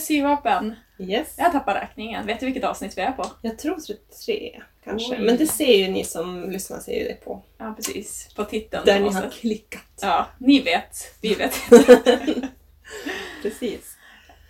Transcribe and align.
syvapen. 0.00 0.74
Yes. 0.98 1.34
Jag 1.38 1.52
tappar 1.52 1.74
räkningen. 1.74 2.26
Vet 2.26 2.40
du 2.40 2.46
vilket 2.46 2.64
avsnitt 2.64 2.98
vi 2.98 3.02
är 3.02 3.12
på? 3.12 3.26
Jag 3.42 3.58
tror 3.58 3.76
33 3.76 4.62
kanske. 4.84 5.14
Oj. 5.14 5.20
Men 5.26 5.36
det 5.36 5.46
ser 5.46 5.74
ju 5.76 5.88
ni 5.88 6.04
som 6.04 6.50
lyssnar 6.50 6.78
ser 6.80 6.92
ju 7.02 7.04
det 7.08 7.24
på. 7.24 7.42
Ja, 7.58 7.72
precis. 7.76 8.28
På 8.34 8.44
titeln. 8.44 8.82
Där 8.86 9.00
ni 9.00 9.04
har 9.12 9.22
sätt. 9.22 9.32
klickat. 9.32 9.82
Ja, 10.02 10.26
ni 10.38 10.60
vet. 10.60 10.96
Vi 11.22 11.34
vet. 11.34 11.54
Precis. 13.42 13.96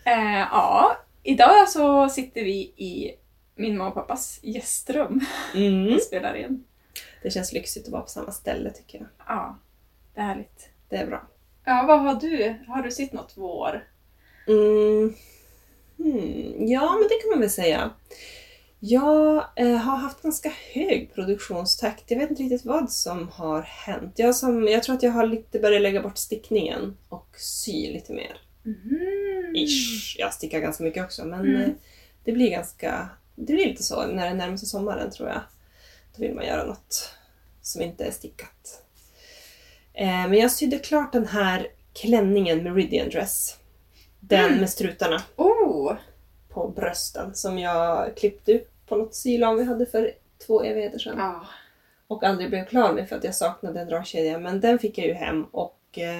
eh, 0.04 0.38
ja, 0.38 0.96
idag 1.22 1.68
så 1.68 2.08
sitter 2.08 2.44
vi 2.44 2.58
i 2.60 3.14
min 3.54 3.76
mamma 3.78 3.88
och 3.88 3.94
pappas 3.94 4.40
gästrum 4.42 5.20
Mm. 5.54 5.94
och 5.94 6.00
spelar 6.00 6.34
in. 6.34 6.64
Det 7.22 7.30
känns 7.30 7.52
lyxigt 7.52 7.86
att 7.86 7.92
vara 7.92 8.02
på 8.02 8.08
samma 8.08 8.32
ställe 8.32 8.70
tycker 8.70 8.98
jag. 8.98 9.06
Ja, 9.26 9.58
det 10.14 10.20
är 10.20 10.24
härligt. 10.24 10.68
Det 10.88 10.96
är 10.96 11.06
bra. 11.06 11.22
Ja, 11.64 11.84
vad 11.88 12.00
har 12.00 12.14
du? 12.14 12.54
Har 12.68 12.82
du 12.82 12.90
sett 12.90 13.12
något 13.12 13.32
vår? 13.36 13.84
Mm. 14.48 15.14
Hmm. 15.98 16.66
Ja, 16.68 16.92
men 16.98 17.08
det 17.08 17.14
kan 17.22 17.30
man 17.30 17.40
väl 17.40 17.50
säga. 17.50 17.90
Jag 18.80 19.44
eh, 19.56 19.76
har 19.76 19.96
haft 19.96 20.22
ganska 20.22 20.52
hög 20.72 21.10
produktionstakt. 21.14 22.10
Jag 22.10 22.18
vet 22.18 22.30
inte 22.30 22.42
riktigt 22.42 22.64
vad 22.64 22.92
som 22.92 23.28
har 23.28 23.62
hänt. 23.62 24.12
Jag, 24.16 24.36
som, 24.36 24.68
jag 24.68 24.82
tror 24.82 24.94
att 24.96 25.02
jag 25.02 25.10
har 25.10 25.26
lite 25.26 25.58
börjat 25.58 25.82
lägga 25.82 26.02
bort 26.02 26.18
stickningen 26.18 26.96
och 27.08 27.28
sy 27.36 27.92
lite 27.92 28.12
mer. 28.12 28.40
Mm. 28.64 29.54
Ish. 29.56 30.16
Jag 30.18 30.34
stickar 30.34 30.60
ganska 30.60 30.84
mycket 30.84 31.04
också 31.04 31.24
men 31.24 31.40
Mm. 31.40 31.60
eh, 31.60 31.68
det 32.24 32.32
blir 32.32 32.50
ganska... 32.50 33.08
Det 33.36 33.52
blir 33.52 33.66
lite 33.66 33.82
så 33.82 34.06
när 34.06 34.28
det 34.28 34.34
närmar 34.34 34.56
sig 34.56 34.68
sommaren 34.68 35.10
tror 35.10 35.28
jag. 35.28 35.40
Då 36.16 36.22
vill 36.22 36.34
man 36.34 36.46
göra 36.46 36.64
något 36.64 37.10
som 37.62 37.82
inte 37.82 38.04
är 38.04 38.10
stickat. 38.10 38.82
Eh, 39.94 40.06
men 40.06 40.34
jag 40.34 40.50
sydde 40.52 40.78
klart 40.78 41.12
den 41.12 41.26
här 41.26 41.66
klänningen 41.92 42.62
Meridian 42.62 43.08
Dress. 43.08 43.56
Den 44.28 44.44
Mm. 44.44 44.60
med 44.60 44.70
strutarna 44.70 45.22
Oh! 45.36 45.92
på 46.48 46.68
brösten 46.68 47.34
som 47.34 47.58
jag 47.58 48.16
klippte 48.16 48.54
upp 48.54 48.86
på 48.86 48.96
något 48.96 49.14
sylam 49.14 49.56
vi 49.56 49.64
hade 49.64 49.86
för 49.86 50.12
två 50.46 50.62
evigheter 50.62 50.98
sedan. 50.98 51.18
Ja. 51.18 51.46
Och 52.06 52.24
aldrig 52.24 52.50
blev 52.50 52.64
klar 52.66 52.92
med 52.92 53.08
för 53.08 53.16
att 53.16 53.24
jag 53.24 53.34
saknade 53.34 53.80
en 53.80 53.88
dragkedja. 53.88 54.38
Men 54.38 54.60
den 54.60 54.78
fick 54.78 54.98
jag 54.98 55.06
ju 55.06 55.12
hem 55.12 55.44
och 55.44 55.78
eh, 55.96 56.18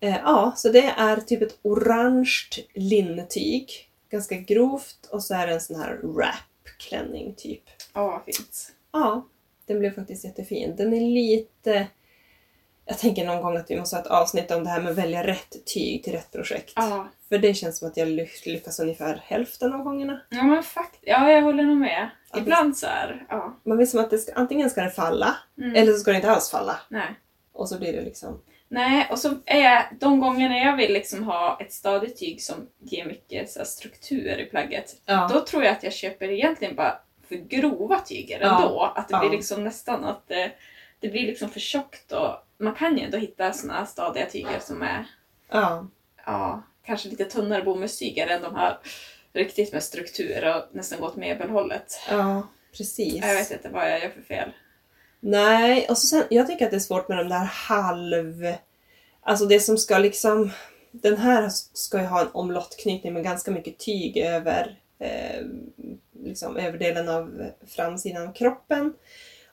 eh, 0.00 0.16
ja, 0.22 0.52
så 0.56 0.68
det 0.68 0.84
är 0.96 1.16
typ 1.16 1.42
ett 1.42 1.58
orange 1.62 2.32
linnetyg. 2.74 3.90
Ganska 4.10 4.36
grovt 4.36 5.06
och 5.10 5.22
så 5.22 5.34
är 5.34 5.46
det 5.46 5.52
en 5.52 5.60
sån 5.60 5.80
här 5.80 6.00
wrap-klänning 6.02 7.34
typ. 7.36 7.62
Åh, 7.94 8.02
vad 8.10 8.24
fint. 8.24 8.72
Ja, 8.92 9.28
den 9.66 9.78
blev 9.78 9.94
faktiskt 9.94 10.24
jättefin. 10.24 10.76
Den 10.76 10.92
är 10.94 11.00
lite... 11.00 11.86
Jag 12.86 12.98
tänker 12.98 13.24
någon 13.24 13.42
gång 13.42 13.56
att 13.56 13.70
vi 13.70 13.76
måste 13.78 13.96
ha 13.96 14.00
ett 14.02 14.06
avsnitt 14.10 14.50
om 14.50 14.64
det 14.64 14.70
här 14.70 14.80
med 14.80 14.90
att 14.92 14.98
välja 14.98 15.26
rätt 15.26 15.66
tyg 15.74 16.04
till 16.04 16.12
rätt 16.12 16.32
projekt. 16.32 16.72
Ja. 16.76 17.08
För 17.28 17.38
det 17.38 17.54
känns 17.54 17.78
som 17.78 17.88
att 17.88 17.96
jag 17.96 18.08
ly- 18.08 18.28
lyckas 18.46 18.80
ungefär 18.80 19.22
hälften 19.24 19.72
av 19.72 19.82
gångerna. 19.82 20.20
Ja, 20.28 20.42
men 20.42 20.62
fakt 20.62 20.98
Ja, 21.00 21.30
jag 21.32 21.42
håller 21.42 21.62
nog 21.62 21.76
med. 21.76 22.10
Ja, 22.32 22.38
Ibland 22.38 22.76
så 22.76 22.86
här, 22.86 23.26
ja. 23.28 23.56
Man 23.64 23.78
vill 23.78 23.90
som 23.90 24.00
att 24.00 24.10
det 24.10 24.18
ska, 24.18 24.32
antingen 24.34 24.70
ska 24.70 24.82
det 24.82 24.90
falla, 24.90 25.36
Mm. 25.58 25.74
eller 25.74 25.92
så 25.92 25.98
ska 25.98 26.10
det 26.10 26.16
inte 26.16 26.30
alls 26.30 26.50
falla. 26.50 26.76
Nej. 26.88 27.14
Och 27.52 27.68
så 27.68 27.78
blir 27.78 27.92
det 27.92 28.02
liksom... 28.02 28.40
Nej, 28.68 29.08
och 29.10 29.18
så 29.18 29.34
är 29.46 29.60
jag, 29.60 29.82
de 30.00 30.20
gångerna 30.20 30.58
jag 30.58 30.76
vill 30.76 30.92
liksom 30.92 31.22
ha 31.24 31.58
ett 31.60 31.72
stadigt 31.72 32.18
tyg 32.18 32.42
som 32.42 32.54
ger 32.80 33.04
mycket 33.04 33.50
så 33.50 33.58
här, 33.58 33.66
struktur 33.66 34.38
i 34.40 34.44
plagget, 34.44 34.96
Ja. 35.06 35.30
då 35.32 35.40
tror 35.40 35.64
jag 35.64 35.72
att 35.72 35.82
jag 35.82 35.92
köper 35.92 36.28
egentligen 36.30 36.74
bara 36.76 36.98
för 37.28 37.34
grova 37.34 37.98
tyger 38.00 38.40
Ja. 38.40 38.56
ändå. 38.56 38.92
Att 38.96 39.08
det 39.08 39.14
Ja. 39.14 39.20
blir 39.20 39.30
liksom 39.30 39.64
nästan 39.64 40.04
att 40.04 40.28
det, 40.28 40.50
det 41.00 41.08
blir 41.08 41.26
liksom 41.26 41.48
för 41.50 41.60
tjockt 41.60 42.12
och 42.12 42.43
man 42.58 42.74
kan 42.74 42.98
ju 42.98 43.04
ändå 43.04 43.18
hitta 43.18 43.52
såna 43.52 43.86
stadiga 43.86 44.26
tyger 44.26 44.58
som 44.60 44.82
är 44.82 45.06
ja. 45.48 45.86
ja, 46.26 46.62
kanske 46.84 47.08
lite 47.08 47.24
tunnare 47.24 47.62
bomullstyger 47.62 48.26
än 48.26 48.42
de 48.42 48.54
här 48.54 48.78
riktigt 49.32 49.72
med 49.72 49.82
struktur 49.82 50.54
och 50.54 50.76
nästan 50.76 51.00
gått 51.00 51.16
möbelhållet. 51.16 52.00
Ja, 52.10 52.48
precis. 52.76 53.24
Jag 53.24 53.34
vet 53.34 53.50
inte 53.50 53.68
vad 53.68 53.90
jag 53.90 54.02
gör 54.02 54.10
för 54.10 54.22
fel. 54.22 54.52
Nej, 55.20 55.86
och 55.88 55.98
så 55.98 56.06
sen, 56.06 56.24
jag 56.30 56.46
tycker 56.46 56.64
att 56.64 56.70
det 56.70 56.76
är 56.76 56.80
svårt 56.80 57.08
med 57.08 57.18
de 57.18 57.28
där 57.28 57.44
halv... 57.44 58.54
Alltså 59.20 59.46
det 59.46 59.60
som 59.60 59.78
ska 59.78 59.98
liksom... 59.98 60.50
Den 60.90 61.16
här 61.16 61.48
ska 61.72 62.00
ju 62.00 62.06
ha 62.06 62.20
en 62.20 62.30
omlottknytning 62.32 63.12
med 63.12 63.24
ganska 63.24 63.50
mycket 63.50 63.78
tyg 63.78 64.16
över 64.16 64.78
eh, 64.98 65.46
liksom 66.24 66.56
överdelen 66.56 67.08
av 67.08 67.50
framsidan 67.66 68.28
av 68.28 68.32
kroppen. 68.32 68.94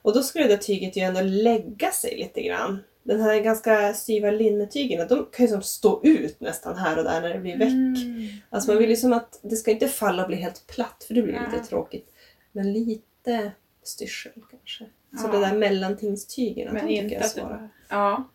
Och 0.02 0.14
då 0.14 0.22
skulle 0.22 0.46
det 0.46 0.56
tyget 0.56 0.96
ju 0.96 1.00
ändå 1.00 1.20
lägga 1.20 1.90
sig 1.90 2.16
lite 2.16 2.42
grann. 2.42 2.78
Den 3.02 3.20
här 3.20 3.40
ganska 3.40 3.94
styva 3.94 4.30
linnetygerna, 4.30 5.04
de 5.04 5.26
kan 5.32 5.46
ju 5.46 5.52
som 5.52 5.62
stå 5.62 6.00
ut 6.04 6.40
nästan 6.40 6.76
här 6.76 6.98
och 6.98 7.04
där 7.04 7.20
när 7.20 7.34
det 7.34 7.40
blir 7.40 7.58
väck. 7.58 7.68
Mm. 7.68 8.28
Alltså 8.50 8.70
man 8.70 8.78
vill 8.78 8.90
ju 8.90 8.96
som 8.96 9.12
att 9.12 9.40
det 9.42 9.56
ska 9.56 9.70
inte 9.70 9.88
falla 9.88 10.22
och 10.22 10.28
bli 10.28 10.36
helt 10.36 10.66
platt 10.66 11.04
för 11.06 11.14
det 11.14 11.22
blir 11.22 11.32
Nej. 11.32 11.42
lite 11.52 11.64
tråkigt. 11.64 12.12
Men 12.52 12.72
lite 12.72 13.52
styrsel 13.82 14.32
kanske. 14.50 14.84
Så 15.20 15.26
Ja. 15.26 15.32
det 15.32 15.38
där 15.46 15.54
mellantingstygerna, 15.54 16.72
Men 16.72 16.86
de 16.86 17.00
tycker 17.00 17.14
jag 17.14 17.24
är 17.24 17.28
svåra. 17.28 17.68
Ja. 17.88 18.28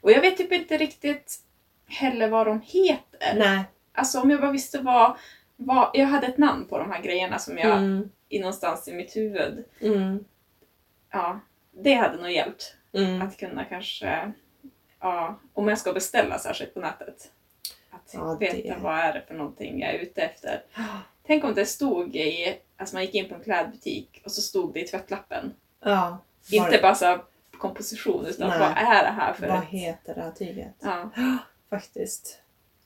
Och 0.00 0.10
jag 0.10 0.20
vet 0.20 0.36
typ 0.36 0.52
inte 0.52 0.76
riktigt 0.76 1.38
heller 1.86 2.28
vad 2.28 2.46
de 2.46 2.60
heter. 2.64 3.34
Nej. 3.36 3.64
Alltså 3.92 4.20
om 4.20 4.30
jag 4.30 4.40
bara 4.40 4.52
visste 4.52 4.78
vad, 4.78 5.16
vad... 5.56 5.90
Jag 5.94 6.06
hade 6.06 6.26
ett 6.26 6.38
namn 6.38 6.66
på 6.68 6.78
de 6.78 6.90
här 6.90 7.02
grejerna 7.02 7.38
som 7.38 7.58
jag 7.58 7.78
Mm. 7.78 8.10
i 8.28 8.38
någonstans 8.38 8.88
i 8.88 8.92
mitt 8.94 9.16
huvud... 9.16 9.64
Mm. 9.80 10.24
Ja, 11.12 11.40
det 11.82 11.94
hade 11.94 12.16
nog 12.22 12.30
hjälpt. 12.30 12.74
Mm. 12.96 13.22
Att 13.22 13.36
kunna 13.36 13.64
kanske... 13.64 14.32
Ja, 15.00 15.38
om 15.52 15.68
jag 15.68 15.78
ska 15.78 15.92
beställa 15.92 16.38
särskilt 16.38 16.74
på 16.74 16.80
nätet. 16.80 17.30
Att 17.90 18.10
Ja, 18.14 18.34
veta 18.40 18.56
det- 18.74 18.76
vad 18.82 18.98
är 18.98 19.12
det 19.12 19.22
för 19.28 19.34
någonting 19.34 19.80
jag 19.80 19.94
är 19.94 19.98
ute 19.98 20.22
efter. 20.22 20.62
Tänk 21.26 21.44
om 21.44 21.54
det 21.54 21.66
stod 21.66 22.16
i... 22.16 22.58
Alltså 22.76 22.96
man 22.96 23.02
gick 23.04 23.14
in 23.14 23.28
på 23.28 23.34
en 23.34 23.40
klädbutik 23.42 24.22
och 24.24 24.30
så 24.32 24.40
stod 24.42 24.74
det 24.74 24.80
i 24.80 24.86
tvättlappen. 24.86 25.52
Ja. 25.80 26.18
Inte 26.52 26.78
bara 26.82 26.94
så 26.94 27.18
komposition 27.58 28.26
utan 28.26 28.48
Nej. 28.48 28.58
vad 28.58 28.68
är 28.70 29.02
det 29.04 29.10
här 29.10 29.32
för 29.32 29.48
Vad 29.48 29.58
ett... 29.58 29.64
heter 29.68 30.14
det 30.14 30.20
här 30.22 30.30
tyget? 30.30 30.74
Ja, 30.80 31.10
Faktiskt. 31.70 32.40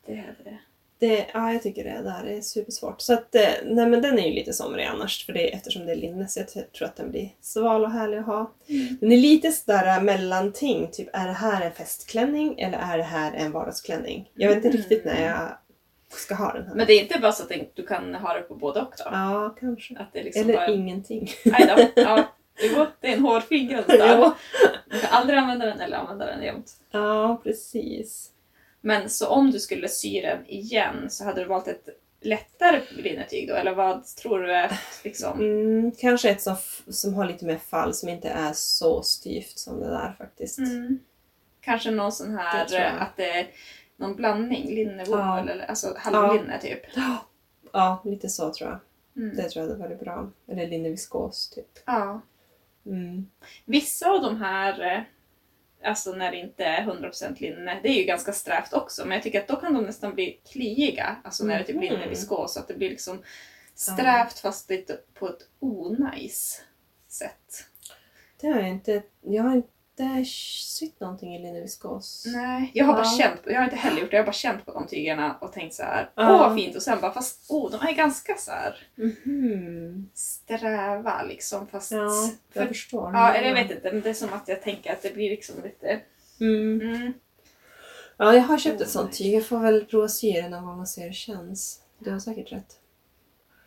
det 0.06 0.12
är 0.12 0.34
det. 0.44 0.58
Det, 1.00 1.26
ja, 1.34 1.52
jag 1.52 1.62
tycker 1.62 1.84
det 1.84 2.02
där 2.02 2.24
är 2.30 2.40
supersvårt. 2.40 3.00
Så 3.00 3.12
att, 3.12 3.34
eh, 3.34 3.42
nej 3.64 3.86
men 3.86 4.02
den 4.02 4.18
är 4.18 4.26
ju 4.28 4.32
lite 4.32 4.52
somrig 4.52 4.84
annars 4.84 5.26
för 5.26 5.32
det, 5.32 5.54
eftersom 5.54 5.86
det 5.86 5.92
är 5.92 5.96
linne 5.96 6.28
så 6.28 6.40
jag 6.40 6.72
tror 6.72 6.88
att 6.88 6.96
den 6.96 7.10
blir 7.10 7.28
sval 7.40 7.84
och 7.84 7.90
härlig 7.90 8.18
att 8.18 8.26
ha. 8.26 8.50
Mm. 8.68 8.96
Den 9.00 9.12
är 9.12 9.16
lite 9.16 9.52
sådär 9.52 9.86
äh, 9.96 10.02
mellanting, 10.02 10.88
typ 10.92 11.08
är 11.12 11.26
det 11.26 11.32
här 11.32 11.66
en 11.66 11.72
festklänning 11.72 12.60
eller 12.60 12.78
är 12.78 12.98
det 12.98 13.04
här 13.04 13.32
en 13.32 13.52
vardagsklänning? 13.52 14.30
Jag 14.34 14.48
vet 14.48 14.56
inte 14.56 14.68
Mm. 14.68 14.78
riktigt 14.78 15.04
när 15.04 15.26
jag 15.26 15.48
ska 16.18 16.34
ha 16.34 16.52
den 16.52 16.66
här. 16.66 16.74
Men 16.74 16.86
det 16.86 16.92
är 16.92 17.00
inte 17.02 17.18
bara 17.18 17.32
så 17.32 17.42
att 17.42 17.52
du 17.74 17.86
kan 17.86 18.14
ha 18.14 18.34
det 18.34 18.40
på 18.40 18.54
både 18.54 18.80
och 18.80 18.92
då? 18.98 19.04
Ja, 19.12 19.56
kanske. 19.60 19.98
Att 19.98 20.12
det 20.12 20.22
liksom 20.22 20.42
Eller 20.42 20.54
bara... 20.54 20.68
ingenting. 20.68 21.30
Nej 21.44 21.74
då. 21.76 22.02
Ja. 22.02 22.24
Jo, 22.62 22.86
det 23.00 23.08
är 23.08 23.12
en 23.12 23.22
hårfin 23.22 23.68
grund 23.68 23.84
där. 23.88 24.30
Du 24.90 24.98
kan 25.00 25.10
aldrig 25.10 25.38
använda 25.38 25.66
den 25.66 25.80
eller 25.80 25.96
använda 25.96 26.26
den 26.26 26.42
jämt. 26.42 26.72
ja, 26.90 27.40
precis. 27.44 28.30
Men 28.80 29.10
så 29.10 29.28
om 29.28 29.50
du 29.50 29.60
skulle 29.60 29.88
sy 29.88 30.20
den 30.20 30.46
igen 30.46 31.10
så 31.10 31.24
hade 31.24 31.40
du 31.40 31.46
valt 31.46 31.68
ett 31.68 31.88
lättare 32.20 32.80
linnetyg 32.90 33.48
då? 33.48 33.54
Eller 33.54 33.74
vad 33.74 34.06
tror 34.06 34.38
du 34.38 34.52
är 34.52 34.80
liksom... 35.04 35.40
Mm, 35.40 35.92
kanske 35.92 36.30
ett 36.30 36.42
som, 36.42 36.56
som 36.88 37.14
har 37.14 37.24
lite 37.24 37.44
mer 37.44 37.58
fall, 37.58 37.94
som 37.94 38.08
inte 38.08 38.28
är 38.28 38.52
så 38.52 39.02
styvt 39.02 39.58
som 39.58 39.80
det 39.80 39.88
där 39.88 40.14
faktiskt. 40.18 40.58
Mm. 40.58 40.98
Kanske 41.60 41.90
någon 41.90 42.12
sån 42.12 42.34
här 42.38 42.68
Det 42.68 42.90
att 42.90 43.16
det 43.16 43.30
är 43.30 43.46
någon 43.96 44.16
blandning, 44.16 44.74
linnebomull 44.74 45.18
Ja. 45.18 45.40
eller 45.50 45.64
alltså 45.64 45.94
halvlinne 45.98 46.60
typ. 46.60 46.80
Ja, 47.72 48.02
lite 48.04 48.28
så 48.28 48.52
tror 48.52 48.70
jag. 48.70 48.78
Mm. 49.22 49.36
Det 49.36 49.48
tror 49.48 49.64
jag 49.64 49.70
hade 49.72 49.82
varit 49.88 50.00
bra. 50.00 50.30
Eller 50.48 50.68
linneviskos 50.68 51.50
typ. 51.50 51.78
Ja. 51.84 52.20
Mm. 52.86 53.26
Vissa 53.64 54.10
av 54.10 54.22
de 54.22 54.36
här, 54.36 54.96
eh, 54.96 55.02
alltså 55.84 56.12
när 56.12 56.30
det 56.30 56.36
inte 56.36 56.64
är 56.64 56.82
100% 56.82 57.40
linne, 57.40 57.80
det 57.82 57.88
är 57.88 57.94
ju 57.94 58.04
ganska 58.04 58.32
strävt 58.32 58.72
också, 58.72 59.04
men 59.04 59.12
jag 59.12 59.22
tycker 59.22 59.40
att 59.40 59.48
då 59.48 59.56
kan 59.56 59.74
de 59.74 59.84
nästan 59.84 60.14
bli 60.14 60.40
klyiga, 60.52 61.16
alltså 61.24 61.44
när 61.44 61.58
det 61.58 61.64
typ 61.64 61.76
Mhm. 61.76 61.82
linne 61.84 62.08
viskos, 62.08 62.54
så 62.54 62.60
att 62.60 62.68
det 62.68 62.74
blir 62.74 62.90
liksom 62.90 63.22
strävt 63.74 64.38
fast 64.38 64.70
lite 64.70 65.00
på 65.14 65.28
ett 65.28 65.48
onajs 65.58 66.62
sätt. 67.08 67.64
Det 68.40 68.46
har 68.48 68.60
jag 68.60 68.68
inte... 68.68 69.02
Jag 69.20 69.42
har 69.42 69.56
inte 69.56 69.68
sytt 70.24 71.00
någonting 71.00 71.34
i 71.36 71.38
linneviskos. 71.38 72.24
Nej, 72.26 72.70
jag 72.74 72.84
har 72.84 72.92
bara 72.92 73.04
Ja. 73.04 73.18
känt 73.18 73.42
på, 73.44 73.50
jag 73.50 73.56
har 73.58 73.64
inte 73.64 73.76
heller 73.76 74.00
gjort 74.00 74.10
det, 74.10 74.16
jag 74.16 74.22
har 74.22 74.26
bara 74.26 74.32
känt 74.32 74.66
på 74.66 74.72
de 74.72 74.86
tygerna 74.86 75.36
och 75.40 75.52
tänkt 75.52 75.74
så 75.74 75.82
här, 75.82 76.10
åh 76.16 76.38
vad 76.38 76.54
fint, 76.56 76.76
och 76.76 76.82
sen 76.82 77.00
bara 77.00 77.12
fast 77.12 77.46
åh, 77.48 77.70
de 77.70 77.86
är 77.88 77.92
ganska 77.92 78.36
så 78.36 78.50
här 78.50 78.86
Mhm. 78.94 80.10
sträva 80.14 81.22
liksom, 81.22 81.66
fast... 81.66 81.92
Ja, 81.92 81.98
jag 82.52 82.62
för, 82.62 82.66
förstår. 82.66 83.10
ja, 83.14 83.34
eller 83.34 83.48
jag 83.48 83.54
vet 83.54 83.70
inte, 83.70 83.92
men 83.92 84.00
det 84.02 84.10
är 84.10 84.14
som 84.14 84.32
att 84.32 84.48
jag 84.48 84.62
tänker 84.62 84.92
att 84.92 85.02
det 85.02 85.14
blir 85.14 85.30
liksom 85.30 85.54
lite... 85.64 86.00
Mm. 86.40 86.80
Mm, 86.80 87.12
Ja, 88.16 88.34
jag 88.34 88.42
har 88.42 88.58
köpt 88.58 88.80
ett 88.80 88.90
sånt 88.90 89.12
tyg. 89.12 89.34
Jag 89.34 89.46
får 89.46 89.58
väl 89.58 89.84
prova 89.84 90.08
sy 90.08 90.32
det 90.32 90.48
någon 90.48 90.64
gång 90.66 90.80
och 90.80 90.88
se 90.88 91.00
hur 91.00 91.08
det 91.08 91.14
känns. 91.14 91.80
Du 91.98 92.10
har 92.10 92.18
säkert 92.18 92.52
rätt. 92.52 92.76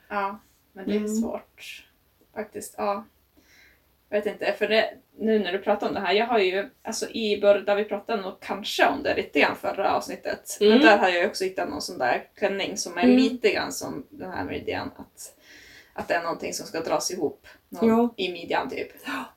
Ja, 0.09 0.39
men 0.73 0.85
det 0.87 0.91
är 0.93 0.97
Mm. 0.97 1.15
svårt. 1.21 1.87
Faktiskt, 2.33 2.75
ja. 2.77 3.05
Jag 4.09 4.17
vet 4.17 4.25
inte, 4.33 4.53
för 4.57 4.67
det, 4.67 4.93
nu 5.17 5.39
när 5.39 5.51
du 5.51 5.59
pratar 5.59 5.87
om 5.87 5.93
det 5.93 5.99
här, 5.99 6.13
jag 6.13 6.25
har 6.27 6.39
ju, 6.39 6.69
alltså 6.83 7.09
i 7.09 7.41
början, 7.41 7.65
där 7.65 7.75
vi 7.75 7.83
pratade 7.85 8.21
nog 8.21 8.39
kanske 8.41 8.85
om 8.87 9.03
det 9.03 9.15
lite 9.15 9.39
grann 9.39 9.55
förra 9.55 9.93
avsnittet, 9.95 10.57
Mm. 10.61 10.73
men 10.73 10.81
där 10.81 10.97
har 10.97 11.09
jag 11.09 11.25
också 11.29 11.43
hittat 11.43 11.69
någon 11.69 11.81
sån 11.81 11.97
där 11.97 12.23
klänning 12.35 12.77
som 12.77 12.97
är 12.97 13.03
Mm. 13.03 13.15
lite 13.17 13.51
grann 13.51 13.71
som 13.71 14.07
den 14.09 14.31
här 14.31 14.43
midjan, 14.45 14.91
att, 14.97 15.33
att 15.93 16.07
det 16.07 16.13
är 16.13 16.23
någonting 16.23 16.53
som 16.53 16.65
ska 16.65 16.79
dras 16.81 17.11
ihop 17.11 17.47
någon, 17.69 18.13
i 18.17 18.31
midjan 18.31 18.69
typ. 18.69 18.87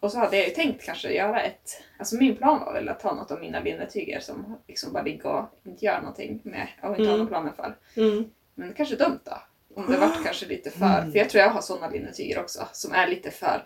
Och 0.00 0.12
så 0.12 0.19
hade 0.19 0.37
jag 0.37 0.49
ju 0.49 0.55
tänkt 0.55 0.84
kanske 0.84 1.12
göra 1.12 1.40
ett, 1.43 1.82
alltså 1.99 2.17
min 2.17 2.37
plan 2.37 2.61
var 2.61 2.73
väl 2.73 2.88
att 2.88 3.00
ta 3.00 3.14
något 3.14 3.31
av 3.31 3.40
mina 3.40 3.61
linnetyger 3.61 4.20
som 4.20 4.58
liksom 4.69 4.93
bara 4.93 5.02
ligger 5.02 5.26
och 5.26 5.44
inte 5.67 5.84
gör 5.84 6.00
någonting 6.00 6.40
med, 6.44 6.69
och 6.82 6.88
inte 6.90 7.02
har 7.02 7.06
Mm. 7.08 7.19
någon 7.19 7.26
planer 7.28 7.52
för. 7.56 7.76
Mm. 7.96 8.25
Men 8.55 8.73
kanske 8.75 8.96
dumt 8.96 9.20
då. 9.25 9.43
Om 9.75 9.90
det 9.90 9.96
vart 9.96 10.25
kanske 10.25 10.46
lite 10.46 10.70
för, 10.70 10.99
Mm. 10.99 11.12
för 11.12 11.19
jag 11.19 11.31
tror 11.31 11.43
jag 11.43 11.50
har 11.50 11.61
såna 11.61 11.88
linnetyger 11.90 12.38
också 12.40 12.69
som 12.73 12.93
är 12.93 13.06
lite 13.08 13.31
för 13.31 13.64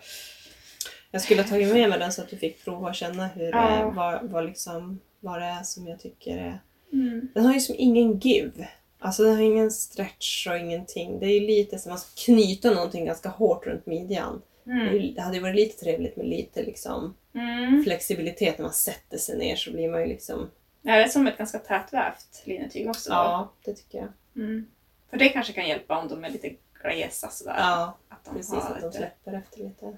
Jag 1.11 1.21
skulle 1.21 1.41
ha 1.41 1.49
tagit 1.49 1.73
med 1.73 1.89
mig 1.89 1.99
den 1.99 2.11
så 2.11 2.21
att 2.21 2.29
du 2.29 2.37
fick 2.37 2.63
prova 2.65 2.89
och 2.89 2.95
känna 2.95 3.27
hur, 3.27 3.49
Ja. 3.51 3.79
eh, 3.79 3.93
vad, 3.93 4.29
vad, 4.29 4.45
liksom, 4.45 4.99
vad 5.19 5.41
det 5.41 5.45
är 5.45 5.63
som 5.63 5.87
jag 5.87 5.99
tycker 5.99 6.37
är... 6.37 6.59
Mm. 6.93 7.27
Den 7.33 7.45
har 7.45 7.53
ju 7.53 7.59
som 7.59 7.75
ingen 7.77 8.19
give. 8.19 8.67
Alltså 8.99 9.23
den 9.23 9.35
har 9.35 9.41
ingen 9.41 9.71
stretch 9.71 10.47
och 10.47 10.57
ingenting. 10.57 11.19
Det 11.19 11.25
är 11.25 11.39
ju 11.39 11.47
lite 11.47 11.79
som 11.79 11.91
att 11.91 12.07
knyta 12.25 12.71
någonting 12.71 13.05
ganska 13.05 13.29
hårt 13.29 13.65
runt 13.67 13.85
midjan. 13.85 14.41
Mm. 14.65 15.13
Det 15.15 15.21
hade 15.21 15.35
ju 15.35 15.41
varit 15.41 15.55
lite 15.55 15.79
trevligt 15.83 16.15
med 16.17 16.25
lite 16.25 16.63
liksom 16.63 17.15
Mm. 17.33 17.83
flexibilitet 17.83 18.57
när 18.57 18.63
man 18.65 18.73
sätter 18.73 19.17
sig 19.17 19.37
ner 19.37 19.55
så 19.55 19.71
blir 19.71 19.89
man 19.89 20.01
ju 20.01 20.07
liksom... 20.07 20.49
Ja, 20.81 20.95
det 20.95 21.03
är 21.03 21.07
som 21.07 21.27
ett 21.27 21.37
ganska 21.37 21.59
tätvävt 21.59 22.41
linnetyg 22.45 22.89
också. 22.89 23.09
då. 23.09 23.15
Ja, 23.15 23.51
det 23.65 23.73
tycker 23.73 23.97
jag. 23.97 24.07
Mm. 24.43 24.65
För 25.09 25.17
det 25.17 25.29
kanske 25.29 25.53
kan 25.53 25.67
hjälpa 25.67 25.97
om 25.97 26.07
de 26.07 26.23
är 26.25 26.29
lite 26.29 26.51
glesa 26.81 27.29
sådär. 27.29 27.55
Ja, 27.57 27.97
att 28.09 28.25
de 28.25 28.35
precis. 28.35 28.53
Att 28.53 28.81
de 28.81 28.91
släpper 28.91 29.33
efter 29.33 29.57
lite. 29.59 29.97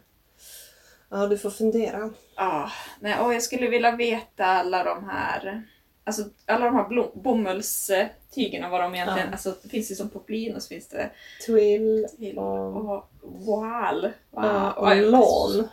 Ja, 1.13 1.27
du 1.27 1.37
får 1.37 1.49
fundera. 1.49 2.09
Ja, 2.35 2.71
nej, 2.99 3.19
och 3.19 3.33
jag 3.33 3.43
skulle 3.43 3.67
vilja 3.67 3.95
veta 3.95 4.45
alla 4.45 4.83
de 4.83 5.09
här 5.09 5.63
Alltså 6.05 6.23
alla 6.45 6.65
de 6.65 6.75
här 6.75 6.87
blom, 6.87 7.11
bomullstygerna, 7.13 8.69
vad 8.69 8.81
de 8.81 8.95
egentligen... 8.95 9.27
Ja. 9.27 9.31
Alltså 9.31 9.55
det 9.63 9.69
finns 9.69 9.91
ju 9.91 9.95
som 9.95 10.09
poplin 10.09 10.55
och 10.55 10.63
så 10.63 10.67
finns 10.67 10.87
det 10.87 11.09
Twill 11.45 12.07
till 12.17 12.37
och, 12.37 12.75
och 12.75 13.09
voal. 13.21 14.11
ja, 14.31 14.71
och, 14.71 14.87
och 14.87 14.95
lawn. 14.95 15.67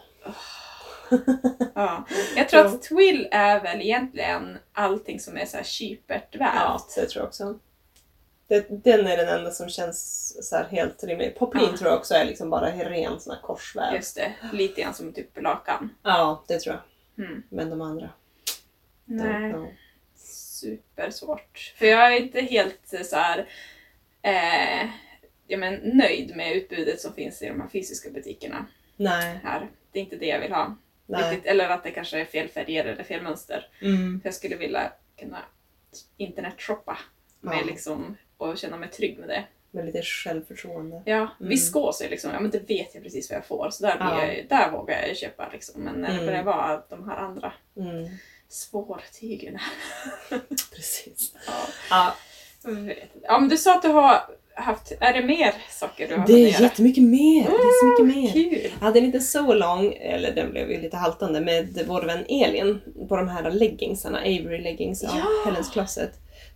Ja. 1.74 2.04
Jag 2.36 2.48
tror 2.48 2.66
att 2.66 2.82
twill 2.82 3.28
är 3.30 3.60
väl 3.60 3.80
egentligen 3.80 4.58
allting 4.72 5.20
som 5.20 5.36
är 5.36 5.46
så 5.46 5.56
här 5.56 5.64
kypert 5.64 6.36
Ja, 6.38 6.80
det 6.96 7.06
tror 7.06 7.22
jag 7.22 7.28
också. 7.28 7.58
Det, 8.50 8.84
den 8.84 9.06
är 9.06 9.16
den 9.16 9.28
enda 9.28 9.50
som 9.50 9.68
känns 9.68 10.48
så 10.48 10.56
här 10.56 10.64
helt 10.64 11.04
rimlig. 11.04 11.38
Poplin 11.38 11.68
Ja. 11.70 11.76
tror 11.76 11.90
jag 11.90 11.98
också 11.98 12.14
är 12.14 12.24
liksom 12.24 12.50
bara 12.50 12.70
ren 12.70 13.20
sån 13.20 13.34
här 13.34 13.42
korsväv. 13.42 13.94
Just 13.94 14.16
det, 14.16 14.32
lite 14.52 14.80
grann 14.80 14.94
som 14.94 15.12
typ 15.12 15.42
lakan. 15.42 15.94
Ja, 16.02 16.44
det 16.48 16.58
tror 16.58 16.76
jag. 17.16 17.26
Mm. 17.26 17.42
Men 17.48 17.70
de 17.70 17.80
andra? 17.80 18.10
Nej. 19.04 19.50
Ja. 19.50 19.66
supersvårt. 20.16 21.74
För 21.78 21.86
jag 21.86 22.12
är 22.16 22.20
inte 22.20 22.40
helt 22.40 22.92
eh, 22.94 23.02
så 23.02 23.16
här, 23.16 23.38
eh, 24.22 24.90
ja, 25.46 25.58
men, 25.58 25.74
nöjd 25.74 26.36
med 26.36 26.56
utbudet 26.56 27.00
som 27.00 27.12
finns 27.14 27.42
i 27.42 27.48
de 27.48 27.60
här 27.60 27.68
fysiska 27.68 28.10
butikerna 28.10 28.66
Nej. 28.96 29.40
här. 29.44 29.70
Det 29.92 29.98
är 29.98 30.02
inte 30.02 30.16
det 30.16 30.26
jag 30.26 30.40
vill 30.40 30.52
ha. 30.52 30.76
Riktigt, 31.06 31.46
eller 31.46 31.68
att 31.68 31.84
det 31.84 31.90
kanske 31.90 32.20
är 32.20 32.24
fel 32.24 32.48
färger 32.48 32.84
eller 32.84 33.04
fel 33.04 33.22
mönster. 33.22 33.68
Mm. 33.82 34.20
För 34.20 34.28
jag 34.28 34.34
skulle 34.34 34.56
vilja 34.56 34.92
kunna 35.18 35.38
internetshoppa 36.16 36.98
med 37.40 37.58
Ja. 37.58 37.64
liksom, 37.66 38.16
och 38.40 38.58
känna 38.58 38.76
mig 38.76 38.88
trygg 38.90 39.18
med 39.18 39.28
det. 39.28 39.44
Med 39.70 39.86
lite 39.86 40.02
självförtroende. 40.02 41.02
Ja, 41.04 41.16
Mm. 41.16 41.28
viskos 41.38 42.00
är 42.00 42.08
liksom, 42.10 42.30
ja 42.34 42.40
men 42.40 42.50
det 42.50 42.58
vet 42.68 42.94
jag 42.94 43.02
precis 43.02 43.30
vad 43.30 43.36
jag 43.36 43.46
får. 43.46 43.70
Så 43.70 43.82
där, 43.86 43.96
Ja. 44.00 44.24
jag, 44.26 44.46
där 44.48 44.70
vågar 44.70 45.06
jag 45.06 45.16
köpa 45.16 45.48
liksom. 45.52 45.80
Men 45.82 45.94
när 45.94 46.08
det 46.08 46.14
Mm. 46.14 46.26
börjar 46.26 46.42
vara 46.42 46.82
de 46.88 47.08
här 47.08 47.16
andra 47.16 47.52
Mm. 47.76 48.08
svårtygerna. 48.48 49.60
Precis. 50.74 51.34
Ja. 51.46 51.52
Ja. 51.90 52.14
Ja 53.22 53.38
men 53.40 53.48
du 53.48 53.56
sa 53.56 53.76
att 53.76 53.82
du 53.82 53.88
har 53.88 54.20
haft, 54.54 54.92
är 55.00 55.12
det 55.12 55.22
mer 55.26 55.54
saker 55.70 56.08
du 56.08 56.16
har 56.16 56.26
det 56.26 56.32
är 56.32 56.60
jättemycket 56.62 57.04
mer. 57.04 57.42
Det 57.44 57.48
är 57.50 57.80
så 57.80 57.86
mycket 58.04 58.16
mer. 58.16 58.32
Kul! 58.32 58.72
Jag 58.78 58.86
hade 58.86 58.98
en 58.98 59.06
lite 59.06 59.20
så 59.20 59.54
lång, 59.54 59.92
eller 59.92 60.34
den 60.34 60.50
blev 60.50 60.70
ju 60.70 60.80
lite 60.80 60.96
haltande, 60.96 61.40
med 61.40 61.84
vår 61.88 62.02
vän 62.02 62.24
Elin 62.28 62.80
på 63.08 63.16
de 63.16 63.28
här 63.28 63.50
leggingsarna, 63.50 64.18
Avery 64.18 64.58
leggings 64.58 65.04
av 65.04 65.10
Ja! 65.18 65.26
Helens 65.50 65.70
Closet. 65.70 66.10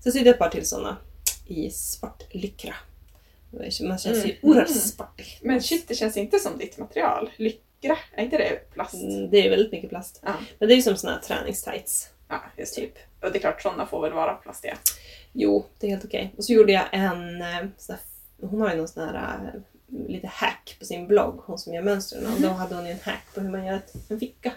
Så 0.05 0.11
sydde 0.13 0.25
jag 0.27 0.33
ett 0.35 0.39
par 0.39 0.49
till 0.49 0.67
sådana 0.69 0.97
i 1.47 1.71
svart 1.71 2.23
lycra. 2.31 2.75
Man 3.53 3.71
känns 3.71 4.07
ju 4.07 4.21
Mm. 4.23 4.37
oerhört 4.43 4.71
sportig. 4.71 5.39
Men 5.43 5.63
shit, 5.63 5.89
det 5.89 5.95
känns 5.95 6.17
inte 6.17 6.39
som 6.39 6.59
ditt 6.59 6.79
material. 6.79 7.31
Lyckra, 7.37 7.97
är 8.15 8.25
inte 8.25 8.37
det 8.39 8.71
plast? 8.73 8.95
Mm, 8.95 9.31
Det 9.31 9.47
är 9.47 9.51
väldigt 9.51 9.73
mycket 9.73 9.91
plast. 9.91 10.21
Ja. 10.25 10.35
Men 10.59 10.69
det 10.69 10.75
är 10.75 10.77
ju 10.77 10.83
som 10.83 10.97
såna 10.97 11.13
här 11.13 11.21
träningstights. 11.21 12.09
Ja, 12.29 12.43
just 12.57 12.75
typ. 12.75 12.93
Och 13.21 13.33
det 13.33 13.39
är 13.39 13.41
klart, 13.41 13.63
sådana 13.63 13.87
får 13.87 14.03
väl 14.03 14.13
vara 14.13 14.35
plastiga. 14.35 14.77
Jo, 15.33 15.67
det 15.79 15.87
är 15.87 15.91
helt 15.91 16.05
okej. 16.05 16.35
Och 16.37 16.45
så 16.45 16.53
gjorde 16.53 16.73
jag 16.73 16.85
en, 16.93 17.43
eh, 17.43 17.59
sån 17.79 17.97
där, 18.41 18.49
hon 18.49 18.61
har 18.61 18.71
ju 18.71 18.77
någon 18.77 18.89
sån 18.89 19.09
här 19.09 19.51
eh, 19.55 19.61
lite 20.09 20.27
hack 20.27 20.77
på 20.79 20.85
sin 20.85 21.07
blogg, 21.07 21.41
hon 21.47 21.59
som 21.59 21.75
gör 21.75 21.83
mönstren. 21.83 22.27
Och 22.35 22.41
då 22.41 22.49
hade 22.49 22.75
hon 22.75 22.87
ju 22.87 22.93
en 22.93 22.99
hack 23.03 23.25
på 23.35 23.41
hur 23.41 23.51
man 23.51 23.67
gör 23.67 23.81
en 24.09 24.21
ficka 24.21 24.53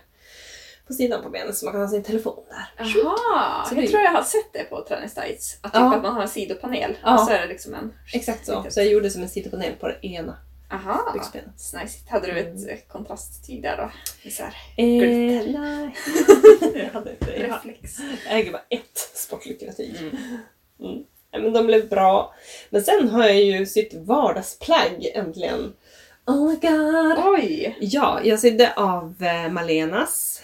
på 0.88 0.94
sidan 0.94 1.24
på 1.24 1.30
benet 1.30 1.58
så 1.58 1.66
man 1.66 1.72
kan 1.74 1.82
ha 1.82 1.88
sin 1.88 2.04
telefon 2.04 2.44
där. 2.50 2.86
Jaha! 2.86 3.66
Så 3.66 3.76
jag 3.76 3.84
det- 3.84 3.88
tror 3.88 4.02
jag 4.02 4.12
har 4.12 4.24
sett 4.24 4.54
det 4.54 4.64
på 4.64 4.86
träningstights. 4.88 5.58
Att, 5.62 5.74
typ 5.74 5.80
Ja. 5.82 5.96
att 5.96 6.04
man 6.04 6.14
har 6.14 6.22
en 6.22 6.28
sidopanel 6.30 6.98
Ja. 7.04 7.14
och 7.14 7.20
så 7.28 7.32
är 7.34 7.42
det 7.42 7.48
liksom 7.48 7.74
en... 7.74 7.94
Exakt 8.14 8.46
så. 8.46 8.66
Så 8.70 8.80
jag 8.80 8.88
gjorde 8.88 9.10
som 9.10 9.22
en 9.24 9.30
sidopanel 9.30 9.74
på 9.80 9.88
det 9.88 10.08
ena 10.08 10.38
Aha! 10.72 11.14
Nice. 11.82 11.98
Hade 12.10 12.28
du 12.28 12.40
ett 12.40 12.48
Mm. 12.58 12.70
eh, 12.70 12.78
kontrasttyg 12.88 13.62
där 13.64 13.78
då? 13.78 13.92
Så 14.30 14.44
här, 14.44 14.54
Eh, 14.78 15.60
nej. 15.60 15.96
jag 16.84 16.90
hade 16.94 17.12
inte 17.12 17.26
det. 17.26 17.38
Jag 17.38 17.50
reflex. 17.56 17.98
äger 18.30 18.52
bara 18.52 18.62
ett 18.70 18.98
sportlyckotyg. 19.14 19.96
Mm. 20.00 20.18
Mm. 20.80 21.04
Men 21.32 21.54
de 21.54 21.66
blev 21.68 21.90
bra. 21.90 22.34
Men 22.70 22.84
sen 22.84 23.10
har 23.10 23.24
jag 23.28 23.42
ju 23.42 23.66
sytt 23.66 23.94
vardagsplagg 23.94 25.12
äntligen. 25.16 25.74
Oh 26.26 26.50
my 26.50 26.56
god! 26.56 27.18
Oj! 27.26 27.78
Ja, 27.80 28.20
jag 28.24 28.40
sydde 28.40 28.74
av 28.74 29.16
eh, 29.24 29.52
Malenas, 29.52 30.42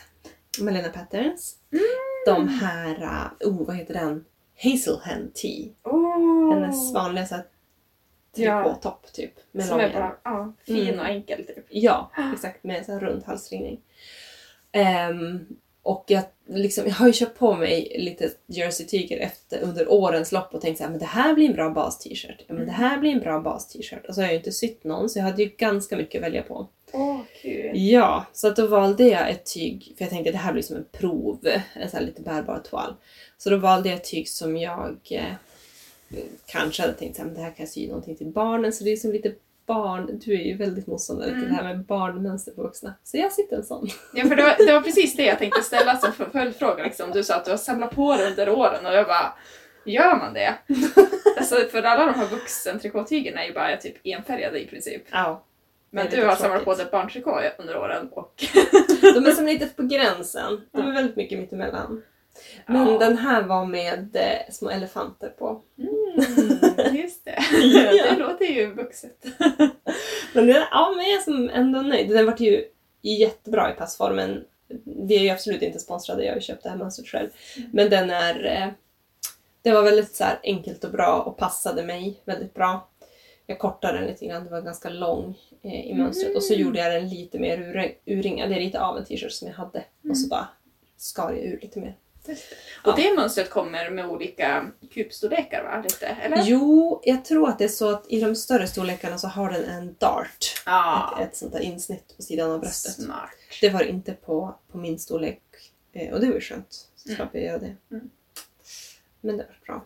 Malena 0.60 0.90
Patterns. 0.90 1.56
Mm. 1.72 1.84
De 2.26 2.48
här, 2.48 3.02
eh, 3.02 3.48
oh 3.50 3.66
vad 3.68 3.76
heter 3.76 3.94
den? 3.94 4.26
Hazel 4.64 5.00
Hen 5.04 5.32
Tea. 5.34 5.70
Oh. 5.84 6.54
Hennes 6.54 6.94
vanliga 6.94 7.25
så 7.25 7.36
här, 7.36 7.46
Ja. 8.36 8.63
trikåtopp 8.63 9.13
typ. 9.13 9.34
Med 9.51 9.66
Som 9.66 9.80
är 9.80 9.94
bara 9.94 10.16
ja, 10.24 10.54
fin 10.66 10.88
Mm. 10.88 11.00
och 11.00 11.06
enkel 11.06 11.46
typ. 11.46 11.66
Ja, 11.70 12.12
exakt. 12.34 12.63
Med 12.63 12.86
här 12.88 13.00
rund 13.00 13.24
halsringning. 13.24 13.80
Ehm, 14.72 15.46
och 15.82 16.04
jag, 16.08 16.24
liksom, 16.48 16.84
jag 16.88 16.94
har 16.94 17.08
ju 17.08 17.13
köpt 17.13 17.39
på 17.39 17.56
mig 17.56 17.96
lite 18.00 18.32
jersey-tyger 18.48 19.18
efter, 19.20 19.62
under 19.62 19.92
årens 19.92 20.32
lopp 20.32 20.54
och 20.54 20.62
tänkt 20.62 20.77
så 20.77 20.84
här, 20.84 20.92
men 20.92 21.00
det 21.00 21.06
här 21.06 21.34
blir 21.34 21.48
en 21.50 21.54
bra 21.56 21.70
bas-t-shirt. 21.70 22.44
Ja, 22.48 22.54
men 22.54 22.66
det 22.66 22.72
här 22.72 22.98
blir 22.98 23.12
en 23.12 23.20
bra 23.20 23.39
bas-t-shirt. 23.39 24.06
Och 24.08 24.16
så 24.16 24.22
har 24.22 24.25
jag 24.25 24.32
ju 24.34 24.38
inte 24.38 24.51
sytt 24.51 24.84
någon 24.84 25.10
så 25.10 25.20
jag 25.20 25.24
hade 25.24 25.44
ju 25.44 25.50
ganska 25.58 25.98
mycket 25.98 26.20
att 26.20 26.25
välja 26.27 26.42
på. 26.44 26.68
Åh, 26.94 27.20
kul. 27.42 27.72
Ja, 27.74 28.26
så 28.34 28.48
att 28.48 28.56
då 28.56 28.68
valde 28.68 29.04
jag 29.04 29.30
ett 29.30 29.54
tyg, 29.54 29.94
för 29.98 30.04
jag 30.06 30.10
tänkte 30.10 30.30
att 30.30 30.34
det 30.34 30.40
här 30.40 30.54
blir 30.54 30.64
som 30.64 30.76
en 30.76 30.86
prov, 30.92 31.40
en 31.74 31.90
sån 31.90 32.00
här 32.00 32.06
lite 32.06 32.22
bärbar 32.22 32.60
toal. 32.60 32.94
Så 33.38 33.50
då 33.50 33.58
valde 33.58 33.90
jag 33.90 33.96
ett 33.98 34.04
tyg 34.12 34.30
som 34.30 34.58
jag 34.58 34.98
eh, 35.12 35.24
kanske 36.46 36.82
hade 36.82 36.94
tänkt 36.94 37.20
att 37.20 37.36
det 37.36 37.42
här 37.42 37.50
kan 37.50 37.56
jag 37.66 37.70
sy 37.70 37.88
någonting 37.88 38.16
till 38.16 38.28
barnen. 38.28 38.74
Så 38.74 38.84
det 38.84 38.92
är 38.92 38.96
som 38.96 39.12
lite 39.12 39.34
barn, 39.66 40.20
du 40.26 40.34
är 40.34 40.44
ju 40.44 40.58
väldigt 40.58 40.88
motståndare 40.88 41.30
till 41.30 41.38
Mm. 41.38 41.50
det 41.50 41.56
här 41.56 41.64
med 41.64 41.86
barnmönster 41.86 42.52
på 42.52 42.62
vuxna. 42.64 42.94
Så 43.04 43.18
jag 43.18 43.32
sitter 43.32 43.56
en 43.58 43.64
sån. 43.64 43.88
Ja, 44.14 44.26
för 44.26 44.36
det 44.36 44.44
var, 44.44 44.66
det 44.66 44.74
var 44.74 44.82
precis 44.82 45.16
det 45.16 45.26
jag 45.26 45.40
tänkte 45.40 45.62
ställa 45.62 45.98
som 45.98 46.12
följdfråga. 46.32 46.84
Liksom. 46.84 47.12
Du 47.12 47.24
sa 47.24 47.36
att 47.36 47.46
du 47.46 47.52
har 47.52 47.58
samlat 47.58 47.96
på 47.96 48.16
det 48.18 48.28
under 48.28 48.50
åren 48.50 48.86
och 48.86 48.94
jag 48.94 49.08
bara, 49.08 49.34
gör 49.86 50.16
man 50.18 50.34
det? 50.34 50.56
alltså, 51.38 51.56
för 51.72 51.84
alla 51.84 52.06
de 52.06 52.14
här 52.20 52.28
vuxentrikåtygerna 52.28 53.44
är 53.44 53.48
ju 53.48 53.54
bara 53.54 53.78
typ 53.78 53.96
enfärgade 54.04 54.60
i 54.62 54.68
princip. 54.68 55.04
Ja. 55.12 55.44
Men 55.94 56.08
du 56.10 56.26
har 56.26 56.36
samlat 56.36 56.66
på 56.66 56.76
tråkigt. 56.76 56.78
dig 56.78 56.92
barntrikå 56.92 57.40
under 57.58 57.78
åren 57.78 58.10
och... 58.12 58.44
De 59.02 59.26
är 59.26 59.32
som 59.32 59.46
lite 59.46 59.66
på 59.68 59.84
gränsen. 59.84 60.62
De 60.72 60.88
är 60.88 60.92
väldigt 60.94 61.16
mycket 61.16 61.40
mittemellan. 61.40 62.04
Men 62.68 62.88
Ja. 62.88 62.98
den 63.00 63.18
här 63.18 63.44
var 63.44 63.66
med 63.66 64.16
eh, 64.16 64.52
små 64.54 64.70
elefanter 64.70 65.30
på. 65.30 65.62
Mm, 65.78 66.96
just 66.96 67.26
det. 67.26 67.44
Ja. 67.62 67.92
Det 67.92 68.20
låter 68.20 68.46
ju 68.46 68.74
vuxet. 68.74 69.26
Men, 70.34 70.48
den, 70.48 70.64
ja, 70.72 70.94
men 70.98 71.06
jag 71.06 71.16
är 71.20 71.22
som 71.24 71.50
ändå 71.50 71.82
nöjd. 71.82 72.10
Den 72.10 72.26
vart 72.26 72.40
ju 72.40 72.66
jättebra 73.02 73.72
i 73.72 73.74
passformen. 73.74 74.44
Vi 75.08 75.16
är 75.16 75.20
ju 75.20 75.30
absolut 75.30 75.62
inte 75.62 75.80
sponsrade, 75.80 76.24
jag 76.24 76.32
har 76.32 76.36
ju 76.36 76.42
köpt 76.42 76.64
det 76.64 76.70
här 76.70 76.78
mönstret 76.78 77.08
själv. 77.08 77.30
Men 77.72 77.90
den 77.90 78.10
är... 78.10 78.46
Eh, 78.46 78.68
det 79.62 79.72
var 79.72 79.82
väldigt 79.84 80.16
så 80.16 80.24
här 80.24 80.40
enkelt 80.44 80.84
och 80.84 80.92
bra 80.92 81.22
och 81.22 81.38
passade 81.38 81.84
mig 81.84 82.22
väldigt 82.26 82.54
bra. 82.54 82.88
Jag 83.46 83.60
kortade 83.60 83.98
den 83.98 84.08
lite 84.08 84.26
grann, 84.26 84.44
det 84.44 84.50
var 84.50 84.62
ganska 84.62 84.90
lång 84.90 85.38
eh, 85.62 85.86
i 85.86 85.94
mönstret. 85.94 86.36
Och 86.36 86.44
så 86.44 86.54
gjorde 86.54 86.80
jag 86.80 86.92
den 86.94 87.10
lite 87.10 87.40
mer 87.40 87.58
ur, 87.58 87.96
urringad. 88.06 88.50
Det 88.50 88.56
är 88.56 88.60
lite 88.60 88.82
av 88.82 88.98
en 88.98 89.06
t-shirt 89.06 89.32
som 89.32 89.48
jag 89.48 89.56
hade. 89.56 89.84
Och 90.10 90.18
så 90.18 90.28
bara 90.28 90.48
skar 90.98 91.30
jag 91.32 91.40
ur 91.46 91.60
lite 91.62 91.80
mer. 91.80 91.98
Och 92.86 92.96
det 92.96 93.16
mönstret 93.16 93.50
kommer 93.50 93.90
med 93.90 94.06
olika 94.10 94.72
kupstorlekar 94.94 95.64
va? 95.64 95.82
Lite, 95.84 96.06
eller? 96.08 96.44
Jo, 96.46 97.02
jag 97.04 97.26
tror 97.26 97.50
att 97.50 97.58
det 97.58 97.64
är 97.64 97.68
så 97.70 97.90
att 97.90 98.06
i 98.12 98.20
de 98.22 98.36
större 98.36 98.68
storlekarna 98.68 99.18
så 99.18 99.28
har 99.28 99.52
den 99.52 99.64
en 99.66 99.96
dart. 100.00 100.62
Ja. 100.66 101.18
Ett, 101.22 101.28
ett 101.30 101.36
sånt 101.38 101.54
där 101.54 101.60
insnitt 101.60 102.14
på 102.18 102.22
sidan 102.24 102.52
av 102.52 102.60
bröstet. 102.60 102.94
Smart. 102.94 103.30
Det 103.62 103.70
var 103.70 103.82
inte 103.84 104.14
på, 104.14 104.56
på 104.72 104.78
min 104.78 105.00
storlek. 105.00 105.42
Eh, 105.94 106.14
och 106.14 106.20
det 106.20 106.28
var 106.28 106.34
ju 106.34 106.42
skönt. 106.42 106.74
Så 106.96 107.10
Mm. 107.10 107.16
slapp 107.16 107.30
jag 107.34 107.44
göra 107.44 107.58
det. 107.60 107.76
Mm. 107.92 108.10
Men 109.22 109.38
det 109.38 109.44
var 109.44 109.74
bra. 109.74 109.86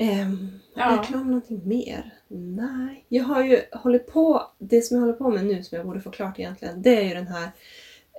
Um, 0.00 0.58
Ja. 0.74 0.82
Har 0.84 0.96
jag 0.96 1.06
glömt 1.06 1.26
någonting 1.26 1.60
mer? 1.64 2.14
Nej. 2.28 3.04
Jag 3.08 3.24
har 3.24 3.44
ju 3.44 3.62
hållit 3.72 4.06
på, 4.06 4.50
det 4.58 4.82
som 4.82 4.96
jag 4.96 5.00
håller 5.02 5.18
på 5.18 5.30
med 5.30 5.44
nu 5.46 5.62
som 5.62 5.76
jag 5.76 5.86
borde 5.86 6.00
få 6.00 6.10
klart 6.10 6.38
egentligen, 6.38 6.82
det 6.82 6.96
är 6.96 7.02
ju 7.02 7.14
den 7.14 7.26
här, 7.26 7.50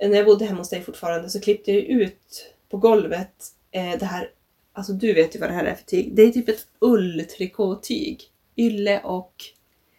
när 0.02 0.16
jag 0.16 0.26
bodde 0.26 0.44
hemma 0.44 0.58
hos 0.58 0.70
dig 0.70 0.82
fortfarande 0.82 1.30
så 1.30 1.40
klippte 1.40 1.72
jag 1.72 1.82
ut 1.82 2.54
på 2.70 2.76
golvet 2.76 3.34
eh, 3.70 3.98
det 3.98 4.04
här, 4.06 4.30
alltså 4.72 4.92
du 4.92 5.12
vet 5.12 5.36
ju 5.36 5.40
vad 5.40 5.48
det 5.50 5.54
här 5.54 5.64
är 5.64 5.74
för 5.74 5.84
tyg. 5.84 6.14
Det 6.16 6.22
är 6.22 6.30
typ 6.30 6.48
ett 6.48 6.66
ulltrikåtyg. 6.78 8.30
Ylle 8.56 9.00
och 9.00 9.34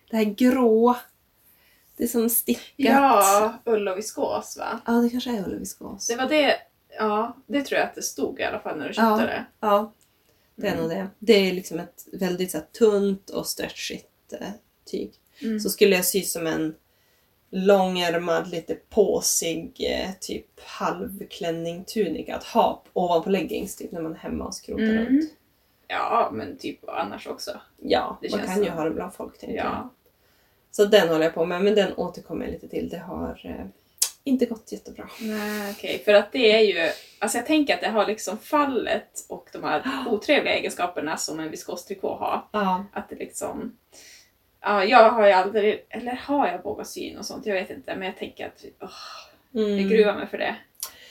det 0.10 0.18
här 0.18 0.24
grå. 0.24 0.96
Det 1.98 2.04
är 2.04 2.08
som 2.08 2.30
stickat. 2.30 2.64
Ja, 2.78 3.54
ull 3.66 3.88
och 3.88 3.98
viskos 3.98 4.58
va? 4.58 4.80
Ja, 4.86 4.92
det 4.94 5.10
kanske 5.10 5.38
är 5.38 5.46
ull 5.48 5.54
och 5.56 5.62
viskos. 5.62 6.08
Det 6.08 6.16
var 6.16 6.26
det, 6.30 6.56
ja, 6.98 7.38
det 7.48 7.62
tror 7.62 7.80
jag 7.80 7.88
att 7.90 7.96
det 7.96 8.02
stod 8.02 8.40
i 8.40 8.44
alla 8.44 8.60
fall 8.60 8.78
när 8.78 8.88
du 8.88 8.94
köpte 8.94 9.02
Ja. 9.02 9.18
det. 9.18 9.46
Ja, 9.60 9.92
det 10.56 10.68
är 10.68 10.72
Mm. 10.72 10.82
nog 10.82 10.90
det. 10.92 11.08
Det 11.20 11.34
är 11.34 11.54
liksom 11.54 11.80
ett 11.80 12.08
väldigt 12.14 12.52
så 12.52 12.58
här, 12.58 12.66
tunt 12.66 13.30
och 13.30 13.48
stretchigt 13.48 14.34
eh, 14.34 14.48
tyg. 14.92 15.14
Mm. 15.42 15.60
Så 15.60 15.70
skulle 15.70 15.96
jag 15.96 16.06
sy 16.06 16.22
som 16.22 16.48
en 16.48 16.76
långärmad, 17.50 18.48
lite 18.50 18.76
påsig, 18.90 19.76
eh, 19.80 20.10
typ 20.22 20.46
halvklänning-tunika 20.60 22.36
att 22.36 22.44
ha 22.44 22.84
ovanpå 22.94 23.30
leggings 23.30 23.76
typ 23.76 23.92
när 23.92 24.02
man 24.02 24.12
är 24.12 24.18
hemma 24.18 24.46
och 24.46 24.56
skrotar 24.56 24.84
Mm. 24.84 25.06
runt. 25.06 25.32
Ja, 25.88 26.30
men 26.34 26.58
typ 26.58 26.80
annars 26.90 27.28
också. 27.28 27.60
Ja, 27.82 28.18
Det 28.22 28.32
man 28.32 28.40
kan 28.48 28.60
ju 28.60 28.66
så. 28.66 28.72
ha 28.72 28.84
den 28.84 28.96
bland 28.96 29.14
folk 29.14 29.38
tänker 29.40 29.56
jag. 29.58 29.66
Ja. 29.66 29.90
Så 30.72 30.86
den 30.86 31.10
håller 31.10 31.24
jag 31.24 31.34
på 31.34 31.46
med, 31.46 31.64
men 31.64 31.76
den 31.76 31.94
återkommer 31.98 32.46
jag 32.46 32.52
lite 32.52 32.68
till. 32.68 32.90
Det 32.90 32.98
har 32.98 33.42
eh, 33.44 33.66
inte 34.26 34.46
gått 34.46 34.72
jättebra. 34.72 35.10
Nej, 35.22 35.72
okej. 35.78 36.02
För 36.06 36.14
att 36.14 36.32
det 36.32 36.52
är 36.52 36.60
ju... 36.60 36.92
Alltså 37.20 37.38
jag 37.38 37.48
tänker 37.48 37.74
att 37.74 37.82
det 37.82 37.90
har 37.90 38.08
liksom 38.08 38.38
fallet 38.38 39.26
och 39.30 39.50
de 39.54 39.64
här 39.64 39.84
otrevliga 40.10 40.54
egenskaperna 40.54 41.18
som 41.18 41.40
en 41.40 41.52
viskostrikå 41.52 42.16
har. 42.16 42.48
Ja. 42.52 42.86
Att 42.94 43.10
det 43.10 43.16
liksom... 43.16 43.78
Ja, 44.62 44.84
jag 44.86 45.10
har 45.10 45.26
ju 45.28 45.32
aldrig... 45.34 45.86
Eller 45.90 46.12
har 46.16 46.48
jag 46.48 46.64
vågat 46.64 46.88
sy 46.88 47.18
och 47.18 47.26
sånt? 47.26 47.46
Jag 47.46 47.54
vet 47.54 47.70
inte. 47.70 47.96
Men 47.96 48.06
jag 48.06 48.18
tänker 48.18 48.46
att 48.48 48.66
åh, 48.82 48.90
Mm. 49.62 49.80
jag 49.80 49.90
gruvar 49.90 50.16
mig 50.16 50.28
för 50.28 50.38
det. 50.38 50.56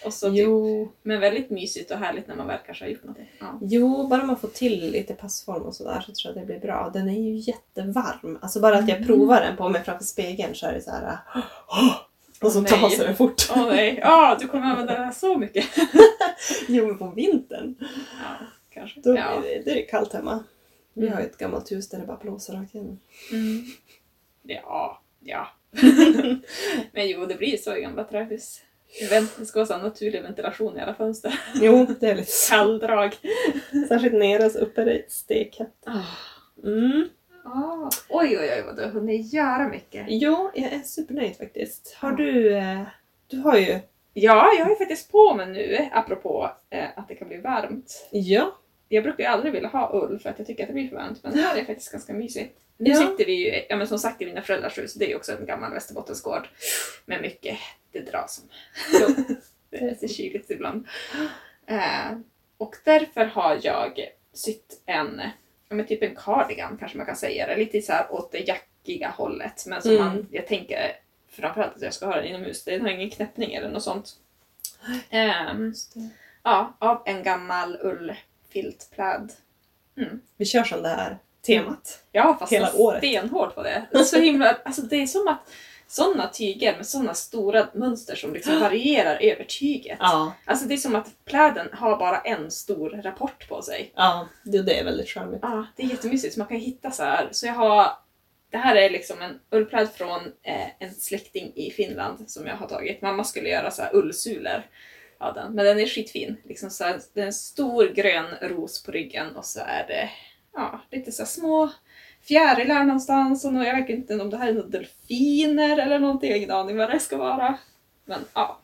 Och 0.04 0.12
så 0.14 0.26
typ, 0.30 0.38
Jo, 0.38 0.92
men 1.02 1.20
väldigt 1.20 1.50
mysigt 1.50 1.90
och 1.90 1.98
härligt 1.98 2.28
när 2.28 2.34
man 2.34 2.46
väl 2.46 2.58
kanske 2.66 2.84
har 2.84 2.90
gjort 2.90 3.02
någonting. 3.04 3.30
Ja. 3.40 3.58
jo, 3.62 4.06
bara 4.08 4.24
man 4.24 4.36
får 4.36 4.48
till 4.48 4.90
lite 4.90 5.14
passform 5.14 5.62
och 5.62 5.74
sådär 5.74 6.00
så 6.06 6.12
tror 6.12 6.34
jag 6.34 6.42
det 6.42 6.46
blir 6.46 6.60
bra. 6.60 6.90
Den 6.94 7.08
är 7.08 7.20
ju 7.20 7.36
jättevarm. 7.36 8.38
Alltså 8.42 8.60
bara 8.60 8.78
att 8.78 8.88
jag 8.88 8.96
Mm. 8.96 9.06
provar 9.06 9.40
den 9.40 9.56
på 9.56 9.68
mig 9.68 9.82
framför 9.84 10.04
spegeln 10.04 10.54
så 10.54 10.66
är 10.66 10.72
det 10.72 10.80
så 10.80 10.90
här. 10.90 11.18
Och 12.44 12.52
så 12.52 12.62
tar 12.64 12.80
nej. 12.80 12.90
sig 12.90 13.06
den 13.06 13.16
fort. 13.16 13.42
Åh 13.50 13.66
nej, 13.68 13.98
ja 14.02 14.36
du 14.40 14.48
kommer 14.48 14.64
använda 14.64 14.92
den 14.94 15.04
här 15.04 15.12
så 15.12 15.38
mycket. 15.38 15.66
Jo, 16.68 16.86
men 16.86 16.98
på 16.98 17.10
vintern 17.16 17.74
Ja, 17.80 18.46
kanske. 18.70 19.00
då 19.00 19.16
ja. 19.16 19.40
blir 19.40 19.50
det, 19.50 19.62
det 19.64 19.82
är 19.84 19.88
kallt 19.88 20.12
hemma. 20.12 20.44
Vi 20.94 21.02
Mm. 21.02 21.14
har 21.14 21.20
ju 21.20 21.26
ett 21.26 21.38
gammalt 21.38 21.72
hus 21.72 21.88
där 21.88 21.98
det 21.98 22.06
bara 22.06 22.16
blåser 22.16 22.54
rakt 22.54 22.74
igenom. 22.74 23.00
Mm. 23.32 23.64
Ja, 24.42 25.02
ja. 25.20 25.48
Men 26.92 27.08
jo, 27.08 27.26
det 27.26 27.34
blir 27.34 27.56
så 27.56 27.76
i 27.76 27.80
gamla 27.80 28.04
trähus. 28.04 28.60
Det 29.38 29.46
ska 29.46 29.64
vara 29.64 29.82
naturlig 29.82 30.22
ventilation 30.22 30.76
i 30.78 30.80
alla 30.80 30.94
fönster. 30.94 31.40
Jo, 31.54 31.86
det 32.00 32.10
är 32.10 32.14
lite 32.14 32.32
Kalldrag. 32.50 33.16
Särskilt 33.88 34.14
nere 34.14 34.50
så 34.50 34.58
uppe 34.58 34.82
är 34.82 34.86
det 34.86 35.04
stekhett. 35.12 35.86
Mm. 36.64 37.08
Ah. 37.44 37.90
Oj, 38.08 38.38
oj, 38.38 38.50
oj 38.56 38.62
vad 38.66 38.76
du 38.76 38.82
har 38.82 38.90
hunnit 38.90 39.32
göra 39.32 39.68
mycket. 39.68 40.06
Jo, 40.08 40.50
jag 40.54 40.72
är 40.72 40.78
supernöjd 40.80 41.36
faktiskt. 41.36 41.96
Har 42.00 42.12
du... 42.12 42.54
Eh, 42.56 42.82
du 43.26 43.38
har 43.38 43.56
ju... 43.58 43.78
Ja, 44.12 44.52
jag 44.58 44.64
har 44.64 44.70
ju 44.70 44.76
faktiskt 44.76 45.12
på 45.12 45.34
mig 45.34 45.46
nu, 45.46 45.88
apropå 45.92 46.50
eh, 46.70 46.84
att 46.96 47.08
det 47.08 47.14
kan 47.14 47.28
bli 47.28 47.36
varmt. 47.36 48.08
Ja. 48.10 48.58
Jag 48.88 49.02
brukar 49.04 49.24
ju 49.24 49.30
aldrig 49.30 49.52
vilja 49.52 49.68
ha 49.68 49.90
ull 50.02 50.18
för 50.18 50.30
att 50.30 50.38
jag 50.38 50.46
tycker 50.46 50.62
att 50.62 50.68
det 50.68 50.72
blir 50.74 50.88
för 50.88 50.96
varmt, 50.96 51.20
men 51.22 51.32
det 51.32 51.40
här 51.42 51.56
är 51.56 51.64
faktiskt 51.64 51.92
ganska 51.92 52.12
mysigt. 52.12 52.58
Nu 52.76 52.90
Ja. 52.90 52.96
sitter 52.96 53.24
vi 53.24 53.32
ju, 53.32 53.62
ja 53.68 53.76
men 53.76 53.86
som 53.86 53.98
sagt 53.98 54.22
i 54.22 54.26
mina 54.26 54.42
föräldrars 54.42 54.78
hus, 54.78 54.94
det 54.94 55.04
är 55.04 55.08
ju 55.08 55.16
också 55.16 55.32
en 55.38 55.46
gammal 55.46 55.72
Västerbottensgård. 55.72 56.48
Med 57.06 57.22
mycket, 57.22 57.58
det 57.92 58.00
dras 58.00 58.34
som. 58.34 58.48
det 59.70 59.76
är 59.76 59.88
lite 59.90 60.08
kyligt 60.08 60.50
ibland. 60.50 60.86
Eh, 61.66 62.18
och 62.58 62.74
därför 62.84 63.24
har 63.24 63.58
jag 63.62 64.08
sytt 64.32 64.82
en, 64.86 65.20
men 65.74 65.86
typ 65.86 66.02
en 66.02 66.14
cardigan 66.16 66.76
kanske 66.80 66.98
man 66.98 67.06
kan 67.06 67.16
säga 67.16 67.46
det. 67.46 67.56
Lite 67.56 67.82
så 67.82 67.92
här 67.92 68.12
åt 68.12 68.32
det 68.32 68.38
jackiga 68.38 69.08
hållet. 69.08 69.64
Men 69.66 69.82
som 69.82 69.90
Mm. 69.90 70.04
man, 70.04 70.26
jag 70.30 70.46
tänker 70.46 70.92
framförallt 71.28 71.76
att 71.76 71.82
jag 71.82 71.94
ska 71.94 72.06
ha 72.06 72.16
den 72.16 72.24
inomhus. 72.24 72.64
Det 72.64 72.78
har 72.78 72.88
ingen 72.88 73.10
knäppning 73.10 73.54
eller 73.54 73.68
något 73.70 73.82
sånt. 73.82 74.10
Ehm, 75.10 75.74
ja, 76.42 76.76
av 76.78 77.02
en 77.06 77.22
gammal 77.22 77.78
ullfiltpläd. 77.82 79.32
Mm. 79.96 80.20
Vi 80.36 80.44
kör 80.44 80.64
som 80.64 80.82
det 80.82 80.88
här 80.88 81.18
temat. 81.44 82.04
Ja, 82.12 82.36
fast 82.40 82.52
Hela 82.52 82.74
året. 82.76 82.98
stenhårt 82.98 83.54
på 83.54 83.62
det. 83.62 83.86
det 83.92 83.98
är 83.98 84.02
så 84.02 84.18
himla, 84.18 84.56
alltså 84.64 84.82
det 84.82 84.96
är 84.96 85.06
som 85.06 85.28
att 85.28 85.50
sådana 85.86 86.28
tyger 86.28 86.76
med 86.76 86.86
sådana 86.86 87.14
stora 87.14 87.68
mönster 87.74 88.16
som 88.16 88.34
liksom 88.34 88.60
varierar 88.60 89.18
över 89.22 89.44
tyget. 89.44 89.98
Ja. 90.00 90.32
Alltså 90.44 90.66
det 90.66 90.74
är 90.74 90.78
som 90.78 90.94
att 90.94 91.24
pläden 91.24 91.68
har 91.72 91.96
bara 91.96 92.20
en 92.20 92.50
stor 92.50 92.90
rapport 92.90 93.48
på 93.48 93.62
sig. 93.62 93.92
Ja, 93.96 94.28
det, 94.44 94.62
det 94.62 94.78
är 94.80 94.84
väldigt 94.84 95.08
charmigt. 95.08 95.40
Ja, 95.42 95.66
det 95.76 95.82
är 95.82 95.86
jättemysigt. 95.86 96.36
Man 96.36 96.46
kan 96.46 96.56
hitta 96.56 96.90
så 96.90 97.02
här. 97.02 97.28
Så 97.30 97.46
jag 97.46 97.54
har... 97.54 97.90
Det 98.50 98.58
här 98.58 98.76
är 98.76 98.90
liksom 98.90 99.22
en 99.22 99.40
ullpläd 99.50 99.88
från 99.90 100.20
eh, 100.42 100.68
en 100.78 100.94
släkting 100.94 101.52
i 101.54 101.70
Finland 101.70 102.30
som 102.30 102.46
jag 102.46 102.56
har 102.56 102.68
tagit. 102.68 103.02
Mamma 103.02 103.24
skulle 103.24 103.48
göra 103.48 103.70
så 103.70 103.82
här 103.82 103.94
ullsulor 103.94 104.62
av 105.18 105.34
den. 105.34 105.54
Men 105.54 105.64
den 105.64 105.80
är 105.80 105.86
skitfin. 105.86 106.36
Liksom 106.44 106.70
så 106.70 106.84
här, 106.84 107.00
det 107.14 107.20
är 107.20 107.26
en 107.26 107.32
stor 107.32 107.86
grön 107.86 108.34
ros 108.42 108.82
på 108.82 108.92
ryggen 108.92 109.36
och 109.36 109.44
så 109.44 109.60
är 109.60 109.86
det 109.88 110.10
ja, 110.54 110.80
lite 110.90 111.12
så 111.12 111.26
små 111.26 111.70
fjärilar 112.22 112.84
någonstans. 112.84 113.44
Och 113.44 113.54
jag 113.54 113.76
vet 113.76 113.88
inte 113.88 114.14
om 114.20 114.30
det 114.30 114.36
här 114.36 114.48
är 114.48 114.52
några 114.54 114.68
delfiner 114.68 115.78
eller 115.78 115.98
någonting. 115.98 116.28
Jag 116.30 116.34
har 116.36 116.38
ingen 116.38 116.50
aning 116.50 116.76
vad 116.76 116.90
det 116.90 117.00
ska 117.00 117.16
vara. 117.16 117.58
Men 118.04 118.20
ja, 118.34 118.58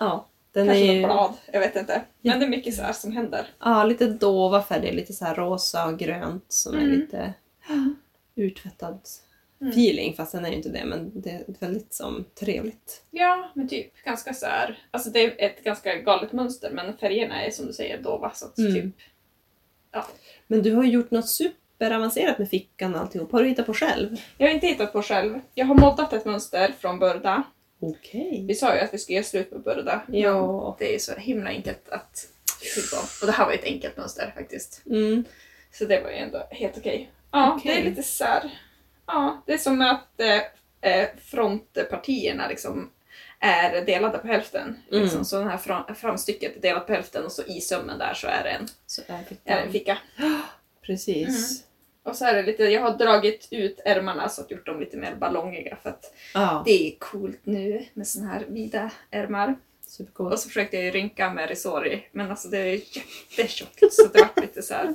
Ja. 0.00 0.26
Den 0.52 0.66
kanske 0.66 0.84
är 0.84 0.86
något 0.88 0.96
ju 0.96 1.04
blad. 1.04 1.32
Jag 1.52 1.60
vet 1.60 1.76
inte. 1.76 2.02
Men 2.20 2.38
det 2.40 2.46
är 2.46 2.50
mycket 2.50 2.74
så 2.74 2.82
här 2.82 2.92
som 2.92 3.12
händer. 3.12 3.46
ja, 3.60 3.84
lite 3.84 4.06
dova 4.06 4.62
färger, 4.62 4.92
lite 4.92 5.12
så 5.12 5.24
här 5.24 5.34
rosa 5.34 5.86
och 5.86 5.98
grönt 5.98 6.44
som 6.52 6.74
är 6.74 6.78
Mm. 6.80 6.90
lite 7.00 7.34
urtvättad 8.36 9.00
Mm. 9.60 9.70
feeling. 9.70 10.14
Fast 10.14 10.32
den 10.32 10.44
är 10.44 10.50
ju 10.50 10.56
inte 10.56 10.68
det, 10.68 10.84
men 10.84 11.20
det 11.20 11.30
är 11.30 11.44
väldigt 11.60 11.94
som 11.94 12.24
trevligt. 12.40 13.02
Ja, 13.10 13.50
men 13.54 13.68
typ 13.68 14.04
ganska 14.04 14.34
så 14.34 14.46
här. 14.46 14.78
Alltså 14.90 15.10
det 15.10 15.20
är 15.24 15.46
ett 15.50 15.64
ganska 15.64 15.94
galet 15.96 16.32
mönster 16.32 16.70
men 16.70 16.96
färgerna 16.96 17.42
är 17.44 17.50
som 17.50 17.66
du 17.66 17.72
säger 17.72 18.02
dova 18.02 18.30
så 18.34 18.46
att 18.46 18.58
Mm. 18.58 18.74
typ. 18.74 18.94
Men 20.46 20.62
du 20.62 20.74
har 20.74 20.84
ju 20.84 20.90
gjort 20.90 21.10
något 21.10 21.28
superavancerat 21.28 22.38
med 22.38 22.50
fickan 22.50 22.94
och 22.94 23.00
alltihop. 23.00 23.32
Har 23.32 23.42
du 23.42 23.48
hittat 23.48 23.66
på 23.66 23.74
själv? 23.74 24.16
Jag 24.38 24.46
har 24.46 24.54
inte 24.54 24.66
hittat 24.66 24.92
på 24.92 25.02
själv. 25.02 25.40
Jag 25.54 25.66
har 25.66 25.74
moddat 25.74 26.12
ett 26.12 26.24
mönster 26.24 26.74
från 26.78 26.98
Burda. 26.98 27.42
Okej. 27.80 28.44
Vi 28.48 28.54
sa 28.54 28.74
ju 28.74 28.80
att 28.80 28.94
vi 28.94 28.98
skulle 28.98 29.16
göra 29.16 29.24
slut 29.24 29.50
på 29.50 29.58
Burda. 29.58 30.02
Ja. 30.06 30.62
Men 30.64 30.74
Det 30.78 30.94
är 30.94 30.98
så 30.98 31.14
himla 31.14 31.50
enkelt 31.50 31.88
att 31.88 32.28
på. 32.90 32.96
Och 33.20 33.26
det 33.26 33.32
här 33.32 33.44
var 33.44 33.52
ju 33.52 33.58
ett 33.58 33.64
enkelt 33.64 33.96
mönster 33.96 34.32
faktiskt. 34.36 34.82
Mm. 34.86 35.24
Så 35.72 35.84
det 35.84 36.00
var 36.00 36.10
ju 36.10 36.16
ändå 36.16 36.48
helt 36.50 36.78
okej. 36.78 37.10
Ja, 37.30 37.54
Okej. 37.56 37.74
det 37.74 37.80
är 37.80 37.84
lite 37.90 38.02
så 38.02 38.24
här. 38.24 38.50
Ja, 39.06 39.42
det 39.46 39.52
är 39.52 39.58
som 39.58 39.80
att 39.80 40.20
eh, 40.20 40.92
eh, 40.92 41.08
frontpartierna 41.24 42.48
liksom 42.48 42.90
är 43.40 43.84
delade 43.86 44.18
på 44.18 44.28
hälften. 44.28 44.76
Mm. 44.90 45.02
Liksom. 45.02 45.24
Så 45.24 45.38
den 45.38 45.48
här 45.48 45.56
fram, 45.58 45.94
framstycket 45.94 46.56
är 46.56 46.60
delat 46.60 46.86
på 46.86 46.92
hälften 46.92 47.24
och 47.24 47.32
så 47.32 47.42
i 47.42 47.60
sömmen 47.60 47.98
där 47.98 48.14
så 48.14 48.26
är 48.26 48.42
det 48.44 48.50
en, 48.50 48.68
Så 48.86 49.02
är 49.06 49.14
är 49.14 49.18
det 49.18 49.24
fickan. 49.28 49.58
en 49.58 49.72
ficka. 49.72 49.98
Precis. 50.82 51.64
Och 52.02 52.16
så 52.16 52.24
är 52.24 52.34
det 52.34 52.42
lite, 52.42 52.64
jag 52.64 52.82
har 52.82 52.98
dragit 52.98 53.48
ut 53.50 53.80
ärmarna 53.84 54.28
så 54.28 54.40
att 54.40 54.50
gjort 54.50 54.66
dem 54.66 54.80
lite 54.80 54.96
mer 54.96 55.14
ballongiga 55.14 55.76
för 55.82 55.90
att 55.90 56.14
Ja, 56.34 56.62
det 56.66 56.70
är 56.88 56.98
coolt 56.98 57.40
nu 57.44 57.84
med 57.94 58.06
såna 58.08 58.26
här 58.28 58.44
vida 58.48 58.90
ärmar. 59.10 59.54
supercoolt. 59.86 60.32
Och 60.32 60.38
så 60.38 60.48
försökte 60.48 60.76
jag 60.76 60.84
ju 60.84 60.90
rynka 60.90 61.30
med 61.30 61.48
resori 61.48 62.08
men 62.12 62.30
alltså 62.30 62.48
det 62.48 62.58
är 62.58 62.66
jättetjockt 62.74 63.92
så 63.94 64.06
det 64.06 64.18
var 64.20 64.42
lite 64.42 64.62
så 64.62 64.74
här. 64.74 64.94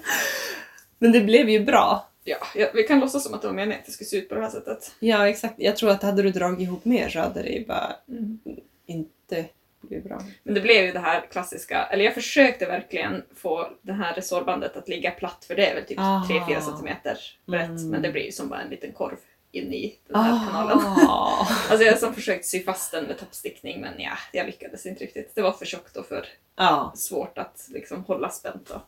Men 0.99 1.11
det 1.11 1.21
blev 1.21 1.49
ju 1.49 1.59
bra. 1.65 2.09
Ja, 2.23 2.37
jag, 2.55 2.73
vi 2.73 2.83
kan 2.83 2.99
låtsas 2.99 3.23
som 3.23 3.33
att 3.33 3.41
det 3.41 3.47
var 3.47 3.55
meningen 3.55 3.79
att 3.79 3.85
det 3.85 3.91
skulle 3.91 4.07
se 4.07 4.17
ut 4.17 4.29
på 4.29 4.35
det 4.35 4.41
här 4.41 4.49
sättet. 4.49 4.95
Ja, 4.99 5.29
exakt. 5.29 5.53
Jag 5.57 5.75
tror 5.77 5.89
att 5.89 6.03
hade 6.03 6.21
du 6.23 6.31
dragit 6.31 6.59
ihop 6.59 6.85
mer 6.85 7.09
så 7.09 7.19
hade 7.19 7.41
det 7.41 7.49
ju 7.49 7.65
bara 7.65 7.95
Mm. 8.09 8.39
inte 8.85 9.45
blivit 9.81 10.05
bra. 10.05 10.21
Men 10.43 10.53
det 10.53 10.61
blev 10.61 10.85
ju 10.85 10.91
det 10.91 10.99
här 10.99 11.25
klassiska, 11.31 11.83
eller 11.83 12.05
jag 12.05 12.13
försökte 12.13 12.65
verkligen 12.65 13.23
få 13.35 13.69
det 13.81 13.93
här 13.93 14.13
resorbandet 14.13 14.77
att 14.77 14.87
ligga 14.89 15.11
platt 15.11 15.45
för 15.47 15.55
det 15.55 15.67
är 15.67 15.75
väl 15.75 15.85
typ 15.85 15.99
Aha. 15.99 16.27
3-4 16.49 16.61
centimeter 16.61 17.17
brett 17.45 17.69
Mm. 17.69 17.89
men 17.89 18.01
det 18.01 18.11
blir 18.11 18.23
ju 18.25 18.31
som 18.31 18.49
bara 18.49 18.61
en 18.61 18.69
liten 18.69 18.91
korv. 18.91 19.17
in 19.55 19.73
i 19.73 19.95
den 20.07 20.15
här 20.21 20.47
kanalen. 20.47 20.77
Ah. 21.07 21.47
Alltså 21.69 21.85
jag 21.85 21.91
har 21.93 21.99
som 21.99 22.13
försökt 22.13 22.45
sy 22.45 22.63
fast 22.63 22.91
den 22.91 23.03
med 23.05 23.17
toppstickning 23.19 23.81
men 23.81 23.93
ja, 23.97 24.11
jag 24.31 24.45
lyckades 24.45 24.85
inte 24.85 25.03
riktigt. 25.03 25.35
Det 25.35 25.41
var 25.41 25.51
för 25.51 25.65
tjockt 25.65 25.97
och 25.97 26.05
för 26.05 26.25
ja. 26.55 26.93
svårt 26.95 27.37
att 27.37 27.67
liksom 27.69 28.03
hålla 28.03 28.29
spänt. 28.29 28.69
Och. 28.69 28.81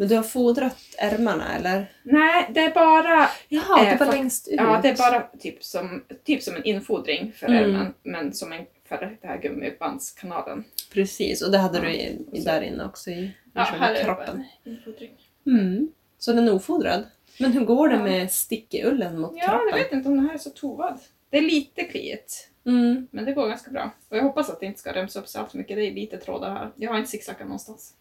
Men 0.00 0.08
du 0.08 0.16
har 0.16 0.22
fodrat 0.22 0.76
ärmarna 0.98 1.54
eller? 1.56 1.92
Nej, 2.02 2.50
det 2.54 2.60
är 2.60 2.74
bara 2.74 3.28
Jaha, 3.48 3.84
Eh, 3.84 3.92
det 3.92 3.96
var 3.98 4.06
fakt- 4.06 4.12
längst 4.18 4.48
ut. 4.48 4.54
Ja, 4.56 4.80
det 4.82 4.88
är 4.88 4.96
bara 4.96 5.20
typ 5.40 5.64
som, 5.64 6.04
typ 6.24 6.42
som 6.42 6.56
en 6.56 6.64
infodring 6.64 7.32
för 7.36 7.46
Mm. 7.46 7.64
ärmen, 7.64 7.94
men 8.02 8.32
som 8.32 8.52
en 8.52 8.66
för 8.88 8.96
den 8.98 9.16
här 9.30 9.38
gummibandskanalen. 9.42 10.64
Precis, 10.92 11.42
och 11.42 11.50
det 11.52 11.58
hade 11.58 11.80
du 11.80 11.90
i, 11.92 12.18
där 12.44 12.60
inne 12.62 12.84
också 12.84 13.10
i, 13.10 13.14
i 13.14 13.32
Ja, 13.54 13.62
här 13.62 13.94
är 13.94 14.04
bara 14.04 14.14
kroppen. 14.16 14.44
en 14.64 14.72
infodring. 14.72 15.10
Mm. 15.46 15.88
Så 16.18 16.32
den 16.32 16.48
är 16.48 16.54
ofodrad? 16.54 17.04
Men 17.38 17.52
hur 17.52 17.64
går 17.64 17.88
det 17.88 17.96
Ja. 17.96 18.02
med 18.02 18.32
stickullen 18.32 19.20
mot 19.20 19.32
Ja, 19.36 19.44
kroppen? 19.48 19.68
jag 19.70 19.76
vet 19.78 19.92
inte 19.92 20.08
om 20.08 20.16
den 20.16 20.26
här 20.26 20.34
är 20.34 20.38
så 20.38 20.50
tovad. 20.50 20.98
Det 21.30 21.38
är 21.38 21.42
lite 21.42 21.84
kliigt, 21.84 22.48
Mm. 22.66 23.06
men 23.10 23.24
det 23.24 23.32
går 23.32 23.48
ganska 23.48 23.70
bra. 23.70 23.90
Och 24.08 24.16
jag 24.16 24.22
hoppas 24.22 24.50
att 24.50 24.60
det 24.60 24.66
inte 24.66 24.78
ska 24.80 24.92
remsa 24.92 25.18
upp 25.18 25.28
sig 25.28 25.40
allt 25.40 25.50
för 25.50 25.58
mycket. 25.58 25.76
Det 25.76 25.82
är 25.86 25.92
lite 25.92 26.16
trådar 26.16 26.50
här. 26.50 26.70
Jag 26.76 26.90
har 26.90 26.98
inte 26.98 27.10
zigzackat 27.10 27.46
någonstans. 27.46 27.94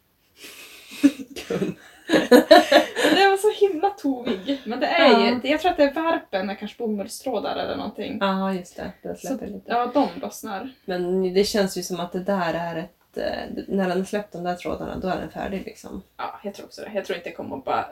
Det 3.14 3.30
var 3.30 3.38
så 3.38 3.66
himla 3.68 3.90
tovig. 3.90 4.62
Men 4.66 4.80
det 4.80 4.88
är 4.88 5.10
Ja. 5.12 5.40
ju, 5.44 5.50
jag 5.50 5.62
tror 5.62 5.72
att 5.72 5.78
det 5.78 5.84
är 5.84 5.94
varpen 5.94 6.48
med 6.48 6.60
kanske 6.60 6.78
bomullstrådar 6.78 7.56
eller 7.58 7.76
någonting. 7.78 8.18
Ja, 8.22 8.54
just 8.54 8.76
det. 8.76 8.92
Så, 9.04 9.28
släpper 9.28 9.48
lite. 9.48 9.72
ja, 9.72 9.92
de 9.94 10.08
lossnar. 10.22 10.70
Men 10.86 11.34
det 11.34 11.44
känns 11.44 11.78
ju 11.78 11.84
som 11.84 12.00
att 12.00 12.12
det 12.12 12.24
där 12.24 12.54
är 12.54 12.76
ett... 12.76 13.18
eh, 13.18 13.64
När 13.68 13.90
den 13.90 14.06
släppt 14.06 14.32
de 14.34 14.44
där 14.44 14.56
trådarna, 14.56 14.98
då 15.00 15.08
är 15.08 15.18
den 15.20 15.32
färdig 15.32 15.66
liksom. 15.66 16.02
Ja, 16.18 16.40
jag 16.44 16.54
tror 16.54 16.66
också 16.66 16.82
det. 16.82 16.92
Jag 16.94 17.06
tror 17.06 17.18
inte 17.18 17.30
det 17.30 17.36
kommer 17.36 17.58
att 17.58 17.66
bara... 17.66 17.86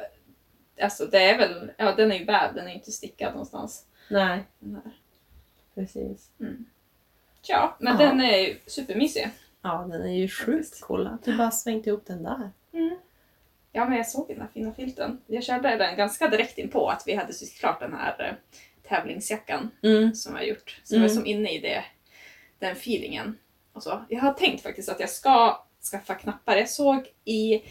Alltså 0.81 1.05
det 1.05 1.17
är 1.29 1.37
väl... 1.37 1.71
Ja, 1.77 1.91
den 1.95 2.11
är 2.11 2.15
ju 2.19 2.25
vävd, 2.25 2.55
den 2.55 2.67
är 2.67 2.73
inte 2.73 2.91
stickad 2.91 3.31
någonstans. 3.31 3.85
Nej, 4.09 4.43
Den 4.59 4.81
precis. 5.75 6.29
Ja, 7.47 7.75
men 7.79 7.93
Ja. 7.99 8.05
den 8.07 8.21
är 8.21 8.37
ju 8.37 8.55
supermysig. 8.67 9.29
Ja, 9.61 9.87
den 9.91 10.01
är 10.01 10.13
ju 10.15 10.27
sjukt 10.27 10.81
cool. 10.81 11.07
Att 11.07 11.23
du 11.23 11.37
bara 11.37 11.51
svängt 11.51 11.87
ihop 11.87 12.03
den 12.05 12.23
där. 12.23 12.51
Ja, 13.71 13.85
men 13.85 13.97
jag 13.97 14.07
såg 14.07 14.27
den 14.27 14.41
här 14.41 14.47
fina 14.53 14.73
filten. 14.73 15.21
Jag 15.27 15.43
körde 15.43 15.75
den 15.77 15.97
ganska 15.97 16.27
direkt 16.27 16.57
in 16.57 16.69
på 16.69 16.89
att 16.89 17.03
vi 17.05 17.15
hade 17.15 17.33
sytt 17.33 17.59
klart 17.59 17.79
den 17.79 17.93
här 17.93 18.15
eh, 18.29 18.59
tävlingsjackan 18.89 19.71
Mm. 19.83 20.15
som 20.15 20.35
jag 20.35 20.47
gjort. 20.47 20.81
Så 20.83 20.95
Mm. 20.95 21.03
jag 21.03 21.11
är 21.11 21.15
som 21.15 21.25
inne 21.25 21.53
i 21.55 21.59
det, 21.59 21.83
den 22.59 22.71
feelingen. 22.71 23.37
Och 23.73 23.83
så. 23.83 24.05
Jag 24.09 24.19
har 24.21 24.33
tänkt 24.33 24.63
faktiskt 24.63 24.89
att 24.89 24.99
jag 24.99 25.09
ska 25.09 25.63
skaffa 25.91 26.15
knappar. 26.15 26.55
Jag 26.57 26.69
såg 26.69 27.07
i 27.25 27.61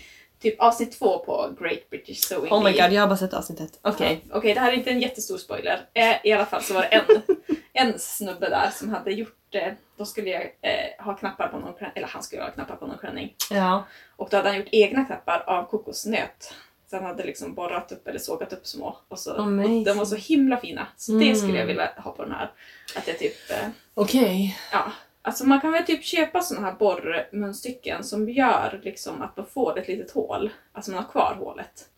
typ 0.41 0.61
avsnitt 0.61 0.93
två 0.99 1.19
på 1.19 1.51
Great 1.61 1.91
British 1.91 2.17
Sewing 2.25 2.53
Oh 2.53 2.65
my 2.65 2.71
god, 2.73 2.93
jag 2.93 3.01
har 3.01 3.07
bara 3.09 3.17
sett 3.17 3.35
avsnittet. 3.35 3.79
Okej. 3.83 4.21
Ja, 4.31 4.37
Okej, 4.37 4.55
det 4.55 4.61
här 4.61 4.73
är 4.73 4.77
inte 4.77 4.91
en 4.91 5.01
jättestor 5.01 5.39
spoiler. 5.39 5.87
Eh, 5.95 6.17
I 6.25 6.33
alla 6.33 6.47
fall 6.47 6.63
så 6.63 6.75
var 6.75 6.81
det 6.83 6.87
en, 6.89 7.23
en 7.77 7.99
snubbe 7.99 8.49
där 8.49 8.71
som 8.71 8.89
hade 8.91 9.13
gjort 9.13 9.55
eh, 9.55 9.73
Då 9.97 10.05
skulle 10.05 10.31
jag 10.31 10.43
eh, 10.43 11.05
ha 11.05 11.15
knappar 11.15 11.49
på 11.49 11.59
någon 11.59 11.75
klänning, 11.75 11.93
eller 11.97 12.09
han 12.09 12.23
skulle 12.23 12.43
ha 12.43 12.51
knappar 12.51 12.77
på 12.77 12.87
någon 12.87 12.99
klänning. 12.99 13.35
Ja. 13.51 13.85
Och 14.17 14.29
då 14.31 14.37
hade 14.37 14.49
han 14.49 14.59
gjort 14.59 14.69
egna 14.73 15.05
knappar 15.05 15.45
av 15.47 15.65
kokosnöt. 15.65 16.55
Så 16.91 16.97
han 16.97 17.05
hade 17.05 17.25
liksom 17.25 17.55
borrat 17.55 17.93
upp 17.93 18.09
eller 18.09 18.19
sågat 18.19 18.53
upp 18.53 18.67
små. 18.67 18.97
Och 19.09 19.19
så, 19.19 19.31
och 19.33 19.47
de 19.85 19.99
var 19.99 20.05
så 20.05 20.17
himla 20.17 20.57
fina. 20.57 20.87
Så 20.97 21.13
det 21.13 21.25
Mm. 21.25 21.37
skulle 21.37 21.59
jag 21.59 21.67
vilja 21.67 21.91
ha 21.97 22.11
på 22.13 22.23
den 22.25 22.33
här. 22.33 22.51
Att 22.97 23.09
jag 23.09 23.19
typ, 23.19 23.51
eh, 23.51 23.69
Okej. 23.95 24.59
ja. 24.73 24.93
Alltså 25.23 25.47
man 25.47 25.61
kan 25.61 25.73
väl 25.73 25.85
typ 25.87 26.05
köpa 26.05 26.41
såna 26.41 26.61
här 26.61 26.73
borrmunstycken 26.73 28.05
som 28.05 28.29
gör 28.31 28.81
liksom 28.83 29.23
att 29.23 29.37
man 29.37 29.47
får 29.47 29.79
ett 29.79 29.89
litet 29.89 30.11
hål. 30.11 30.51
Alltså 30.73 30.91
man 30.91 31.03
har 31.05 31.11
kvar 31.11 31.35
hålet. 31.39 31.89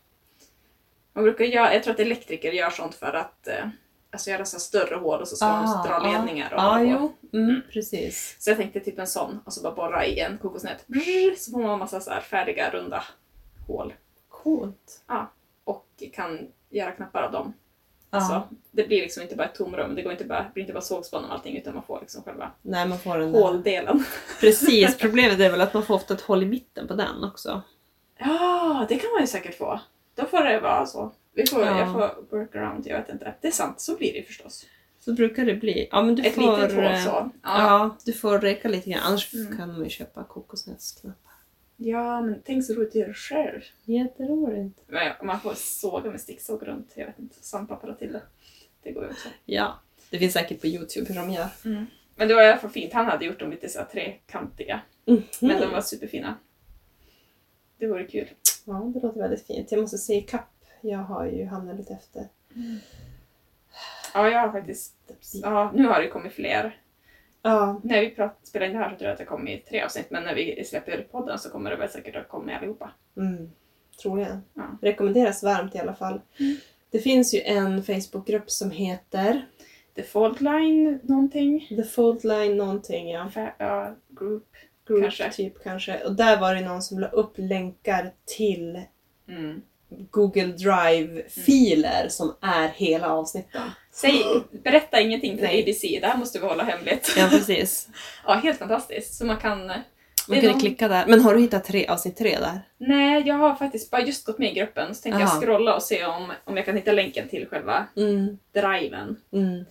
Man 1.12 1.24
brukar 1.24 1.44
göra, 1.44 1.74
jag 1.74 1.82
tror 1.82 1.94
att 1.94 2.00
elektriker 2.00 2.52
gör 2.52 2.70
sånt 2.70 2.94
för 2.94 3.12
att 3.12 3.48
eh, 3.48 3.68
alltså 4.12 4.30
göra 4.30 4.44
så 4.44 4.56
här 4.56 4.60
större 4.60 4.94
hål 4.94 5.20
och 5.20 5.28
så 5.28 5.36
ska 5.36 5.46
Ah, 5.46 5.62
man 5.62 5.86
dra 5.86 5.94
ah. 5.94 6.12
ledningar 6.12 6.52
och 6.54 6.60
Ja, 6.60 6.74
på. 6.78 6.84
jo. 6.84 7.38
Mm, 7.38 7.50
Mm. 7.50 7.62
precis. 7.72 8.36
Så 8.38 8.50
jag 8.50 8.56
tänkte 8.56 8.80
typ 8.80 8.98
en 8.98 9.06
sån 9.06 9.40
och 9.44 9.52
så 9.52 9.62
bara 9.62 9.74
borra 9.74 10.06
i 10.06 10.20
en 10.20 10.38
kokosnöt. 10.38 10.84
Så 11.38 11.50
får 11.50 11.58
man 11.62 11.70
en 11.70 11.78
massa 11.78 12.00
så 12.00 12.10
färdiga 12.10 12.70
runda 12.70 13.04
hål. 13.66 13.94
Coolt. 14.28 15.02
Och 15.64 15.86
kan 16.12 16.48
göra 16.70 16.90
knappar 16.92 17.22
av 17.22 17.32
dem. 17.32 17.52
Ja. 18.10 18.20
Så 18.20 18.56
det 18.70 18.86
blir 18.88 19.00
liksom 19.00 19.22
inte 19.22 19.36
bara 19.36 19.46
ett 19.48 19.54
tomrum, 19.54 19.94
det 19.94 20.02
går 20.02 20.12
inte 20.12 20.24
bara, 20.24 20.46
blir 20.54 20.62
inte 20.62 20.72
bara 20.72 20.80
sågspån 20.82 21.24
och 21.24 21.32
allting 21.32 21.56
utan 21.56 21.74
man 21.74 21.82
får 21.82 22.00
liksom 22.00 22.22
själva 22.22 22.50
Nej, 22.62 22.88
man 22.88 22.98
får 22.98 23.18
den 23.18 23.34
håldelen. 23.34 24.04
Precis, 24.40 24.98
problemet 25.00 25.40
är 25.40 25.50
väl 25.50 25.60
att 25.60 25.74
man 25.74 25.82
får 25.82 25.94
ofta 25.94 26.14
ett 26.14 26.20
hål 26.20 26.42
i 26.42 26.46
mitten 26.46 26.88
på 26.88 26.94
den 26.94 27.24
också. 27.24 27.62
Ja, 28.18 28.86
det 28.88 28.96
kan 28.96 29.10
man 29.12 29.20
ju 29.20 29.26
säkert 29.26 29.58
få. 29.58 29.80
Då 30.14 30.24
får 30.26 30.44
det 30.44 30.60
vara 30.60 30.86
så. 30.86 31.12
Vi 31.38 31.46
får, 31.46 31.64
Ja. 31.64 31.78
Jag 31.78 31.92
får 31.92 32.36
workaround, 32.36 32.86
jag 32.86 32.98
vet 33.00 33.08
inte. 33.08 33.34
Det 33.40 33.48
är 33.48 33.52
sant, 33.52 33.80
så 33.80 33.96
blir 33.96 34.12
det 34.12 34.22
förstås. 34.22 34.66
Så 35.00 35.12
brukar 35.12 35.44
det 35.44 35.54
bli. 35.54 35.88
Ja, 35.90 36.02
men 36.02 36.14
du 36.14 36.22
Ett 36.26 36.34
får... 36.34 36.40
litet 36.56 36.74
hål 36.76 36.84
eh, 36.84 37.04
så. 37.04 37.10
Ja. 37.10 37.30
Ja. 37.42 37.96
du 38.04 38.12
får 38.12 38.38
reka 38.40 38.68
lite 38.68 38.90
grann. 38.90 39.00
Annars 39.02 39.34
Mm. 39.34 39.56
kan 39.56 39.68
man 39.72 39.84
ju 39.84 39.88
köpa 39.90 40.24
kokosnötsknappar. 40.24 41.32
ja, 41.76 42.20
men 42.20 42.42
tänk 42.44 42.64
så 42.64 42.74
roligt 42.74 42.88
att 42.88 42.94
göra 42.94 43.14
själv. 43.14 43.60
Jätteroligt. 43.84 44.78
Men 44.86 45.26
man 45.26 45.40
får 45.40 45.54
såga 45.54 46.10
med 46.10 46.20
sticksåg 46.20 46.66
runt, 46.68 46.92
jag 46.94 47.06
vet 47.06 47.18
inte, 47.18 47.36
sandpapper 47.40 47.92
till 47.92 48.12
det. 48.12 48.22
Det 48.82 48.92
går 48.92 49.04
ju 49.04 49.10
också. 49.10 49.28
Ja. 49.44 49.78
Det 50.10 50.18
finns 50.18 50.32
säkert 50.32 50.60
på 50.60 50.66
Youtube 50.66 51.06
hur 51.08 51.14
de 51.14 51.30
gör. 51.30 51.46
Men 52.16 52.28
det 52.28 52.34
var 52.34 52.42
i 52.42 52.46
alla 52.48 52.58
fall 52.58 52.70
fint, 52.70 52.92
han 52.92 53.06
hade 53.06 53.24
gjort 53.24 53.40
dem 53.40 53.50
lite 53.50 53.68
så 53.68 53.78
här 53.78 53.86
trekantiga. 53.86 54.80
Mm. 55.06 55.22
Men 55.40 55.60
de 55.60 55.66
var 55.72 55.80
superfina. 55.80 56.34
Det 57.78 57.86
vore 57.86 58.04
kul. 58.04 58.28
Ja, 58.64 58.90
det 58.94 59.00
låter 59.00 59.20
väldigt 59.20 59.46
fint. 59.46 59.72
Jag 59.72 59.80
måste 59.80 59.98
se 59.98 60.20
kapp. 60.20 60.50
Jag 60.80 60.98
har 60.98 61.26
ju 61.26 61.44
hamnat 61.46 61.76
lite 61.76 61.94
efter. 61.94 62.28
Ja, 64.14 64.28
jag 64.30 64.40
har 64.40 64.52
faktiskt... 64.52 64.94
Ja, 65.42 65.72
nu 65.74 65.86
har 65.88 66.00
det 66.00 66.08
kommit 66.08 66.32
fler. 66.32 66.80
Ja, 67.42 67.80
När 67.84 68.00
vi 68.00 68.10
prat, 68.10 68.38
spelar 68.42 68.66
in 68.66 68.72
det 68.72 68.78
här 68.78 68.90
så 68.90 68.96
tror 68.96 69.06
jag 69.06 69.12
att 69.12 69.18
det 69.18 69.24
kommer 69.24 69.50
i 69.50 69.58
tre 69.58 69.82
avsnitt, 69.82 70.10
men 70.10 70.24
när 70.24 70.34
vi 70.34 70.64
släpper 70.64 71.06
podden 71.10 71.38
så 71.38 71.50
kommer 71.50 71.70
det 71.70 71.76
väl 71.76 71.88
säkert 71.88 72.16
att 72.16 72.28
komma 72.28 72.54
allihopa. 72.56 72.90
mm. 73.16 73.50
troligen. 74.02 74.42
Ja. 74.54 74.62
Rekommenderas 74.82 75.42
varmt 75.42 75.74
i 75.74 75.78
alla 75.78 75.94
fall. 75.94 76.20
Mm. 76.40 76.56
Det 76.90 76.98
finns 76.98 77.34
ju 77.34 77.40
en 77.40 77.82
Facebookgrupp 77.82 78.50
som 78.50 78.70
heter 78.70 79.46
The 79.94 80.02
Fault 80.02 80.40
Line 80.40 81.00
någonting. 81.02 81.66
The 81.68 81.82
Fold 81.84 82.24
Line 82.24 82.56
någonting, 82.56 83.10
ja. 83.10 83.30
Fa- 83.34 83.52
Ja, 83.58 83.94
group. 84.08 84.46
Group 84.86 85.02
Kanske. 85.02 85.32
typ 85.32 85.62
kanske. 85.62 86.04
Och 86.04 86.12
där 86.14 86.40
var 86.40 86.54
det 86.54 86.60
någon 86.60 86.82
som 86.82 86.98
la 86.98 87.08
upp 87.08 87.32
länkar 87.36 88.12
till 88.24 88.82
Mm. 89.28 89.62
Google 90.10 90.44
Drive-filer 90.46 92.08
som 92.08 92.36
är 92.40 92.68
hela 92.68 93.12
avsnitten. 93.12 93.62
Säg, 93.92 94.24
berätta 94.50 95.00
ingenting 95.00 95.36
till 95.36 95.44
Nej. 95.46 95.62
ABC, 95.62 95.80
det 96.00 96.06
här 96.06 96.16
måste 96.16 96.38
vi 96.38 96.46
hålla 96.46 96.64
hemligt. 96.64 97.14
Ja, 97.18 97.28
precis. 97.30 97.88
Ja, 98.24 98.34
helt 98.34 98.58
fantastiskt. 98.58 99.14
Så 99.14 99.24
man 99.26 99.36
kan... 99.36 99.66
Man 99.66 100.36
kunde 100.40 100.50
någon- 100.50 100.60
klicka 100.60 100.88
där. 100.88 101.06
Men 101.06 101.20
har 101.20 101.34
du 101.34 101.40
hittat 101.40 101.64
tre, 101.64 101.86
avsnitt 101.86 102.16
tre 102.16 102.38
där? 102.38 102.60
Nej, 102.78 103.22
jag 103.26 103.34
har 103.34 103.54
faktiskt 103.54 103.90
bara 103.90 104.02
just 104.02 104.26
gått 104.26 104.38
med 104.38 104.50
i 104.52 104.54
gruppen, 104.54 104.94
så 104.94 105.02
tänkte 105.02 105.20
jag 105.20 105.28
Aha. 105.30 105.40
scrolla 105.40 105.74
och 105.76 105.82
se 105.82 106.04
om, 106.04 106.32
om 106.44 106.56
jag 106.56 106.66
kan 106.66 106.76
hitta 106.76 106.92
länken 106.92 107.28
till 107.28 107.46
själva 107.48 107.86
Mm. 107.96 108.38
driven. 108.52 109.16
Mm. 109.32 109.64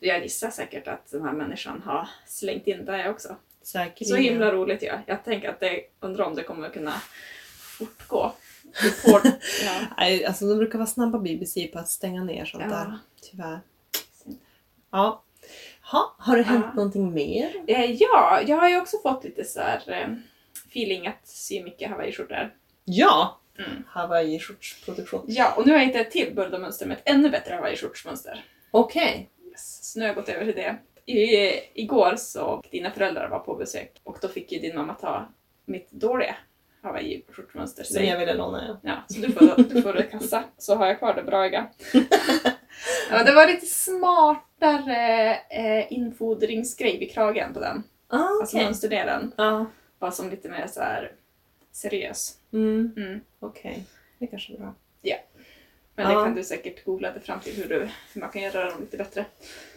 Jag 0.00 0.22
gissar 0.22 0.50
säkert 0.50 0.88
att 0.88 1.10
den 1.10 1.22
här 1.22 1.32
människan 1.32 1.82
har 1.84 2.08
slängt 2.26 2.66
in 2.66 2.84
det 2.84 3.10
också. 3.10 3.36
Säkert. 3.62 4.08
Så 4.08 4.16
himla 4.16 4.52
roligt 4.52 4.82
ja. 4.82 4.94
Jag 5.06 5.24
tänker 5.24 5.48
att 5.48 5.60
det, 5.60 5.80
undrar 6.00 6.24
om 6.24 6.34
det 6.34 6.42
kommer 6.42 6.68
kunna 6.68 6.92
fortgå. 7.78 8.32
Hårt- 9.04 9.24
ja. 9.64 9.80
Nej, 9.98 10.24
alltså 10.26 10.46
de 10.48 10.58
brukar 10.58 10.78
vara 10.78 10.86
snabba 10.86 11.18
BBC 11.18 11.66
på 11.72 11.78
att 11.78 11.88
stänga 11.88 12.24
ner 12.24 12.44
sånt 12.44 12.64
Ja. 12.64 12.70
där. 12.70 12.98
Tyvärr. 13.30 13.60
Ja. 14.90 15.22
Ha, 15.92 16.16
har 16.18 16.36
det 16.36 16.42
hänt 16.42 16.64
Ja. 16.68 16.74
någonting 16.74 17.14
mer? 17.14 17.64
Eh, 17.66 17.92
ja, 17.92 18.40
jag 18.46 18.56
har 18.56 18.68
ju 18.68 18.80
också 18.80 18.96
fått 19.02 19.24
lite 19.24 19.44
så 19.44 19.60
här 19.60 19.82
eh, 19.86 20.08
feeling 20.70 21.06
att 21.06 21.20
sy 21.28 21.62
mycket 21.62 21.90
hawaiiskjortor. 21.90 22.54
Ja! 22.84 23.40
Mm. 23.58 23.84
Hawaii-skjortsproduktion. 23.88 25.24
Ja, 25.28 25.54
och 25.56 25.66
nu 25.66 25.72
har 25.72 25.78
jag 25.78 25.86
hittat 25.86 26.00
ett 26.06 26.10
till 26.12 26.34
burdomönster 26.34 26.86
med 26.86 26.96
ett 26.96 27.02
ännu 27.08 27.30
bättre 27.30 27.54
hawaiiskjortsmönster. 27.54 28.44
Okej. 28.70 29.30
Yes. 29.50 29.92
Så 29.92 29.98
nu 29.98 30.04
har 30.04 30.06
jag 30.08 30.16
gått 30.16 30.28
över 30.28 30.44
till 30.52 30.54
det. 30.54 30.76
I, 31.12 31.50
igår 31.82 32.14
så 32.16 32.62
dina 32.70 32.90
föräldrar 32.90 33.28
var 33.28 33.38
på 33.38 33.54
besök 33.54 34.00
och 34.04 34.18
då 34.20 34.28
fick 34.28 34.52
ju 34.52 34.58
din 34.58 34.76
mamma 34.76 34.94
ta 34.94 35.28
mitt 35.64 35.90
dåliga 35.90 36.36
hawaiiskjortmönster. 36.86 37.84
Så, 37.84 37.94
Som 37.94 38.04
jag 38.04 38.18
ville 38.18 38.34
låna, 38.34 38.64
ja. 38.68 38.76
ja, 38.90 39.14
så 39.14 39.20
du 39.20 39.32
får, 39.32 39.62
du 39.74 39.82
får 39.82 40.10
kassa 40.10 40.44
så 40.58 40.74
har 40.74 40.86
jag 40.86 40.98
kvar 40.98 41.14
det 41.14 41.22
braiga. 41.22 41.66
ja, 43.10 43.24
det 43.24 43.32
var 43.34 43.46
lite 43.46 43.66
smartare 43.66 45.34
eh, 45.50 45.92
infodringsgrej 45.92 46.98
vid 46.98 47.10
kragen 47.12 47.54
på 47.54 47.60
den. 47.60 47.82
Ah, 48.08 48.18
Alltså 48.40 48.56
okej. 48.56 48.66
mönsterdelen 48.66 49.32
Ja. 49.36 49.66
var 49.98 50.10
som 50.10 50.30
lite 50.30 50.48
mer 50.48 50.66
så 50.66 50.80
här 50.80 51.12
seriös. 51.72 52.34
Mm. 52.52 52.92
Mm. 52.96 53.20
Okej. 53.40 53.84
Det 54.18 54.26
kanske 54.26 54.52
är 54.52 54.58
bra. 54.58 54.74
Men 55.98 56.10
Ja. 56.12 56.18
det 56.18 56.24
kan 56.24 56.34
du 56.34 56.44
säkert 56.44 56.84
googla 56.84 57.10
dig 57.12 57.22
fram 57.22 57.40
till 57.40 57.54
hur, 57.56 57.68
du, 57.68 57.88
hur 58.12 58.20
man 58.20 58.30
kan 58.30 58.42
göra 58.42 58.70
dem 58.70 58.80
lite 58.80 58.96
bättre. 58.96 59.24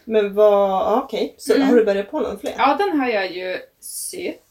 Men 0.06 0.34
vad... 0.34 0.70
ja, 0.70 1.02
Okej. 1.06 1.36
Så 1.38 1.56
Mm. 1.56 1.68
har 1.68 1.76
du 1.76 1.86
börjat 1.86 2.12
på 2.12 2.20
någon 2.20 2.40
fler? 2.40 2.54
Ja, 2.58 2.76
den 2.80 3.00
har 3.00 3.08
jag 3.10 3.32
ju 3.32 3.58
sytt 3.80 4.44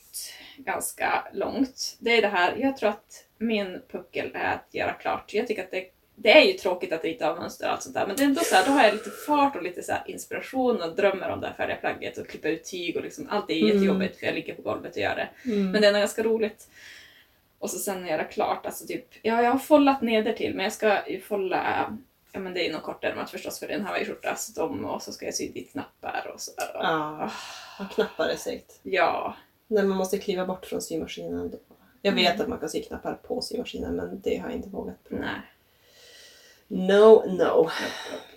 ganska 0.58 1.28
långt. 1.32 1.96
Det 1.98 2.16
är 2.18 2.22
det 2.22 2.28
här, 2.28 2.56
jag 2.56 2.76
tror 2.76 2.88
att 2.88 3.24
min 3.38 3.82
puckel 3.92 4.30
är 4.34 4.54
att 4.54 4.74
göra 4.74 4.92
klart. 4.92 5.34
Jag 5.34 5.46
tycker 5.46 5.64
att 5.64 5.70
det, 5.70 5.84
det 6.14 6.38
är 6.38 6.44
ju 6.44 6.52
tråkigt 6.52 6.92
att 6.92 7.04
inte 7.04 7.26
har 7.26 7.36
mönster 7.36 7.66
och 7.66 7.72
allt 7.72 7.82
sånt 7.82 7.94
där 7.94 8.06
men 8.06 8.16
det 8.16 8.22
är 8.22 8.26
ändå 8.26 8.40
så 8.40 8.54
här, 8.54 8.66
då 8.66 8.72
har 8.72 8.82
jag 8.84 8.92
lite 8.94 9.10
fart 9.10 9.56
och 9.56 9.62
lite 9.62 9.82
så 9.82 9.92
här 9.92 10.02
inspiration 10.06 10.82
och 10.82 10.96
drömmer 10.96 11.28
om 11.30 11.40
det 11.40 11.46
här 11.46 11.54
färdiga 11.54 11.76
plagget 11.76 12.18
och 12.18 12.28
klippa 12.28 12.48
ut 12.48 12.64
tyg 12.64 12.96
och 12.96 13.02
liksom 13.02 13.28
allt 13.30 13.50
är 13.50 13.54
Mm. 13.54 13.66
jättejobbigt 13.68 14.18
för 14.18 14.26
jag 14.26 14.34
ligger 14.34 14.54
på 14.54 14.62
golvet 14.62 14.92
och 14.96 15.02
gör 15.02 15.16
det. 15.16 15.28
Mm. 15.50 15.70
Men 15.70 15.80
det 15.80 15.86
är 15.86 15.88
ändå 15.88 16.00
ganska 16.00 16.22
roligt. 16.22 16.68
Och 17.58 17.70
så 17.70 17.78
sen 17.78 18.06
göra 18.06 18.24
klart, 18.24 18.66
alltså 18.66 18.86
typ, 18.86 19.06
ja 19.22 19.42
jag 19.42 19.50
har 19.50 19.58
follat 19.58 20.02
neder 20.02 20.32
till 20.32 20.54
men 20.54 20.64
jag 20.64 20.72
ska 20.72 21.08
ju 21.08 21.20
folla, 21.20 21.92
ja 22.32 22.40
men 22.40 22.54
det 22.54 22.60
är 22.60 22.64
ju 22.64 22.72
något 22.72 22.82
kortärmat 22.82 23.30
förstås 23.30 23.58
för 23.60 23.66
det 23.66 23.72
är 23.74 23.78
en 23.78 23.86
hawaiiskjorta 23.86 24.34
så 24.36 24.60
de, 24.60 24.84
och 24.84 25.02
så 25.02 25.12
ska 25.12 25.24
jag 25.24 25.34
sy 25.34 25.48
dit 25.48 25.72
knappar 25.72 26.30
och 26.34 26.40
sådär. 26.40 26.76
Och, 26.76 26.82
Ja, 26.84 27.30
vad 27.78 27.90
knappar 27.90 28.28
är 28.28 28.36
segt. 28.36 28.80
ja, 28.82 29.36
När 29.68 29.84
man 29.84 29.96
måste 29.98 30.18
kliva 30.18 30.46
bort 30.46 30.66
från 30.66 30.82
symaskinen. 30.82 31.50
Då. 31.50 31.58
Jag 32.02 32.12
vet 32.12 32.28
Mm. 32.30 32.40
att 32.42 32.48
man 32.48 32.58
kan 32.58 32.68
sy 32.68 32.82
knappar 32.82 33.14
på 33.14 33.42
symaskinen 33.42 33.96
men 33.96 34.20
det 34.20 34.36
har 34.36 34.48
jag 34.48 34.56
inte 34.56 34.68
vågat 34.68 35.04
prova. 35.08 35.22
nej. 35.22 35.40
No, 36.70 37.24
no. 37.38 37.70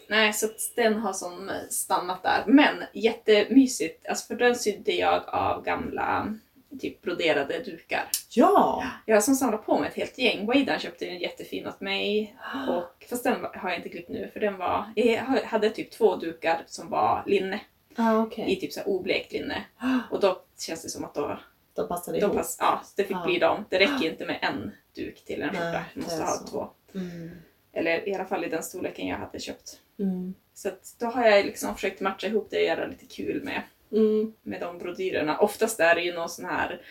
Nej, 0.09 0.33
så 0.33 0.47
den 0.75 0.95
har 0.95 1.13
som 1.13 1.51
stannat 1.69 2.23
där. 2.23 2.43
Men 2.47 2.83
jättemysigt, 2.93 4.07
alltså 4.07 4.27
för 4.27 4.35
den 4.35 4.55
sydde 4.55 4.91
jag 4.91 5.23
av 5.27 5.63
gamla 5.63 6.35
typ 6.79 7.01
broderade 7.01 7.59
dukar. 7.59 8.07
Ja! 8.29 8.83
Jag 9.05 9.15
har 9.15 9.21
som 9.21 9.35
samlat 9.35 9.65
på 9.65 9.79
mig 9.79 9.89
ett 9.89 9.95
helt 9.95 10.17
gäng. 10.17 10.45
Wadan 10.45 10.79
köpte 10.79 11.05
en 11.05 11.19
jättefin 11.19 11.67
åt 11.67 11.81
mig. 11.81 12.35
Och, 12.69 13.05
fast 13.09 13.23
den 13.23 13.35
har 13.53 13.69
jag 13.69 13.77
inte 13.77 13.89
klippt 13.89 14.09
nu 14.09 14.29
för 14.33 14.39
den 14.39 14.57
var, 14.57 14.85
jag 14.95 15.15
hade 15.25 15.69
typ 15.69 15.91
två 15.91 16.15
dukar 16.15 16.63
som 16.67 16.89
var 16.89 17.23
linne. 17.27 17.59
Ah, 17.95 18.17
okej. 18.19 18.51
I 18.51 18.55
typ 18.55 18.73
så 18.73 18.81
oblekt 18.83 19.31
linne. 19.31 19.63
Och 20.11 20.19
då 20.19 20.41
känns 20.59 20.81
det 20.83 20.89
som 20.89 21.05
att 21.05 21.13
då, 21.13 21.39
Då 21.73 21.87
passar 21.87 22.13
ihop. 22.13 22.33
pass, 22.35 22.57
ja, 22.59 22.81
det 22.95 23.03
fick 23.03 23.15
Ja. 23.17 23.23
bli 23.25 23.39
dem. 23.39 23.65
Det 23.69 23.79
räcker 23.79 24.03
inte 24.11 24.25
med 24.25 24.39
en 24.41 24.71
duk 24.95 25.25
till 25.25 25.41
en 25.41 25.49
skjorta. 25.49 25.83
Du 25.93 26.01
måste 26.01 26.23
ha 26.23 26.27
så. 26.37 26.47
två. 26.47 26.67
Mm. 26.95 27.31
Eller 27.73 28.09
i 28.09 28.15
alla 28.15 28.25
fall 28.25 28.43
i 28.45 28.49
den 28.49 28.63
storleken 28.63 29.07
jag 29.07 29.17
hade 29.17 29.39
köpt. 29.39 29.79
Mm. 29.99 30.33
Så 30.53 30.69
då 30.99 31.05
har 31.05 31.27
jag 31.27 31.45
liksom 31.45 31.75
försökt 31.75 32.01
matcha 32.01 32.27
ihop 32.27 32.47
det 32.49 32.57
och 32.57 32.63
göra 32.63 32.87
lite 32.87 33.05
kul 33.05 33.43
med, 33.43 33.61
Mm. 33.91 34.33
med 34.41 34.61
de 34.61 34.77
brodyrerna. 34.77 35.37
Oftast 35.39 35.79
är 35.79 35.95
det 35.95 36.01
ju 36.01 36.13
någon 36.13 36.29
sån 36.29 36.45
här 36.45 36.81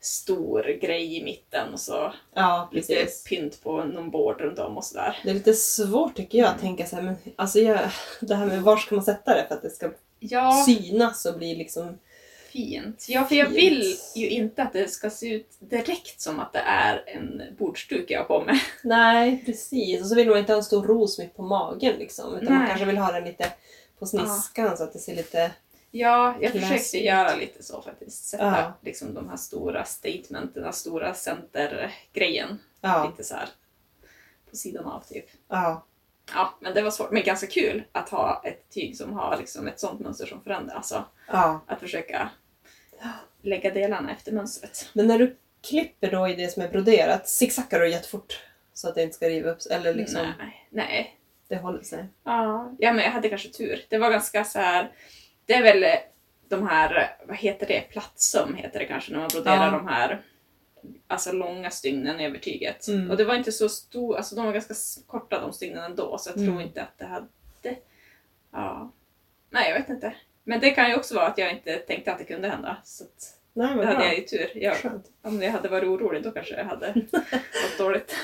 stor 0.00 0.62
grej 0.80 1.16
i 1.16 1.24
mitten 1.24 1.72
och 1.72 1.80
så 1.80 2.12
Ja, 2.34 2.68
lite 2.72 3.06
pynt 3.28 3.62
på 3.62 3.84
någon 3.84 4.10
bord 4.10 4.40
runt 4.40 4.58
om 4.58 4.76
och 4.76 4.84
sådär. 4.84 5.18
Det 5.24 5.30
är 5.30 5.34
lite 5.34 5.52
svårt 5.54 6.14
tycker 6.16 6.38
jag 6.38 6.48
att 6.48 6.60
tänka 6.60 6.86
så 6.86 6.96
här, 6.96 7.02
men 7.02 7.14
alltså 7.36 7.58
jag, 7.58 7.78
det 8.20 8.34
här 8.34 8.46
med 8.46 8.62
var 8.62 8.76
ska 8.76 8.94
man 8.94 9.04
sätta 9.04 9.34
det 9.34 9.44
för 9.48 9.54
att 9.54 9.62
det 9.62 9.70
ska 9.70 9.90
Ja, 10.20 10.62
synas 10.66 11.26
och 11.26 11.38
bli 11.38 11.54
liksom... 11.54 11.98
fint. 12.52 13.06
Ja, 13.08 13.24
för 13.24 13.34
jag 13.34 13.48
vill 13.48 13.96
ju 14.14 14.28
inte 14.28 14.62
att 14.62 14.72
det 14.72 14.88
ska 14.90 15.10
se 15.10 15.34
ut 15.34 15.56
direkt 15.58 16.20
som 16.20 16.40
att 16.40 16.52
det 16.52 16.58
är 16.58 17.04
en 17.06 17.42
bordsduk 17.58 18.10
jag 18.10 18.20
har 18.20 18.24
på 18.24 18.44
mig. 18.44 18.62
Nej, 18.84 19.42
precis. 19.46 20.00
Och 20.00 20.06
så 20.06 20.14
vill 20.14 20.28
man 20.28 20.38
inte 20.38 20.52
ha 20.52 20.58
en 20.58 20.64
stor 20.64 20.82
ros 20.86 21.18
mitt 21.18 21.36
på 21.36 21.42
magen 21.42 21.98
liksom. 21.98 22.34
Utan 22.34 22.44
man 22.54 22.58
Nej. 22.58 22.68
kanske 22.68 22.84
vill 22.86 22.98
ha 22.98 23.12
den 23.12 23.24
lite 23.24 23.52
på 23.98 24.06
sniskan 24.06 24.76
så 24.76 24.82
att 24.84 24.92
det 24.92 24.98
ser 24.98 25.16
lite... 25.16 25.50
Ja, 25.92 26.34
jag 26.40 26.52
försökte 26.52 26.98
göra 26.98 27.36
lite 27.36 27.62
så 27.62 27.82
faktiskt. 27.82 28.24
Sätta 28.24 28.44
Ja. 28.44 28.72
liksom 28.82 29.14
de 29.14 29.28
här 29.28 29.36
stora 29.36 29.84
statementen, 29.84 30.62
den 30.62 30.72
stora 30.72 31.14
centergrejen 31.14 32.58
Ja, 32.80 33.10
lite 33.10 33.28
så 33.28 33.34
här 33.34 33.48
på 34.50 34.56
sidan 34.56 34.84
av 34.84 35.00
typ. 35.08 35.26
ja, 35.48 35.84
Ja, 36.34 36.54
men 36.60 36.74
det 36.74 36.82
var 36.82 36.90
svårt. 36.90 37.10
Men 37.10 37.22
ganska 37.22 37.46
kul 37.46 37.82
att 37.92 38.08
ha 38.08 38.42
ett 38.44 38.70
tyg 38.70 38.96
som 38.96 39.12
har 39.12 39.36
liksom 39.36 39.66
ett 39.68 39.80
sånt 39.80 40.00
mönster 40.00 40.26
som 40.26 40.42
förändras. 40.42 40.76
Alltså 40.76 41.04
ja. 41.26 41.60
att 41.66 41.80
försöka 41.80 42.30
lägga 43.42 43.70
delarna 43.70 44.12
efter 44.12 44.32
mönstret. 44.32 44.90
Men 44.92 45.06
när 45.06 45.18
du 45.18 45.36
klipper 45.68 46.10
då 46.10 46.28
i 46.28 46.34
det 46.34 46.48
som 46.48 46.62
är 46.62 46.68
broderat, 46.68 47.28
zigzaggar 47.28 47.80
du 47.80 47.90
jättefort 47.90 48.40
så 48.74 48.88
att 48.88 48.94
det 48.94 49.02
inte 49.02 49.16
ska 49.16 49.28
riva 49.28 49.50
upp? 49.50 49.58
Eller 49.70 49.94
liksom, 49.94 50.22
Nej, 50.38 50.66
nej. 50.70 51.16
det 51.48 51.56
håller 51.56 51.82
sig? 51.82 52.04
Ja, 52.24 52.72
ja, 52.78 52.92
men 52.92 53.04
jag 53.04 53.10
hade 53.10 53.28
kanske 53.28 53.48
tur. 53.48 53.84
Det 53.88 53.98
var 53.98 54.10
ganska 54.10 54.44
så 54.44 54.58
här. 54.58 54.90
Det 55.46 55.54
är 55.54 55.62
väl 55.62 55.84
de 56.48 56.66
här, 56.68 57.16
vad 57.26 57.36
heter 57.36 57.66
det, 57.66 57.80
plattsöm 57.80 58.54
heter 58.54 58.78
det 58.78 58.84
kanske 58.86 59.12
när 59.12 59.18
man 59.18 59.28
broderar 59.28 59.64
Ja. 59.66 59.70
de 59.70 59.86
här 59.86 60.22
alltså 61.06 61.32
långa 61.32 61.70
stygnen 61.70 62.20
över 62.20 62.38
tyget. 62.38 62.88
Mm. 62.88 63.10
Och 63.10 63.16
det 63.16 63.24
var 63.24 63.34
inte 63.34 63.52
så 63.52 63.68
stor, 63.68 64.16
alltså 64.16 64.34
de 64.36 64.46
var 64.46 64.52
ganska 64.52 64.74
korta 65.06 65.40
de 65.40 65.52
stygnen 65.52 65.84
ändå 65.84 66.18
så 66.18 66.28
jag 66.30 66.34
tror 66.34 66.46
Mm. 66.48 66.60
inte 66.60 66.82
att 66.82 66.98
det 66.98 67.04
hade, 67.06 67.26
ja. 68.52 68.92
Nej, 69.50 69.70
jag 69.70 69.78
vet 69.78 69.88
inte. 69.88 70.14
Men 70.44 70.60
det 70.60 70.70
kan 70.70 70.90
ju 70.90 70.96
också 70.96 71.14
vara 71.14 71.26
att 71.26 71.38
jag 71.38 71.52
inte 71.52 71.76
tänkte 71.76 72.12
att 72.12 72.18
det 72.18 72.24
kunde 72.24 72.48
hända. 72.48 72.76
Så 72.84 73.04
att, 73.04 73.36
Nej, 73.52 73.76
men 73.76 73.86
hade 73.86 74.04
jag 74.04 74.18
ju 74.18 74.24
tur. 74.24 74.50
Jag, 74.54 74.76
om 75.22 75.42
jag 75.42 75.50
hade 75.52 75.68
varit 75.68 75.88
orolig 75.88 76.22
då 76.22 76.30
kanske 76.30 76.54
jag 76.56 76.64
hade 76.64 76.94
mått 77.12 77.78
dåligt. 77.78 78.16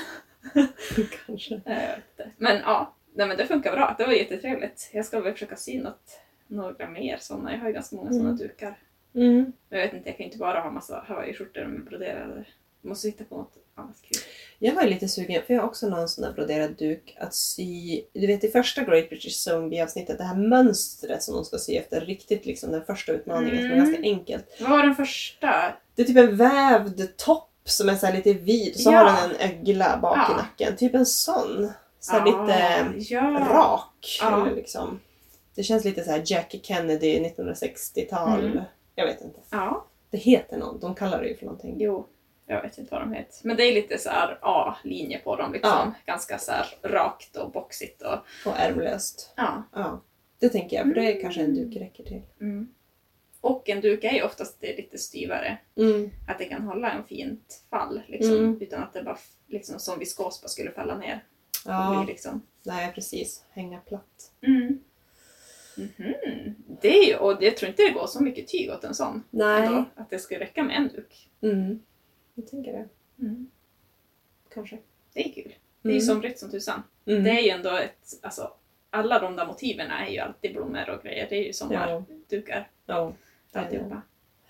Kanske. 1.25 1.55
Eh. 1.65 2.25
Men 2.37 2.57
ja, 2.57 2.93
nej, 3.13 3.27
men 3.27 3.37
det 3.37 3.45
funkar 3.47 3.71
bra. 3.71 3.95
Det 3.97 4.05
var 4.05 4.13
jättetrevligt. 4.13 4.89
Jag 4.93 5.05
ska 5.05 5.19
väl 5.19 5.33
försöka 5.33 5.55
sy 5.55 5.81
något, 5.81 6.19
några 6.47 6.89
mer 6.89 7.17
sådana. 7.19 7.51
Jag 7.51 7.59
har 7.59 7.67
ju 7.67 7.73
ganska 7.73 7.95
många 7.95 8.09
sådana 8.09 8.29
Mm. 8.29 8.37
dukar. 8.37 8.77
Mm. 9.17 9.51
Jag 9.69 9.77
vet 9.77 9.93
inte, 9.93 10.09
jag 10.09 10.17
kan 10.17 10.25
inte 10.25 10.37
bara 10.37 10.59
ha 10.59 10.71
massa 10.71 11.03
hawaiiskjortor 11.07 11.65
med 11.65 11.85
broderade. 11.85 12.45
Jag 12.81 12.89
måste 12.89 13.07
hitta 13.07 13.23
på 13.23 13.37
något 13.37 13.53
annat 13.75 14.01
kul. 14.01 14.21
Jag 14.59 14.75
var 14.75 14.83
lite 14.83 15.07
sugen, 15.07 15.41
för 15.47 15.53
jag 15.53 15.61
har 15.61 15.67
också 15.67 15.89
någon 15.89 16.09
sån 16.09 16.21
där 16.23 16.31
broderad 16.33 16.75
duk 16.77 17.17
att 17.19 17.33
sy. 17.33 18.01
Du 18.13 18.27
vet 18.27 18.43
i 18.43 18.47
första 18.47 18.83
Great 18.83 19.09
British 19.09 19.35
Zombie-avsnittet, 19.35 20.17
det 20.17 20.23
här 20.23 20.35
mönstret 20.35 21.23
som 21.23 21.35
de 21.35 21.45
ska 21.45 21.57
sy 21.57 21.75
efter, 21.75 22.01
riktigt 22.01 22.45
liksom 22.45 22.71
den 22.71 22.85
första 22.85 23.11
utmaningen 23.11 23.57
som 23.57 23.65
är 23.65 23.71
Mm. 23.73 23.85
ganska 23.85 24.01
enkelt. 24.01 24.45
Vad 24.61 24.69
var 24.69 24.83
den 24.83 24.95
första? 24.95 25.73
Det 25.95 26.01
är 26.01 26.05
typ 26.05 26.17
en 26.17 26.35
vävd 26.37 27.17
topp 27.17 27.49
som 27.63 27.89
är 27.89 27.95
så 27.95 28.05
här 28.05 28.13
lite 28.13 28.33
vid, 28.33 28.79
så 28.79 28.91
Ja. 28.91 28.97
har 28.99 29.27
den 29.27 29.37
en 29.39 29.51
ögla 29.59 29.97
bak 30.01 30.17
i 30.17 30.31
Ja. 30.31 30.37
nacken. 30.37 30.77
Typ 30.77 30.95
en 30.95 31.05
sån. 31.05 31.69
Så 31.99 32.15
Ah, 32.15 32.25
lite 32.25 33.13
ja. 33.13 33.21
rak. 33.51 34.17
Ja. 34.21 34.45
Liksom. 34.55 34.99
Det 35.55 35.63
känns 35.63 35.85
lite 35.85 36.03
så 36.03 36.11
här 36.11 36.23
Jackie 36.25 36.59
Kennedy 36.63 37.19
1960-tal. 37.19 38.45
Mm. 38.45 38.63
Jag 38.99 39.05
vet 39.05 39.21
inte. 39.21 39.39
Ja, 39.51 39.85
Det 40.09 40.17
heter 40.17 40.57
någon, 40.57 40.79
de 40.79 40.95
kallar 40.95 41.21
det 41.21 41.27
ju 41.27 41.35
för 41.35 41.45
någonting. 41.45 41.75
jo. 41.79 42.07
Jag 42.49 42.61
vet 42.61 42.77
inte 42.77 42.91
vad 42.91 43.01
de 43.01 43.13
heter. 43.13 43.35
Men 43.43 43.57
det 43.57 43.63
är 43.63 43.73
lite 43.73 43.97
så 43.97 44.09
A-linje 44.41 45.19
på 45.19 45.35
dem. 45.35 45.53
Liksom. 45.53 45.71
Ja. 45.71 45.93
Ganska 46.05 46.37
så 46.37 46.51
rakt 46.83 47.35
och 47.35 47.51
boxigt. 47.51 48.01
Och, 48.01 48.17
Och 48.45 48.57
ärmlöst. 48.59 49.33
ja. 49.37 49.63
Ja. 49.73 50.01
Det 50.39 50.49
tänker 50.49 50.77
jag, 50.77 50.85
för 50.87 50.93
det 50.93 51.09
Mm. 51.11 51.21
kanske 51.21 51.41
en 51.41 51.53
duk 51.55 51.75
räcker 51.75 52.03
till. 52.03 52.21
Mm. 52.41 52.67
Och 53.41 53.69
en 53.69 53.81
duk 53.81 54.03
är 54.03 54.11
ju 54.11 54.23
oftast 54.23 54.61
lite 54.61 54.97
styvare. 54.97 55.57
Mm. 55.77 56.09
Att 56.27 56.37
det 56.37 56.45
kan 56.45 56.61
hålla 56.61 56.91
en 56.91 57.03
fint 57.03 57.63
fall. 57.69 58.01
Liksom, 58.07 58.35
Mm. 58.37 58.61
Utan 58.61 58.83
att 58.83 58.93
det 58.93 59.03
bara 59.03 59.17
liksom, 59.47 59.79
som 59.79 59.99
viskos 59.99 60.41
bara 60.41 60.47
skulle 60.47 60.71
falla 60.71 60.97
ner. 60.97 61.23
Ja, 61.65 62.05
liksom. 62.07 62.41
nej 62.63 62.91
precis. 62.95 63.43
Hänga 63.49 63.79
platt. 63.79 64.31
Mm. 64.41 64.79
Mhm. 65.77 66.55
Det 66.81 67.11
är 67.11 67.19
och 67.19 67.37
jag 67.43 67.57
tror 67.57 67.69
inte 67.69 67.83
det 67.83 67.89
går 67.89 68.07
så 68.07 68.23
mycket 68.23 68.47
tyg 68.47 68.71
åt 68.71 68.83
en 68.83 68.93
sån. 68.95 69.23
Nej. 69.29 69.65
Ändå, 69.67 69.85
att 69.95 70.09
det 70.09 70.19
skulle 70.19 70.39
räcka 70.39 70.63
med 70.63 70.75
en 70.77 70.87
duk. 70.87 71.29
Mm. 71.41 71.79
Jag 72.35 72.47
tänker 72.47 72.71
det. 72.73 72.85
Mm. 73.25 73.47
Kanske. 74.53 74.77
Det 75.13 75.29
är 75.29 75.33
kul. 75.33 75.53
Det 75.81 75.89
är 75.89 75.93
ju 75.93 75.99
Mm. 75.99 76.07
somrigt 76.07 76.39
som 76.39 76.51
tusan. 76.51 76.83
Mm. 77.05 77.23
Det 77.23 77.29
är 77.29 77.41
ju 77.41 77.49
ändå 77.49 77.69
ett, 77.77 78.19
alltså, 78.21 78.51
alla 78.89 79.19
de 79.19 79.35
där 79.35 79.45
motiven 79.45 79.91
är 79.91 80.07
ju 80.09 80.19
alltid 80.19 80.53
blommor 80.53 80.89
och 80.89 81.03
grejer. 81.03 81.27
Det 81.29 81.35
är 81.35 81.43
ju 81.47 81.53
sommardukar 81.53 82.69
Ja. 82.85 83.13
det. 83.53 83.59
alltihopa. 83.59 84.01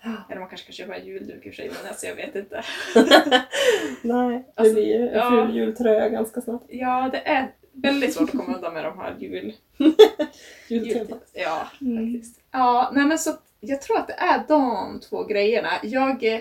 Ja. 0.02 0.12
Eller 0.30 0.40
man 0.40 0.48
kanske 0.48 0.66
kan 0.66 0.72
köpa 0.72 0.96
en 0.96 1.06
julduk 1.06 1.46
i 1.46 1.50
och 1.50 1.54
för 1.54 1.62
sig, 1.62 1.70
men 1.82 1.88
alltså, 1.88 2.06
jag 2.06 2.14
vet 2.16 2.34
inte. 2.36 2.62
Nej, 4.02 4.38
det 4.38 4.44
Alltså, 4.54 4.74
blir 4.74 4.84
ju 5.00 5.06
ja. 5.06 5.50
jultröja 5.52 6.08
ganska 6.08 6.40
snabbt. 6.40 6.64
Ja, 6.68 7.08
det 7.12 7.18
är 7.28 7.50
väldigt 7.82 8.14
svårt 8.14 8.28
att 8.34 8.36
komma 8.36 8.54
undan 8.56 8.74
med 8.74 8.84
de 8.84 8.98
här 8.98 9.16
jul... 9.18 9.52
Jultemat. 10.68 11.30
Ja, 11.32 11.68
Mm. 11.80 12.12
faktiskt. 12.14 12.40
Ja, 12.50 12.90
nej 12.94 13.06
men 13.06 13.18
så 13.18 13.30
jag 13.60 13.82
tror 13.82 13.98
att 13.98 14.06
det 14.08 14.12
är 14.14 14.44
de 14.48 15.00
två 15.00 15.24
grejerna. 15.24 15.68
Jag 15.82 16.24
eh, 16.34 16.40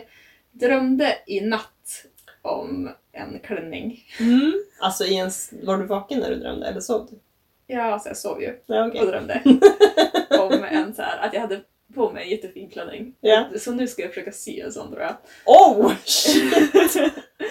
drömde 0.51 1.17
i 1.27 1.41
natt 1.41 2.03
om 2.41 2.89
en 3.11 3.39
klänning. 3.39 4.03
Mm. 4.19 4.53
Alltså 4.79 5.05
i 5.05 5.17
en, 5.17 5.31
var 5.63 5.77
du 5.77 5.85
vaken 5.85 6.19
när 6.19 6.29
du 6.29 6.35
drömde 6.35 6.67
eller 6.67 6.79
sov 6.81 7.07
du? 7.11 7.19
Ja, 7.73 7.83
alltså 7.83 8.09
jag 8.09 8.17
sov 8.17 8.41
ju 8.41 8.59
Ja, 8.65 8.87
okej. 8.87 9.01
och 9.01 9.07
drömde 9.07 9.41
om 10.39 10.63
en 10.63 10.93
så 10.95 11.01
här, 11.01 11.17
att 11.27 11.33
jag 11.33 11.41
hade 11.41 11.61
på 11.97 12.11
mig 12.11 12.23
en 12.23 12.29
jättefin 12.29 12.69
klänning. 12.69 13.15
Ja. 13.21 13.45
Så 13.59 13.71
nu 13.71 13.87
ska 13.87 14.01
jag 14.01 14.11
försöka 14.11 14.31
sy 14.31 14.59
en 14.59 14.71
sån 14.71 14.87
tror 14.91 15.01
jag. 15.01 15.15
Oh! 15.45 15.93
Shit! 16.05 16.53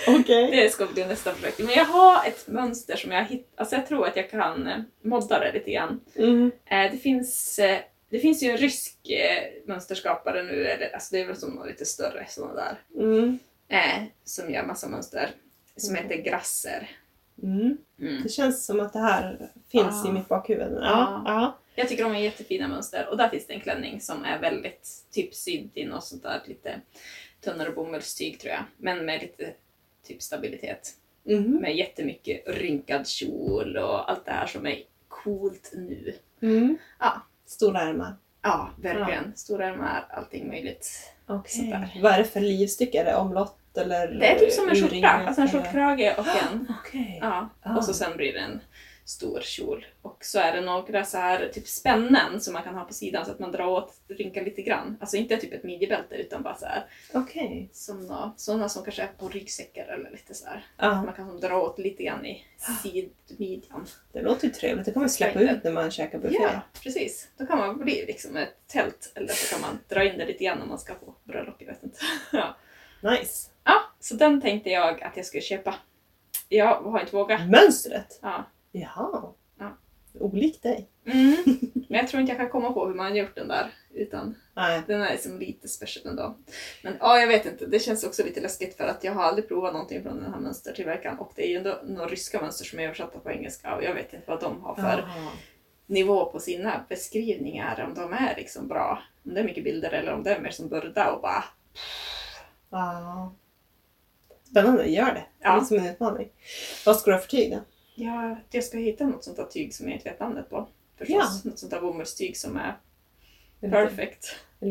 Okej. 0.08 0.50
Det 0.56 0.72
ska 0.72 0.86
bli 0.86 1.06
nästa 1.06 1.32
projekt. 1.32 1.58
Men 1.58 1.74
jag 1.74 1.84
har 1.84 2.26
ett 2.26 2.48
mönster 2.48 2.96
som 2.96 3.12
jag 3.12 3.24
hittat, 3.24 3.60
alltså 3.60 3.74
jag 3.76 3.86
tror 3.86 4.06
att 4.06 4.16
jag 4.16 4.30
kan 4.30 4.66
eh, 4.66 4.78
modda 5.02 5.38
det 5.40 5.52
lite 5.52 5.70
grann. 5.72 6.00
Mm. 6.16 6.50
Eh, 6.66 6.90
det, 6.92 6.98
finns, 6.98 7.58
eh, 7.58 7.78
det 8.10 8.18
finns 8.18 8.42
ju 8.42 8.50
en 8.50 8.56
rysk 8.56 8.96
mönsterskapare 9.66 10.42
nu, 10.42 10.66
eller, 10.66 10.94
alltså 10.94 11.14
det 11.14 11.20
är 11.20 11.26
väl 11.26 11.36
som 11.36 11.64
lite 11.66 11.84
större 11.84 12.26
sådana 12.28 12.54
där, 12.54 12.76
Mm. 13.02 13.38
som 14.24 14.50
gör 14.50 14.66
massa 14.66 14.88
mönster. 14.88 15.30
Som 15.76 15.96
Mm. 15.96 16.08
heter 16.08 16.22
Grasser. 16.22 16.90
Mm. 17.42 17.76
Mm. 18.00 18.22
Det 18.22 18.28
känns 18.28 18.66
som 18.66 18.80
att 18.80 18.92
det 18.92 18.98
här 18.98 19.48
finns 19.72 20.02
Ja. 20.04 20.10
i 20.10 20.12
mitt 20.12 20.28
bakhuvud. 20.28 20.72
Ja. 20.72 20.80
Ja. 20.80 21.22
Ja. 21.26 21.58
Jag 21.76 21.88
tycker 21.88 22.04
de 22.04 22.12
är 22.14 22.18
jättefina 22.18 22.68
mönster 22.68 23.06
och 23.10 23.16
där 23.16 23.28
finns 23.28 23.46
det 23.46 23.54
en 23.54 23.60
klänning 23.60 24.00
som 24.00 24.24
är 24.24 24.38
väldigt 24.38 24.88
typ 25.12 25.34
sydd 25.34 25.70
i 25.74 25.84
något 25.84 26.04
sånt 26.04 26.22
där 26.22 26.42
lite 26.46 26.80
tunnare 27.44 27.70
bomullstyg 27.70 28.40
tror 28.40 28.52
jag. 28.52 28.62
Men 28.76 29.04
med 29.06 29.22
lite 29.22 29.52
typ 30.06 30.22
stabilitet. 30.22 30.90
Mhm. 31.28 31.56
med 31.56 31.76
jättemycket 31.76 32.42
rynkad 32.46 33.08
kjol 33.08 33.76
och 33.76 34.10
allt 34.10 34.24
det 34.24 34.30
här 34.32 34.46
som 34.46 34.66
är 34.66 34.78
coolt 35.08 35.70
nu. 35.74 36.14
Mm. 36.42 36.78
Ja. 36.98 37.22
Stora 37.46 37.80
ärmar. 37.80 38.16
Ja, 38.42 38.70
verkligen. 38.82 39.32
Stora 39.36 39.66
ärmar, 39.66 40.06
allting 40.10 40.48
möjligt. 40.48 41.12
Okej. 41.26 41.52
Sådär. 41.52 41.98
Vad 42.02 42.12
är 42.12 42.18
det 42.18 42.24
för 42.24 42.40
livstycke? 42.40 43.00
Är 43.00 43.04
det 43.04 43.16
omlott 43.16 43.58
eller 43.78 44.08
Det 44.08 44.26
är 44.26 44.38
typ 44.38 44.52
som 44.52 44.68
en 44.68 44.74
skjorta, 44.76 45.08
alltså 45.08 45.42
en 45.42 45.48
skjortkrage 45.48 46.14
och 46.18 46.26
en 46.26 46.74
Okej. 46.80 47.18
Ja, 47.22 47.48
Ah. 47.62 47.76
och 47.76 47.84
så 47.84 47.94
sen 47.94 48.16
blir 48.16 48.32
det 48.32 48.38
en 48.38 48.60
stor 49.08 49.40
kjol. 49.40 49.86
Och 50.02 50.24
så 50.24 50.38
är 50.38 50.52
det 50.52 50.60
några 50.60 51.04
så 51.04 51.18
här 51.18 51.48
typ 51.48 51.68
spännen 51.68 52.40
som 52.40 52.52
man 52.52 52.62
kan 52.62 52.74
ha 52.74 52.84
på 52.84 52.94
sidan 52.94 53.24
så 53.24 53.30
att 53.30 53.38
man 53.38 53.52
drar 53.52 53.66
åt, 53.66 53.94
rynkar 54.08 54.44
lite 54.44 54.62
grann. 54.62 54.96
Alltså 55.00 55.16
inte 55.16 55.36
typ 55.36 55.52
ett 55.52 55.62
midjebälte 55.64 56.14
utan 56.14 56.42
bara 56.42 56.54
så 56.56 56.66
här 56.66 56.84
Okej. 57.14 57.68
som 57.72 58.06
nå- 58.06 58.34
sådana 58.36 58.68
som 58.68 58.84
kanske 58.84 59.02
är 59.02 59.10
på 59.18 59.28
ryggsäckar 59.28 59.86
eller 59.86 60.10
lite 60.10 60.34
så 60.34 60.46
här. 60.46 60.66
Ja, 60.76 61.02
Man 61.02 61.14
kan 61.14 61.40
dra 61.40 61.60
åt 61.62 61.78
lite 61.78 62.02
grann 62.02 62.26
i 62.26 62.44
sidmidjan. 62.82 63.86
det 64.12 64.22
låter 64.22 64.46
ju 64.46 64.52
trevligt. 64.52 64.86
Det 64.86 64.92
kan 64.92 65.00
man 65.02 65.10
släppa 65.10 65.40
ut 65.40 65.64
när 65.64 65.72
man 65.72 65.90
käkar 65.90 66.18
buffé. 66.18 66.38
Ja, 66.40 66.60
precis. 66.82 67.28
Då 67.38 67.46
kan 67.46 67.58
man 67.58 67.78
bli 67.78 68.04
liksom 68.06 68.36
ett 68.36 68.54
tält 68.66 69.12
eller 69.14 69.28
så 69.32 69.54
kan 69.54 69.60
man 69.62 69.78
dra 69.88 70.04
in 70.04 70.18
det 70.18 70.26
lite 70.26 70.44
grann 70.44 70.62
om 70.62 70.68
man 70.68 70.78
ska 70.78 70.94
på 70.94 71.14
bröllop, 71.24 71.54
jag 71.58 71.66
vet 71.66 71.82
inte. 71.82 71.98
Ja. 72.32 72.56
Nice. 73.02 73.50
ja, 73.64 73.74
så 74.00 74.14
den 74.14 74.40
tänkte 74.40 74.70
jag 74.70 75.02
att 75.02 75.16
jag 75.16 75.26
skulle 75.26 75.42
köpa. 75.42 75.74
Jag 76.48 76.74
har 76.82 77.00
inte 77.00 77.16
vågat. 77.16 77.40
Mönstret? 77.50 78.18
Ja. 78.22 78.44
Jaha. 78.80 79.32
Ja. 79.58 79.76
Olikt 80.20 80.62
dig. 80.62 80.88
Mm. 81.06 81.36
Men 81.88 81.98
jag 81.98 82.08
tror 82.08 82.20
inte 82.20 82.32
jag 82.32 82.40
kan 82.40 82.48
komma 82.50 82.72
på 82.72 82.86
hur 82.86 82.94
man 82.94 83.06
har 83.06 83.16
gjort 83.16 83.34
den 83.34 83.48
där. 83.48 83.70
Utan 83.94 84.34
Nej. 84.54 84.82
den 84.86 85.02
är 85.02 85.12
liksom 85.12 85.38
lite 85.38 85.68
special 85.68 86.06
ändå. 86.06 86.36
Men 86.82 86.96
ja, 87.00 87.18
jag 87.18 87.26
vet 87.26 87.46
inte. 87.46 87.66
Det 87.66 87.78
känns 87.78 88.04
också 88.04 88.24
lite 88.24 88.40
läskigt 88.40 88.76
för 88.76 88.84
att 88.84 89.04
jag 89.04 89.12
har 89.12 89.22
aldrig 89.22 89.48
provat 89.48 89.72
någonting 89.72 90.02
från 90.02 90.20
den 90.22 90.32
här 90.32 90.40
mönstertillverkaren. 90.40 91.18
Och 91.18 91.32
det 91.36 91.46
är 91.46 91.50
ju 91.50 91.56
ändå 91.56 91.78
några 91.84 92.08
ryska 92.08 92.40
mönster 92.40 92.64
som 92.64 92.78
är 92.78 92.84
översatta 92.84 93.18
på 93.18 93.30
engelska 93.30 93.74
och 93.76 93.84
jag 93.84 93.94
vet 93.94 94.12
inte 94.14 94.26
vad 94.30 94.40
de 94.40 94.60
har 94.62 94.74
för 94.74 94.82
Jaha. 94.82 95.30
nivå 95.86 96.24
på 96.32 96.40
sina 96.40 96.84
beskrivningar. 96.88 97.84
Om 97.88 97.94
de 97.94 98.12
är 98.12 98.34
liksom 98.36 98.68
bra. 98.68 99.02
Om 99.24 99.34
det 99.34 99.40
är 99.40 99.44
mycket 99.44 99.64
bilder 99.64 99.90
eller 99.90 100.12
om 100.12 100.22
det 100.22 100.30
är 100.34 100.40
mer 100.40 100.50
som 100.50 100.68
Burda 100.68 101.12
och 101.12 101.20
bara 101.22 101.44
Ja. 102.70 103.34
Spännande, 104.50 104.86
gör 104.86 105.14
det. 105.14 105.24
Det 105.38 105.44
är 105.44 105.56
Ja. 105.56 105.64
som 105.64 105.76
en 105.76 105.86
utmaning. 105.86 106.28
Vad 106.86 106.96
ska 106.96 107.10
du 107.10 107.14
ha 107.16 107.20
för 107.22 107.28
tyg 107.28 107.50
då? 107.52 107.60
Ja, 107.96 108.36
jag 108.50 108.64
ska 108.64 108.78
hitta 108.78 109.06
något 109.06 109.24
sånt 109.24 109.36
där 109.36 109.44
tyg 109.44 109.74
som 109.74 109.88
jag 109.88 109.96
inte 109.96 110.10
vet 110.10 110.20
namnet 110.20 110.50
på. 110.50 110.68
Förstås. 110.96 111.16
Ja. 111.44 111.50
Något 111.50 111.58
sånt 111.58 111.72
där 111.72 111.80
bomullstyg 111.80 112.36
som 112.36 112.56
är 112.56 112.76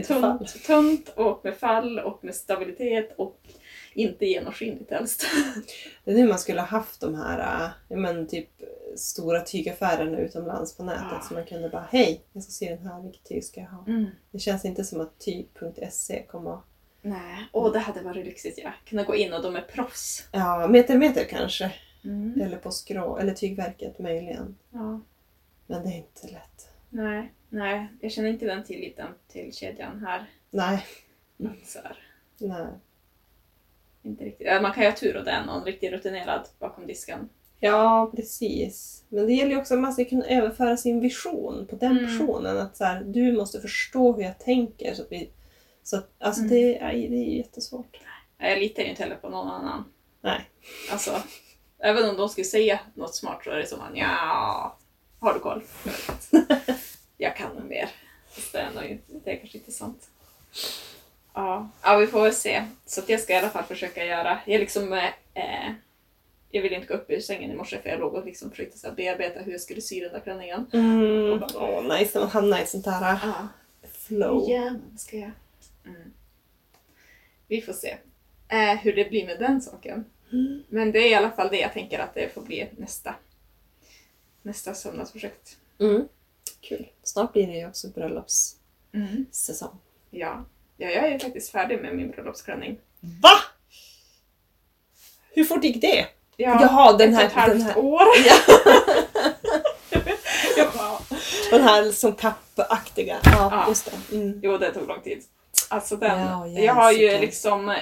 fall. 0.03 0.37
Tunt, 0.37 0.63
tunt 0.65 1.09
och 1.09 1.41
med 1.43 1.57
fall 1.57 1.99
och 1.99 2.23
med 2.23 2.35
stabilitet 2.35 3.13
och 3.17 3.39
inte 3.93 4.25
genomskinligt 4.25 4.91
helst. 4.91 5.25
Det 6.03 6.11
är 6.11 6.15
nu 6.15 6.27
man 6.27 6.39
skulle 6.39 6.61
ha 6.61 6.67
haft 6.67 7.01
de 7.01 7.15
här 7.15 7.39
äh, 7.39 7.69
ja, 7.87 7.97
men 7.97 8.27
typ 8.27 8.49
stora 8.95 9.41
tygaffärerna 9.41 10.17
utomlands 10.17 10.77
på 10.77 10.83
nätet. 10.83 11.05
Ja. 11.11 11.21
Så 11.27 11.33
man 11.33 11.45
kunde 11.45 11.69
bara, 11.69 11.87
hej, 11.91 12.21
jag 12.33 12.43
ska 12.43 12.51
se 12.51 12.75
den 12.75 12.87
här, 12.87 13.01
vilket 13.01 13.23
tyg 13.23 13.43
ska 13.43 13.61
jag 13.61 13.67
ha? 13.67 13.85
Mm. 13.87 14.05
Det 14.31 14.39
känns 14.39 14.65
inte 14.65 14.83
som 14.83 15.01
att 15.01 15.19
tyg.se 15.19 16.23
kommer 16.23 16.53
att... 16.53 16.63
Nej, 17.01 17.49
åh 17.51 17.71
det 17.71 17.79
hade 17.79 18.01
varit 18.01 18.25
lyxigt 18.25 18.59
ja. 18.63 18.73
Kunna 18.85 19.03
gå 19.03 19.15
in 19.15 19.33
och 19.33 19.41
de 19.43 19.55
är 19.55 19.61
proffs. 19.61 20.27
Ja, 20.31 20.67
meter 20.67 20.97
meter 20.97 21.23
kanske. 21.23 21.71
Mm. 22.05 22.41
Eller 22.41 22.57
på 22.57 22.71
skrå, 22.71 23.17
eller 23.17 23.33
Tygverket 23.33 23.99
möjligen. 23.99 24.55
Ja. 24.71 24.99
Men 25.67 25.83
det 25.83 25.89
är 25.89 25.97
inte 25.97 26.27
lätt. 26.27 26.69
Nej, 26.89 27.33
nej, 27.49 27.87
jag 28.01 28.11
känner 28.11 28.29
inte 28.29 28.45
den 28.45 28.63
tilliten 28.63 29.07
till 29.27 29.53
kedjan 29.53 30.05
här. 30.05 30.25
Nej, 30.49 30.85
Så 31.65 31.79
här. 31.83 31.97
nej. 32.37 32.67
Inte 34.03 34.23
riktigt. 34.25 34.47
Man 34.61 34.73
kan 34.73 34.83
ju 34.83 34.89
ha 34.89 34.95
tur 34.95 35.17
och 35.17 35.25
det 35.25 35.31
är 35.31 35.45
någon 35.45 35.63
riktigt 35.63 35.91
rutinerad 35.91 36.47
bakom 36.59 36.87
disken. 36.87 37.29
Ja, 37.59 38.11
precis. 38.15 39.03
Men 39.09 39.25
det 39.25 39.33
gäller 39.33 39.51
ju 39.51 39.57
också 39.57 39.73
att 39.73 39.79
man 39.79 39.93
ska 39.93 40.05
kunna 40.05 40.25
överföra 40.25 40.77
sin 40.77 40.99
vision 40.99 41.67
på 41.69 41.75
den 41.75 41.91
Mm. 41.91 42.05
personen. 42.05 42.57
Att 42.57 42.77
så 42.77 42.83
här, 42.83 43.03
du 43.03 43.31
måste 43.33 43.59
förstå 43.61 44.13
hur 44.13 44.23
jag 44.23 44.39
tänker. 44.39 44.93
Så 44.93 45.01
att 45.01 45.11
vi, 45.11 45.29
så 45.83 45.97
att, 45.97 46.09
alltså 46.19 46.41
Mm. 46.41 46.53
det, 46.53 46.79
aj, 46.81 47.07
det 47.07 47.15
är 47.15 47.37
jättesvårt. 47.37 47.97
Jag 48.37 48.59
litar 48.59 48.83
ju 48.83 48.89
inte 48.89 49.03
heller 49.03 49.15
på 49.15 49.29
någon 49.29 49.47
annan. 49.47 49.83
Nej. 50.21 50.41
Alltså, 50.91 51.11
även 51.79 52.09
om 52.09 52.17
de 52.17 52.29
skulle 52.29 52.45
säga 52.45 52.79
något 52.93 53.15
smart 53.15 53.43
så 53.43 53.49
är 53.51 53.57
det 53.57 53.67
som 53.67 53.81
att 53.81 53.97
ja, 53.97 54.77
har 55.19 55.33
du 55.33 55.39
koll? 55.39 55.63
Jag. 55.83 56.45
Jag 57.17 57.35
kan 57.35 57.55
nog 57.55 57.65
mer. 57.65 57.89
Det 58.51 58.57
är, 58.57 58.71
nog 58.71 58.83
inte, 58.83 59.03
det 59.23 59.31
är 59.31 59.37
kanske 59.39 59.57
inte 59.57 59.71
sant. 59.71 60.09
Ja. 61.33 61.69
ja, 61.83 61.97
vi 61.97 62.07
får 62.07 62.21
väl 62.21 62.33
se. 62.33 62.65
Så 62.85 63.01
jag 63.07 63.19
ska 63.19 63.33
i 63.33 63.37
alla 63.37 63.49
fall 63.49 63.63
försöka 63.63 64.05
göra. 64.05 64.39
Jag 64.45 64.59
liksom... 64.59 64.93
Eh, 65.33 65.71
jag 66.49 66.61
ville 66.61 66.75
inte 66.75 66.87
gå 66.87 66.93
upp 66.93 67.09
ur 67.09 67.19
sängen 67.19 67.51
i 67.51 67.55
morse 67.55 67.81
för 67.81 67.89
jag 67.89 67.99
låg 67.99 68.13
och 68.13 68.25
liksom 68.25 68.49
försökte 68.51 68.77
så 68.77 68.87
här 68.87 68.95
bearbeta 68.95 69.39
hur 69.39 69.51
jag 69.51 69.61
skulle 69.61 69.81
sy 69.81 69.99
den 69.99 70.11
där 70.13 70.19
klänningen. 70.19 70.65
Mm. 70.73 71.43
Åh, 71.55 71.97
nice 71.97 72.11
när 72.19 72.25
man 72.25 72.29
hamnar 72.29 72.59
i 72.59 72.61
ett 72.61 72.69
sånt 72.69 72.85
här 72.85 73.19
Ja. 73.23 73.47
flow. 73.91 74.49
Ja, 74.49 74.63
men 74.63 74.97
ska 74.97 75.17
jag. 75.17 75.31
Mm. 75.85 76.13
Vi 77.47 77.61
får 77.61 77.73
se 77.73 77.97
eh, 78.47 78.75
hur 78.75 78.93
det 78.95 79.09
blir 79.09 79.25
med 79.25 79.39
den 79.39 79.61
saken. 79.61 80.05
Mm. 80.31 80.63
Men 80.69 80.91
det 80.91 80.99
är 80.99 81.09
i 81.09 81.15
alla 81.15 81.31
fall 81.31 81.47
det 81.49 81.59
jag 81.59 81.73
tänker 81.73 81.99
att 81.99 82.13
det 82.13 82.33
får 82.33 82.41
bli 82.41 82.69
nästa, 82.77 83.15
nästa 84.41 84.73
sömnadsprojekt. 84.73 85.57
Mm. 85.79 86.07
Kul. 86.61 86.87
Snart 87.03 87.33
blir 87.33 87.47
det 87.47 87.53
ju 87.53 87.67
också 87.67 87.87
bröllopssäsong. 87.87 89.79
Ja. 90.09 90.45
ja, 90.77 90.89
jag 90.89 91.05
är 91.07 91.19
faktiskt 91.19 91.51
färdig 91.51 91.81
med 91.81 91.95
min 91.95 92.11
bröllopsklänning. 92.11 92.77
Va? 92.99 93.29
Hur 95.31 95.43
fort 95.43 95.63
gick 95.63 95.81
det? 95.81 96.05
Ja, 96.37 96.61
Jaha, 96.61 96.97
den 96.97 97.09
ett 97.13 97.15
här- 97.15 97.25
och 97.25 97.31
ett 97.31 97.33
halvt 97.37 97.63
här- 97.63 97.77
år. 97.77 98.05
bara, 100.77 100.99
Den 101.51 101.61
här 101.63 101.91
som 101.91 102.13
kappaktiga. 102.13 103.17
Ja, 103.23 103.31
Ja. 103.51 103.65
just 103.69 103.85
det. 104.09 104.15
Mm. 104.15 104.39
Jo, 104.43 104.57
det 104.57 104.71
tog 104.73 104.87
lång 104.87 105.01
tid. 105.01 105.23
Alltså 105.69 105.95
den, 105.95 106.19
Ja, 106.19 106.47
jag 106.47 106.73
har 106.73 106.91
ju 106.91 107.19
liksom 107.19 107.75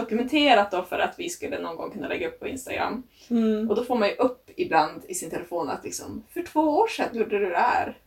dokumenterat 0.00 0.70
då 0.70 0.82
för 0.82 0.98
att 0.98 1.14
vi 1.18 1.28
skulle 1.30 1.58
någon 1.58 1.76
gång 1.76 1.90
kunna 1.90 2.08
lägga 2.08 2.28
upp 2.28 2.40
på 2.40 2.48
Instagram. 2.48 3.02
Mm. 3.30 3.70
Och 3.70 3.76
då 3.76 3.84
får 3.84 3.96
man 3.96 4.08
ju 4.08 4.14
upp 4.14 4.50
ibland 4.56 5.02
i 5.08 5.14
sin 5.14 5.30
telefon 5.30 5.68
att 5.68 5.84
liksom, 5.84 6.24
för 6.34 6.42
två 6.42 6.60
år 6.60 6.86
sedan 6.88 7.08
gjorde 7.12 7.38
du 7.38 7.50
det 7.50 7.56
här. 7.58 7.98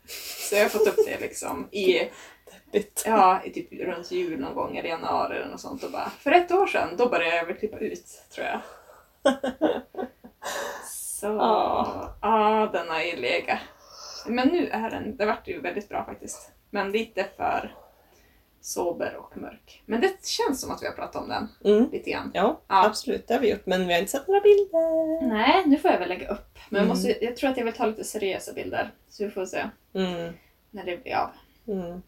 Så 0.49 0.55
jag 0.55 0.61
har 0.61 0.69
fått 0.69 0.87
upp 0.87 1.05
det 1.05 1.19
liksom 1.19 1.67
i, 1.71 1.93
Deppigt. 2.71 3.03
ja, 3.05 3.41
i 3.45 3.49
typ 3.49 3.73
runt 3.73 4.11
jul 4.11 4.39
någon 4.39 4.53
gång 4.55 4.77
eller 4.77 4.89
januari 4.89 5.37
eller 5.37 5.51
något 5.51 5.61
sånt 5.61 5.83
och 5.83 5.91
bara, 5.91 6.09
för 6.19 6.31
ett 6.31 6.51
år 6.51 6.67
sedan, 6.67 6.89
då 6.97 7.09
började 7.09 7.35
jag 7.35 7.45
väl 7.45 7.55
klippa 7.57 7.77
ut, 7.77 8.05
tror 8.35 8.47
jag. 8.47 8.59
Så, 10.85 11.25
Ja. 11.27 12.15
ja, 12.21 12.69
den 12.73 12.89
har 12.89 13.01
ju 13.01 13.15
legat. 13.15 13.59
Men 14.27 14.47
nu 14.47 14.67
är 14.69 14.89
den, 14.89 15.17
det 15.17 15.25
vart 15.25 15.47
ju 15.47 15.61
väldigt 15.61 15.89
bra 15.89 16.05
faktiskt. 16.05 16.51
Men 16.69 16.91
lite 16.91 17.25
för 17.37 17.75
sober 18.65 19.15
och 19.15 19.37
mörk. 19.37 19.83
Men 19.85 20.01
det 20.01 20.25
känns 20.25 20.61
som 20.61 20.71
att 20.71 20.81
vi 20.83 20.87
har 20.87 20.93
pratat 20.93 21.15
om 21.23 21.29
den 21.29 21.47
Mm. 21.73 21.89
lite 21.91 22.11
grann. 22.11 22.31
Ja, 22.33 22.61
Ja. 22.67 22.85
absolut. 22.85 23.27
Det 23.27 23.33
har 23.33 23.41
vi 23.41 23.51
gjort. 23.51 23.65
Men 23.65 23.87
vi 23.87 23.93
har 23.93 23.99
inte 23.99 24.11
sett 24.11 24.27
några 24.27 24.41
bilder. 24.41 25.27
Nej, 25.27 25.63
nu 25.65 25.77
får 25.77 25.91
jag 25.91 25.99
väl 25.99 26.09
lägga 26.09 26.27
upp. 26.27 26.59
Men 26.69 26.77
jag, 26.79 26.85
Mm. 26.85 26.87
måste, 26.87 27.25
jag 27.25 27.35
tror 27.37 27.49
att 27.49 27.57
jag 27.57 27.65
vill 27.65 27.73
ta 27.73 27.85
lite 27.85 28.03
seriösa 28.03 28.53
bilder. 28.53 28.91
Så 29.09 29.23
vi 29.23 29.29
får 29.31 29.45
se 29.45 29.69
Mm. 29.93 30.33
när 30.71 30.83
det 30.85 30.97
blir 31.03 31.15
av. 31.15 31.29
Mm. 31.67 32.01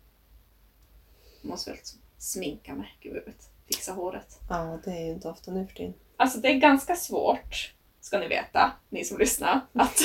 Jag 1.42 1.50
måste 1.50 1.70
väl 1.72 1.80
sminka 2.18 2.74
mig. 2.74 2.98
Gud, 3.02 3.16
jag. 3.26 3.34
Fixa 3.68 3.92
håret. 3.92 4.40
Ja, 4.50 4.80
det 4.86 4.92
är 4.92 5.02
ju 5.06 5.10
inte 5.12 5.28
ofta 5.30 5.52
nu 5.52 5.68
för 5.68 5.76
tiden. 5.76 5.94
Alltså 6.18 6.40
det 6.40 6.48
är 6.48 6.54
ganska 6.54 6.96
svårt, 6.96 7.74
ska 8.02 8.20
ni 8.20 8.28
veta, 8.28 8.72
ni 8.90 9.04
som 9.06 9.18
lyssnar, 9.18 9.62
att, 9.74 10.00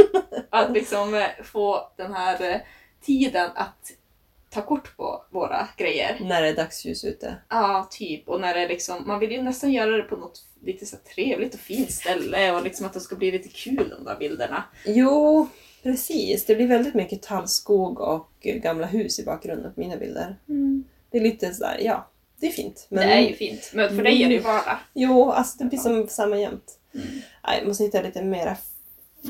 att 0.50 0.70
liksom 0.72 1.14
eh, 1.14 1.26
få 1.44 1.92
den 1.96 2.12
här 2.12 2.50
eh, 2.54 2.60
tiden 3.00 3.50
att 3.54 3.92
ta 4.50 4.62
kort 4.62 4.96
på 4.96 5.24
våra 5.30 5.68
grejer. 5.76 6.18
När 6.20 6.42
det 6.42 6.48
är 6.48 6.56
dagsljus 6.56 7.04
ute. 7.04 7.36
Ja, 7.48 7.88
typ. 7.90 8.28
Och 8.28 8.40
när 8.40 8.54
det 8.54 8.60
är 8.60 8.68
liksom, 8.68 9.06
man 9.06 9.20
vill 9.20 9.32
ju 9.32 9.42
nästan 9.42 9.72
göra 9.72 9.96
det 9.96 10.02
på 10.02 10.16
något 10.16 10.44
lite 10.62 10.86
så 10.86 10.96
trevligt 11.14 11.54
och 11.54 11.60
fint 11.60 11.90
ställe 11.90 12.52
och 12.52 12.62
liksom 12.62 12.86
att 12.86 12.92
det 12.92 13.00
ska 13.00 13.16
bli 13.16 13.30
lite 13.30 13.48
kul 13.48 13.94
de 13.98 14.04
där 14.04 14.16
bilderna. 14.18 14.64
Jo, 14.86 15.48
precis. 15.82 16.46
Det 16.46 16.54
blir 16.54 16.66
väldigt 16.66 16.94
mycket 16.94 17.22
tallskog 17.22 18.00
och 18.00 18.30
gamla 18.40 18.86
hus 18.86 19.18
i 19.18 19.24
bakgrunden 19.24 19.74
på 19.74 19.80
mina 19.80 19.96
bilder. 19.96 20.36
Det 21.10 21.18
är 21.18 21.22
lite 21.22 21.54
sådär, 21.54 21.78
ja, 21.80 22.10
det 22.40 22.46
är 22.46 22.50
fint. 22.50 22.86
Men 22.88 23.08
Det 23.08 23.14
är 23.14 23.28
ju 23.28 23.34
fint, 23.34 23.70
men 23.74 23.96
för 23.96 24.02
dig 24.02 24.22
är 24.22 24.28
det 24.28 24.34
ju 24.34 24.40
vardag. 24.40 24.78
Jo, 24.94 25.30
alltså 25.30 25.58
det 25.58 25.64
blir 25.64 25.78
som 25.78 26.08
samma 26.08 26.38
jämt. 26.38 26.78
Mm. 26.94 27.06
Jag 27.58 27.66
måste 27.66 27.84
hitta 27.84 28.02
lite 28.02 28.22
mera 28.22 28.56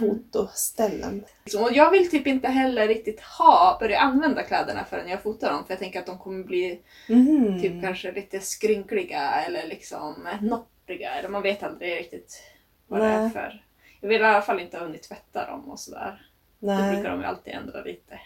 fotoställen. 0.01 1.25
Liksom, 1.45 1.63
Och 1.63 1.73
jag 1.73 1.91
vill 1.91 2.11
typ 2.11 2.27
inte 2.27 2.49
heller 2.49 2.89
riktigt 2.89 3.21
ha, 3.21 3.77
börja 3.81 3.99
använda 3.99 4.43
kläderna 4.43 4.85
förrän 4.85 5.09
jag 5.09 5.23
fotar 5.23 5.53
dem 5.53 5.65
för 5.65 5.73
jag 5.73 5.79
tänker 5.79 6.01
att 6.01 6.07
de 6.07 6.19
kommer 6.19 6.45
bli 6.45 6.81
Mhm. 7.09 7.61
typ 7.63 7.83
kanske 7.83 8.13
lite 8.13 8.41
skrynkliga 8.41 9.31
eller 9.47 9.67
liksom 9.67 10.29
noppriga 10.41 11.11
eller 11.15 11.29
man 11.29 11.43
vet 11.43 11.63
aldrig 11.63 11.99
riktigt 11.99 12.43
vad 12.87 13.01
det 13.01 13.07
är 13.07 13.21
Nej. 13.23 13.31
för. 13.31 13.63
Jag 14.01 14.09
vill 14.09 14.21
i 14.21 14.25
alla 14.25 14.43
fall 14.43 14.61
inte 14.61 14.77
ha 14.79 14.85
hunnit 14.85 15.03
tvätta 15.03 15.47
dem 15.51 15.71
och 15.71 15.81
sådär. 15.81 16.27
Då 16.59 16.67
Nej. 16.67 16.95
brukar 16.95 17.11
de 17.11 17.21
ju 17.21 17.27
alltid 17.27 17.53
ändra 17.53 17.83
lite 17.83 18.21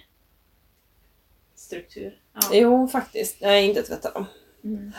struktur. 1.54 2.18
Ja. 2.34 2.40
Jo, 2.52 2.88
faktiskt. 2.88 3.40
Nej, 3.40 3.68
inte 3.68 3.82
tvätta 3.82 4.10
dem. 4.10 4.26
Mm. 4.64 4.92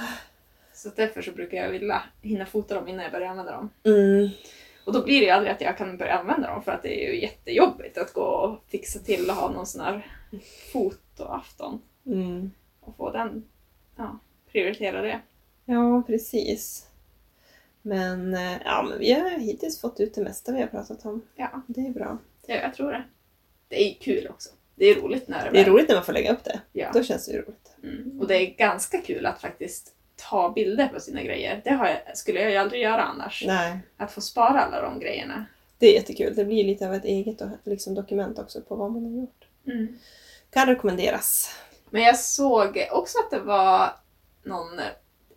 Så 0.73 0.89
därför 0.95 1.21
så 1.21 1.31
brukar 1.31 1.57
jag 1.57 1.69
vilja 1.69 2.03
hinna 2.21 2.45
fota 2.45 2.75
dem 2.75 2.87
innan 2.87 3.03
jag 3.03 3.11
börjar 3.11 3.27
använda 3.29 3.51
dem. 3.51 3.69
Mm. 3.83 4.29
Och 4.85 4.93
då 4.93 5.03
blir 5.03 5.19
det 5.19 5.25
ju 5.25 5.31
aldrig 5.31 5.51
att 5.53 5.61
jag 5.61 5.77
kan 5.77 5.97
börja 5.97 6.13
använda 6.19 6.47
dem 6.49 6.63
för 6.63 6.71
att 6.71 6.83
det 6.83 7.05
är 7.07 7.13
ju 7.13 7.21
jättejobbigt 7.21 7.97
att 7.97 8.13
gå 8.13 8.21
och 8.21 8.63
fixa 8.67 8.99
till 8.99 9.29
och 9.29 9.35
ha 9.35 9.51
någon 9.51 9.65
sån 9.67 9.81
här 9.81 10.07
fotoafton 10.73 11.81
Mm. 12.05 12.51
och 12.79 12.95
få 12.97 13.11
den, 13.11 13.43
ja, 13.97 14.19
prioritera 14.51 15.01
det. 15.01 15.19
Ja, 15.65 16.03
precis. 16.07 16.87
Men, 17.81 18.33
eh, 18.33 18.57
ja, 18.65 18.85
men 18.89 18.99
vi 18.99 19.11
har 19.13 19.29
hittills 19.29 19.81
fått 19.81 19.99
ut 19.99 20.13
det 20.13 20.21
mesta 20.21 20.51
vi 20.51 20.61
har 20.61 20.67
pratat 20.67 21.05
om. 21.05 21.21
Ja, 21.35 21.61
Det 21.67 21.81
är 21.81 21.89
bra. 21.91 22.17
ja 22.47 22.55
jag 22.55 22.73
tror 22.73 22.91
det. 22.91 23.03
Det 23.67 23.83
är 23.89 23.93
kul 23.93 24.27
också. 24.29 24.49
Det 24.75 24.85
är 24.85 24.95
roligt 25.01 25.27
när 25.27 25.45
det, 25.45 25.51
Det 25.51 25.59
är 25.59 25.63
väl- 25.63 25.73
roligt 25.73 25.87
när 25.89 25.95
man 25.95 26.05
får 26.05 26.13
lägga 26.13 26.31
upp 26.33 26.43
det. 26.43 26.61
Ja. 26.71 26.89
Då 26.93 27.03
känns 27.03 27.25
det 27.25 27.31
ju 27.31 27.41
roligt. 27.41 27.75
Mm. 27.83 28.19
Och 28.21 28.27
det 28.27 28.35
är 28.35 28.55
ganska 28.57 29.01
kul 29.01 29.25
att 29.25 29.41
faktiskt 29.41 29.93
ta 30.29 30.49
bilder 30.51 30.87
på 30.87 30.99
sina 30.99 31.23
grejer. 31.23 31.61
Det 31.63 31.69
jag, 31.69 32.17
skulle 32.17 32.41
jag 32.41 32.51
ju 32.51 32.57
aldrig 32.57 32.81
göra 32.81 33.03
annars. 33.03 33.43
Nej, 33.47 33.77
Att 33.97 34.11
få 34.11 34.21
spara 34.21 34.61
alla 34.61 34.81
de 34.81 34.99
grejerna. 34.99 35.45
det 35.77 35.87
är 35.87 35.93
jättekul. 35.93 36.35
Det 36.35 36.45
blir 36.45 36.63
lite 36.63 36.87
av 36.87 36.93
ett 36.93 37.05
eget 37.05 37.41
liksom, 37.63 37.95
dokument 37.95 38.39
också 38.39 38.61
på 38.61 38.75
vad 38.75 38.91
man 38.91 39.03
har 39.05 39.11
gjort. 39.21 39.45
Kan 40.49 40.67
rekommenderas. 40.67 41.55
Men 41.89 42.01
jag 42.01 42.17
såg 42.19 42.87
också 42.91 43.17
att 43.19 43.31
det 43.31 43.39
var 43.39 43.89
någon 44.43 44.79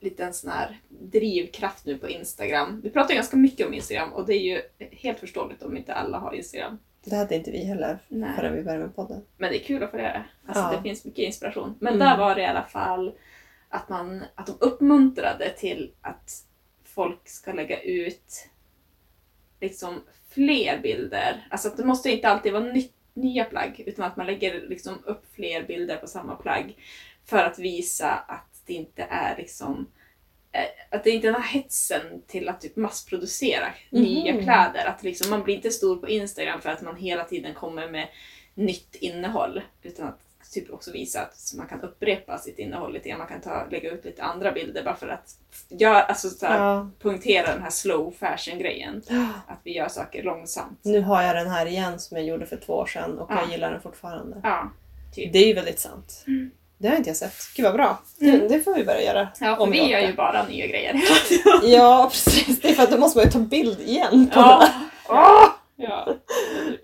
liten 0.00 0.34
sån 0.34 0.50
här 0.50 0.80
drivkraft 0.88 1.86
nu 1.86 1.98
på 1.98 2.08
Instagram. 2.08 2.80
Vi 2.84 2.90
pratar 2.90 3.10
ju 3.10 3.14
ganska 3.14 3.36
mycket 3.36 3.66
om 3.66 3.74
Instagram 3.74 4.12
och 4.12 4.26
det 4.26 4.34
är 4.34 4.40
ju 4.40 4.60
helt 4.92 5.18
förståeligt 5.18 5.62
om 5.62 5.76
inte 5.76 5.94
alla 5.94 6.18
har 6.18 6.32
Instagram. 6.34 6.78
Det 7.04 7.16
hade 7.16 7.34
inte 7.34 7.50
vi 7.50 7.64
heller 7.64 7.98
Nej. 8.08 8.30
förrän 8.36 8.54
vi 8.56 8.62
började 8.62 8.84
med 8.84 8.96
podden. 8.96 9.22
Men 9.36 9.50
det 9.50 9.62
är 9.62 9.64
kul 9.64 9.82
att 9.82 9.90
få 9.90 9.98
göra 9.98 10.12
det. 10.12 10.24
Alltså 10.46 10.62
Ja. 10.62 10.76
det 10.76 10.82
finns 10.82 11.04
mycket 11.04 11.24
inspiration. 11.24 11.74
Men 11.80 11.94
Mm. 11.94 12.06
där 12.08 12.18
var 12.18 12.34
det 12.34 12.40
i 12.42 12.46
alla 12.46 12.62
fall 12.64 13.12
att, 13.68 13.88
man, 13.88 14.24
att 14.34 14.46
de 14.46 14.56
uppmuntrade 14.60 15.50
till 15.50 15.92
att 16.00 16.44
folk 16.84 17.28
ska 17.28 17.52
lägga 17.52 17.80
ut 17.82 18.48
liksom 19.60 20.02
fler 20.28 20.78
bilder. 20.78 21.46
Alltså 21.50 21.68
att 21.68 21.76
det 21.76 21.84
måste 21.84 22.10
inte 22.10 22.28
alltid 22.28 22.52
vara 22.52 22.64
ny, 22.64 22.88
nya 23.14 23.44
plagg 23.44 23.82
utan 23.86 24.04
att 24.04 24.16
man 24.16 24.26
lägger 24.26 24.68
liksom 24.68 24.98
upp 25.04 25.24
fler 25.34 25.62
bilder 25.62 25.96
på 25.96 26.06
samma 26.06 26.36
plagg 26.36 26.76
för 27.24 27.38
att 27.44 27.58
visa 27.58 28.10
att 28.10 28.62
det 28.66 28.74
inte 28.74 29.02
är 29.02 29.36
liksom 29.36 29.86
eh, 30.52 30.64
att 30.96 31.04
det 31.04 31.10
inte 31.10 31.28
är 31.28 31.32
den 31.32 31.42
här 31.42 31.48
hetsen 31.48 32.22
till 32.26 32.48
att 32.48 32.60
typ 32.60 32.76
massproducera 32.76 33.66
nya 33.90 34.32
Mhm. 34.34 34.42
kläder. 34.42 34.84
Att 34.86 35.02
liksom 35.02 35.30
man 35.30 35.42
blir 35.42 35.54
inte 35.54 35.70
stor 35.70 35.96
på 35.96 36.08
Instagram 36.08 36.60
för 36.60 36.70
att 36.70 36.82
man 36.82 36.96
hela 36.96 37.24
tiden 37.24 37.54
kommer 37.54 37.90
med 37.90 38.08
nytt 38.54 38.94
innehåll. 38.94 39.62
Utan 39.82 40.06
att 40.08 40.25
typ 40.52 40.72
också 40.72 40.92
visa 40.92 41.20
att 41.20 41.52
man 41.56 41.66
kan 41.66 41.80
upprepa 41.80 42.38
sitt 42.38 42.58
innehåll 42.58 42.92
lite 42.92 43.08
grann. 43.08 43.18
Man 43.18 43.28
kan 43.28 43.40
ta, 43.40 43.66
lägga 43.70 43.90
ut 43.90 44.04
lite 44.04 44.22
andra 44.22 44.52
bilder 44.52 44.82
bara 44.84 44.96
för 44.96 45.08
att 45.08 45.34
gör, 45.68 45.94
alltså, 45.94 46.28
så 46.28 46.46
här, 46.46 46.58
Ja. 46.58 46.90
punktera 47.02 47.52
den 47.52 47.62
här 47.62 47.70
slow 47.70 48.14
fashion 48.18 48.58
grejen. 48.58 49.02
Att 49.46 49.58
vi 49.62 49.76
gör 49.76 49.88
saker 49.88 50.22
långsamt. 50.22 50.78
Nu 50.82 51.00
har 51.00 51.22
jag 51.22 51.36
den 51.36 51.48
här 51.50 51.66
igen 51.66 51.98
som 52.00 52.16
jag 52.16 52.26
gjorde 52.26 52.46
för 52.46 52.56
två 52.56 52.72
år 52.72 52.86
sedan 52.86 53.18
och 53.18 53.30
Ja. 53.30 53.40
jag 53.40 53.50
gillar 53.50 53.70
den 53.72 53.80
fortfarande. 53.80 54.40
Ja, 54.42 54.70
typ. 55.14 55.32
Det 55.32 55.38
är 55.38 55.46
ju 55.46 55.54
väldigt 55.54 55.80
sant. 55.80 56.24
Mm. 56.26 56.50
Det 56.78 56.88
har 56.88 56.96
inte 56.96 57.10
jag 57.10 57.16
sett. 57.16 57.34
Gud 57.56 57.64
vad 57.64 57.74
bra. 57.74 57.98
Mm. 58.20 58.38
Det, 58.40 58.48
det 58.48 58.60
får 58.60 58.74
vi 58.74 58.84
börja 58.84 59.02
göra. 59.02 59.28
Ja, 59.40 59.56
för 59.56 59.66
vi 59.66 59.90
gör 59.90 60.00
ju 60.00 60.12
bara 60.12 60.46
nya 60.46 60.66
grejer. 60.66 61.00
Ja, 61.62 62.08
precis. 62.12 62.60
Det 62.60 62.68
är 62.70 62.74
för 62.74 62.82
att 62.82 62.90
då 62.90 62.98
måste 62.98 63.18
man 63.18 63.24
ju 63.24 63.30
ta 63.30 63.38
bild 63.38 63.80
igen. 63.80 64.30
På 64.34 64.40
ja. 64.40 64.68
Ja. 65.08 65.56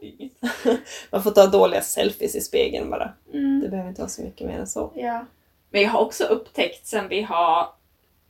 Inget. 0.01 0.33
Man 1.11 1.23
får 1.23 1.31
ta 1.31 1.47
dåliga 1.47 1.83
selfies 1.83 2.35
i 2.37 2.41
spegeln 2.41 2.91
bara. 2.91 3.13
Mm. 3.33 3.61
Det 3.61 3.69
behöver 3.69 3.89
inte 3.89 4.01
vara 4.01 4.09
så 4.09 4.23
mycket 4.23 4.47
mer 4.47 4.59
än 4.59 4.67
så. 4.67 4.93
Ja. 4.97 5.27
Men 5.71 5.83
jag 5.83 5.89
har 5.91 6.01
också 6.01 6.25
upptäckt 6.25 6.87
sen 6.87 7.09
vi 7.09 7.23
har, 7.23 7.69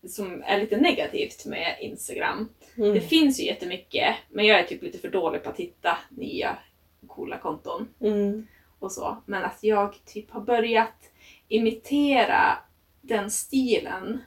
som 0.09 0.43
är 0.47 0.59
lite 0.61 0.77
negativt 0.77 1.45
med 1.47 1.77
Instagram. 1.81 2.49
Mm. 2.77 2.95
Det 2.95 3.01
finns 3.01 3.41
ju 3.41 3.45
jättemycket, 3.45 4.15
men 4.31 4.47
jag 4.47 4.61
är 4.61 4.65
typ 4.65 4.83
lite 4.83 4.99
för 4.99 5.09
dålig 5.09 5.43
på 5.43 5.51
att 5.51 5.57
hitta 5.61 5.99
nya 6.09 6.59
coola 7.07 7.39
konton 7.39 7.89
Mm. 8.01 8.47
och 8.79 8.93
så. 8.93 9.17
Men 9.27 9.45
att 9.45 9.59
jag 9.61 9.95
typ 10.05 10.31
har 10.31 10.41
börjat 10.41 11.11
imitera 11.49 12.59
den 13.01 13.31
stilen 13.31 14.23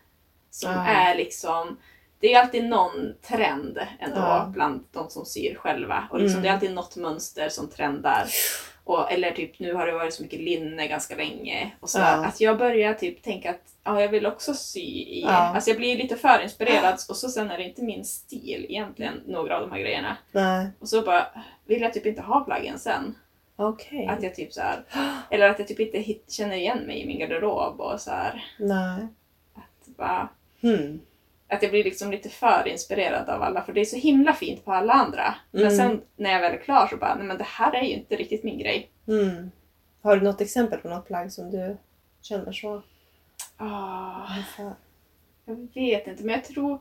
som 0.50 0.70
Ah. 0.72 0.88
är 0.88 1.16
liksom 1.18 1.78
det 2.20 2.34
är 2.34 2.42
alltid 2.42 2.66
någon 2.66 3.14
trend 3.22 3.80
ändå 4.00 4.18
Ja. 4.18 4.50
bland 4.54 4.84
de 4.92 5.10
som 5.10 5.26
syr 5.26 5.56
själva. 5.56 6.08
Och 6.12 6.20
liksom 6.20 6.34
Mm. 6.40 6.44
det 6.44 6.50
är 6.50 6.54
alltid 6.54 6.74
något 6.74 6.96
mönster 6.96 7.50
som 7.50 7.70
trendar. 7.70 8.26
Och, 8.84 9.12
eller 9.12 9.32
typ 9.32 9.60
nu 9.60 9.74
har 9.74 9.86
det 9.88 9.92
varit 9.94 10.14
så 10.14 10.24
mycket 10.24 10.40
linne 10.40 10.88
ganska 10.88 11.16
länge. 11.16 11.72
Och 11.80 11.90
så 11.90 12.00
Ja. 12.00 12.26
Att 12.26 12.42
jag 12.42 12.58
börjar 12.58 12.94
typ 12.94 13.24
tänka 13.24 13.50
att 13.50 13.62
ja, 13.84 14.02
jag 14.02 14.10
vill 14.10 14.26
också 14.26 14.54
sy 14.54 14.80
i... 14.82 15.22
Ja. 15.22 15.30
Alltså 15.32 15.70
jag 15.70 15.78
blir 15.78 15.98
lite 15.98 16.16
för 16.16 16.44
inspirerad 16.44 16.94
och 17.10 17.16
så 17.18 17.30
sen 17.30 17.52
är 17.52 17.58
det 17.58 17.64
inte 17.64 17.82
min 17.84 18.06
stil 18.06 18.66
egentligen, 18.70 19.22
några 19.28 19.56
av 19.56 19.62
de 19.62 19.72
här 19.72 19.80
grejerna. 19.80 20.18
Nej, 20.32 20.68
Och 20.80 20.90
så 20.90 21.02
bara 21.02 21.28
vill 21.66 21.82
jag 21.82 21.94
typ 21.94 22.06
inte 22.06 22.22
ha 22.22 22.40
plaggen 22.40 22.80
sen. 22.80 23.16
okej. 23.56 24.08
Att 24.08 24.24
jag 24.24 24.36
typ 24.36 24.54
så 24.54 24.62
här, 24.62 24.84
eller 25.30 25.50
att 25.50 25.60
jag 25.60 25.68
typ 25.68 25.80
inte 25.80 26.00
hit, 26.00 26.32
känner 26.32 26.56
igen 26.56 26.80
mig 26.80 27.02
i 27.02 27.08
min 27.08 27.20
garderob 27.20 27.82
och 27.82 28.02
så 28.02 28.12
här. 28.12 28.46
Nej. 28.60 29.08
Att, 29.54 29.98
bara, 29.98 30.30
Hmm. 30.62 31.00
Att 31.48 31.62
jag 31.62 31.72
blir 31.72 31.84
liksom 31.84 32.12
lite 32.12 32.30
för 32.30 32.68
inspirerad 32.68 33.30
av 33.30 33.42
alla 33.42 33.62
för 33.64 33.74
det 33.74 33.82
är 33.82 33.86
så 33.86 33.98
himla 33.98 34.34
fint 34.34 34.66
på 34.66 34.74
alla 34.74 34.94
andra. 34.94 35.36
Men 35.52 35.62
Mm. 35.62 35.76
sen 35.78 36.02
när 36.16 36.32
jag 36.32 36.42
väl 36.42 36.54
är 36.54 36.58
klar 36.58 36.88
så 36.88 36.98
bara, 36.98 37.16
nej 37.16 37.28
men 37.28 37.38
det 37.38 37.44
här 37.44 37.74
är 37.76 37.82
ju 37.84 37.94
inte 37.94 38.16
riktigt 38.16 38.44
min 38.44 38.60
grej. 38.60 38.90
Hmm. 39.06 39.52
Har 40.02 40.18
du 40.18 40.24
något 40.24 40.42
exempel 40.42 40.80
på 40.80 40.90
något 40.90 41.08
plagg 41.08 41.32
som 41.32 41.52
du 41.52 41.78
känner 42.22 42.52
så 42.52 42.82
inför? 44.38 44.74
jag 45.46 45.56
vet 45.74 46.08
inte, 46.08 46.24
men 46.24 46.36
jag 46.36 46.44
tror, 46.44 46.80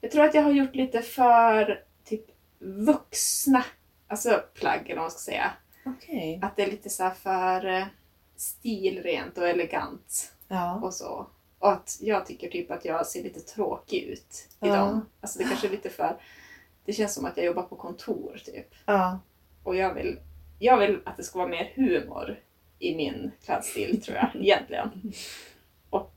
jag 0.00 0.10
tror 0.10 0.24
att 0.24 0.34
jag 0.34 0.42
har 0.42 0.50
gjort 0.52 0.74
lite 0.74 1.02
för 1.02 1.82
typ 2.04 2.24
vuxna 2.58 3.64
alltså 4.08 4.42
plagg 4.54 4.80
eller 4.84 4.94
vad 4.94 5.02
man 5.04 5.10
ska 5.10 5.18
säga. 5.20 5.50
Okej. 5.86 6.40
Att 6.42 6.56
det 6.56 6.62
är 6.62 6.70
lite 6.70 6.90
så 6.90 7.02
här 7.02 7.10
för 7.10 7.66
eh, 7.66 7.84
stilrent 8.36 9.38
och 9.38 9.48
elegant. 9.48 10.32
Ja. 10.48 10.80
och 10.82 10.94
så. 10.94 11.26
Och 11.64 11.72
att 11.72 11.98
jag 12.00 12.26
tycker 12.26 12.48
typ 12.48 12.70
att 12.70 12.84
jag 12.84 13.06
ser 13.06 13.22
lite 13.22 13.40
tråkig 13.40 14.02
ut 14.02 14.48
i 14.60 14.68
Ja. 14.68 14.76
dem. 14.76 15.06
Alltså 15.20 15.38
det 15.38 15.44
kanske 15.44 15.66
är 15.66 15.70
lite 15.70 15.90
för... 15.90 16.16
Det 16.84 16.92
känns 16.92 17.14
som 17.14 17.24
att 17.24 17.36
jag 17.36 17.46
jobbar 17.46 17.62
på 17.62 17.76
kontor 17.76 18.40
typ. 18.44 18.74
Ja. 18.86 19.18
Och 19.62 19.76
jag 19.76 19.94
vill, 19.94 20.18
jag 20.58 20.78
vill 20.78 21.00
att 21.04 21.16
det 21.16 21.22
ska 21.22 21.38
vara 21.38 21.48
mer 21.48 21.72
humor 21.74 22.40
i 22.78 22.94
min 22.96 23.30
klädstil 23.44 24.02
tror 24.02 24.16
jag 24.16 24.30
egentligen. 24.42 25.12
Och 25.90 26.12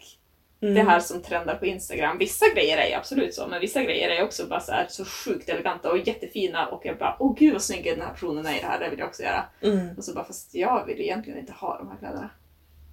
Mm. 0.62 0.74
det 0.76 0.82
här 0.82 1.00
som 1.00 1.22
trendar 1.22 1.56
på 1.56 1.66
Instagram. 1.66 2.18
Vissa 2.18 2.46
grejer 2.56 2.78
är 2.78 2.88
ju 2.88 2.94
absolut 2.94 3.34
så, 3.34 3.48
men 3.48 3.62
vissa 3.62 3.84
grejer 3.84 4.10
är 4.10 4.24
också 4.24 4.48
bara 4.48 4.60
så, 4.60 4.72
här, 4.72 4.86
så 4.90 5.06
sjukt 5.06 5.50
eleganta 5.50 5.92
och 5.92 5.98
jättefina 6.08 6.68
och 6.68 6.86
jag 6.86 6.98
bara 6.98 7.16
åh 7.20 7.36
gud 7.38 7.54
vad 7.54 7.62
snygg 7.62 7.84
den 7.84 8.02
här 8.02 8.14
personen 8.14 8.46
är 8.46 8.58
i 8.58 8.60
det 8.62 8.66
här, 8.68 8.80
det 8.80 8.90
vill 8.90 9.00
jag 9.00 9.08
också 9.08 9.24
göra. 9.24 9.46
Mm. 9.62 9.98
Och 9.98 10.04
så 10.04 10.14
bara 10.14 10.26
fast 10.26 10.56
jag 10.56 10.86
vill 10.86 11.02
egentligen 11.02 11.40
inte 11.40 11.52
ha 11.54 11.78
de 11.78 11.90
här 11.90 11.98
kläderna. 11.98 12.30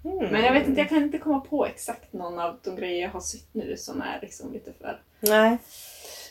Mm. 0.04 0.32
Men 0.32 0.42
jag 0.44 0.52
vet 0.52 0.66
inte, 0.68 0.80
jag 0.80 0.88
kan 0.88 1.02
inte 1.02 1.18
komma 1.18 1.40
på 1.40 1.66
exakt 1.66 2.12
någon 2.12 2.38
av 2.38 2.58
de 2.62 2.76
grejer 2.76 3.02
jag 3.02 3.10
har 3.10 3.20
sytt 3.20 3.48
nu 3.52 3.76
som 3.76 4.02
är 4.02 4.18
liksom 4.22 4.52
lite 4.52 4.72
för... 4.72 5.02
Nej. 5.20 5.58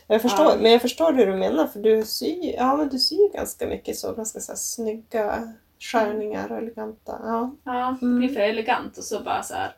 Jag 0.07 0.21
förstår, 0.21 0.45
Ja. 0.45 0.57
men 0.61 0.71
jag 0.71 0.81
förstår 0.81 1.13
hur 1.13 1.25
du 1.25 1.35
menar 1.35 1.67
för 1.67 1.79
du 1.79 2.05
syr, 2.05 2.55
ja, 2.57 2.75
men 2.77 2.89
du 2.89 2.99
syr 2.99 3.33
ganska 3.33 3.67
mycket 3.67 3.97
så, 3.97 4.13
ganska 4.13 4.39
så 4.39 4.51
här, 4.51 4.57
snygga 4.57 5.53
skärningar 5.79 6.51
och 6.51 6.57
eleganta. 6.57 7.19
Ja. 7.23 7.55
Ja, 7.63 7.97
det 7.99 8.05
Mm. 8.05 8.19
blir 8.19 8.29
för 8.29 8.39
elegant 8.41 8.97
och 8.97 9.03
så 9.03 9.19
bara 9.23 9.43
så 9.43 9.53
här. 9.53 9.75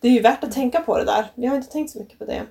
Det 0.00 0.08
är 0.08 0.12
ju 0.12 0.20
värt 0.20 0.44
att 0.44 0.52
tänka 0.52 0.80
på 0.80 0.98
det 0.98 1.04
där. 1.04 1.26
Jag 1.34 1.50
har 1.50 1.56
inte 1.56 1.72
tänkt 1.72 1.90
så 1.90 1.98
mycket 1.98 2.18
på 2.18 2.24
det. 2.24 2.46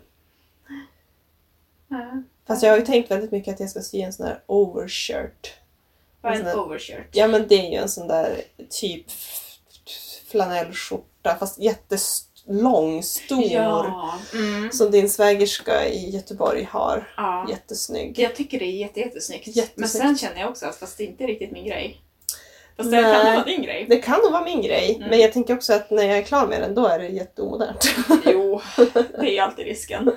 Ja. 1.88 2.24
Fast 2.48 2.64
jag 2.64 2.70
har 2.72 2.78
ju 2.78 2.86
tänkt 2.86 3.12
väldigt 3.12 3.32
mycket 3.32 3.54
att 3.54 3.60
jag 3.60 3.70
ska 3.70 3.80
sy 3.82 4.02
en 4.02 4.14
sån 4.14 4.26
där 4.26 4.44
overshirt. 4.46 5.54
Bara 6.26 6.34
En 6.34 6.40
en 6.40 6.46
där- 6.46 6.60
overshirt. 6.60 7.08
Ja 7.12 7.28
men 7.28 7.48
det 7.48 7.56
är 7.56 7.70
ju 7.72 7.76
en 7.78 7.90
sån 7.90 8.08
där 8.08 8.42
typ 8.70 9.06
flanellskjorta 10.28 11.36
fast 11.40 11.60
jättelång, 11.60 13.04
stor. 13.04 13.44
Ja. 13.52 14.20
Mm. 14.34 14.72
Som 14.72 14.92
din 14.92 15.10
svägerska 15.10 15.88
i 15.88 16.10
Göteborg 16.10 16.64
har. 16.72 17.14
ja. 17.18 17.46
Jättesnygg. 17.50 18.20
Jag 18.20 18.36
tycker 18.36 18.60
det 18.60 18.66
är 18.66 18.72
jätte, 18.72 19.00
jättesnyggt. 19.00 19.48
Jättesnyggt. 19.48 19.78
Men 19.78 19.90
sen 19.90 20.18
känner 20.18 20.40
jag 20.42 20.50
också 20.50 20.66
att 20.66 20.76
fast 20.76 20.98
det 20.98 21.04
inte 21.04 21.24
är 21.24 21.28
riktigt 21.28 21.52
min 21.52 21.66
grej. 21.66 22.02
Fast 22.78 22.92
det 22.92 23.02
Nej. 23.02 23.14
kan 23.24 23.34
vara 23.34 23.46
din 23.46 23.62
grej. 23.62 23.86
Det 23.90 23.98
kan 23.98 24.20
nog 24.24 24.32
vara 24.32 24.44
min 24.44 24.62
grej, 24.62 24.96
Mm. 24.96 25.10
men 25.10 25.20
jag 25.20 25.34
tänker 25.34 25.54
också 25.56 25.74
att 25.74 25.90
när 25.92 26.04
jag 26.04 26.18
är 26.18 26.22
klar 26.24 26.48
med 26.48 26.62
den 26.62 26.76
då 26.76 26.86
är 26.88 27.00
det 27.00 27.08
jätteomodernt. 27.08 27.96
Jo, 28.26 28.62
det 29.20 29.38
är 29.38 29.42
alltid 29.42 29.66
risken. 29.66 30.12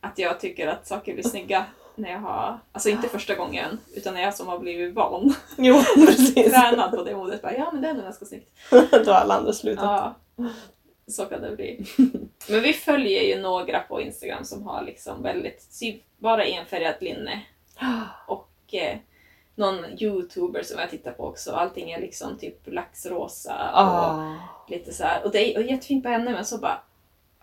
Att 0.00 0.18
jag 0.18 0.40
tycker 0.40 0.66
att 0.66 0.86
saker 0.86 1.14
blir 1.14 1.28
snygga 1.28 1.66
när 1.96 2.10
jag 2.10 2.18
har, 2.18 2.58
alltså 2.72 2.88
inte 2.88 3.08
första 3.08 3.34
gången, 3.34 3.78
utan 3.94 4.14
när 4.14 4.22
jag 4.22 4.34
som 4.34 4.48
har 4.48 4.58
blivit 4.58 4.94
van, 4.94 5.34
jo, 5.56 5.74
precis. 6.06 6.52
tränad 6.52 6.90
på 6.90 7.02
det 7.04 7.16
modet. 7.16 7.42
Bara, 7.42 7.54
ja 7.56 7.70
men 7.72 7.82
det 7.82 7.88
är 7.88 7.94
nog 7.94 8.02
ganska 8.04 8.24
snyggt. 8.24 8.50
då 8.70 9.12
har 9.12 9.20
alla 9.20 9.34
andra 9.34 9.52
slutat. 9.52 9.84
Ja, 9.84 10.14
så 11.06 11.24
kan 11.24 11.42
det 11.42 11.56
bli. 11.56 11.84
Men 12.48 12.60
vi 12.62 12.72
följer 12.72 13.22
ju 13.22 13.40
några 13.42 13.80
på 13.80 14.00
Instagram 14.00 14.44
som 14.44 14.62
har 14.66 14.82
liksom 14.82 15.22
väldigt, 15.22 15.80
bara 16.18 16.44
enfärgat 16.44 17.02
linne. 17.02 17.42
Och 18.26 18.50
eh, 18.74 18.96
någon 19.54 19.84
youtuber 20.02 20.62
som 20.62 20.78
jag 20.78 20.90
tittar 20.90 21.12
på 21.12 21.24
också. 21.24 21.52
Allting 21.52 21.90
är 21.90 22.00
liksom 22.00 22.38
typ 22.38 22.58
laxrosa 22.66 23.54
och 23.72 23.78
Ah. 23.80 24.34
lite 24.68 24.92
så 24.92 25.04
här. 25.04 25.24
Och 25.24 25.30
det 25.30 25.54
är 25.54 25.58
och 25.58 25.64
jättefint 25.70 26.02
på 26.04 26.08
henne 26.08 26.30
men 26.30 26.44
så 26.44 26.58
bara 26.58 26.82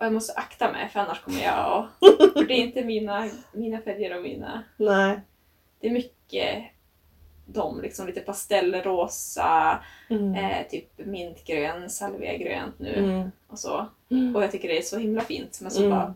Och 0.02 0.06
jag 0.06 0.12
måste 0.12 0.32
akta 0.32 0.72
mig 0.72 0.88
för 0.88 1.00
annars 1.00 1.20
kommer 1.20 1.42
jag 1.42 1.54
att... 1.58 1.86
För 2.32 2.44
det 2.44 2.54
är 2.54 2.64
inte 2.64 2.84
mina, 2.84 3.28
mina 3.52 3.78
färger 3.78 4.16
och 4.16 4.22
mina... 4.22 4.62
Nej. 4.76 5.20
Det 5.80 5.86
är 5.86 5.90
mycket 5.92 6.64
de 7.46 7.80
liksom 7.80 8.06
lite 8.06 8.20
pastellrosa, 8.20 9.78
Mm. 10.10 10.34
eh, 10.34 10.66
typ 10.70 10.98
mintgrön, 11.06 11.90
salviagrönt 11.90 12.78
nu 12.78 12.94
Mm. 12.94 13.30
och 13.48 13.58
så. 13.58 13.86
Mm. 14.10 14.36
Och 14.36 14.42
jag 14.42 14.50
tycker 14.52 14.68
det 14.68 14.78
är 14.78 14.82
så 14.82 14.98
himla 14.98 15.20
fint. 15.22 15.58
Men 15.62 15.70
så 15.70 15.78
Mm. 15.78 15.90
bara... 15.90 16.14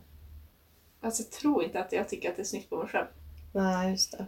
Alltså 1.00 1.22
jag 1.22 1.30
tror 1.30 1.64
inte 1.64 1.80
att 1.80 1.92
jag 1.92 2.08
tycker 2.08 2.30
att 2.30 2.36
det 2.36 2.42
är 2.42 2.44
snyggt 2.44 2.70
på 2.70 2.76
mig 2.76 2.88
själv. 2.88 3.06
Nej, 3.52 3.90
just 3.90 4.18
det. 4.18 4.26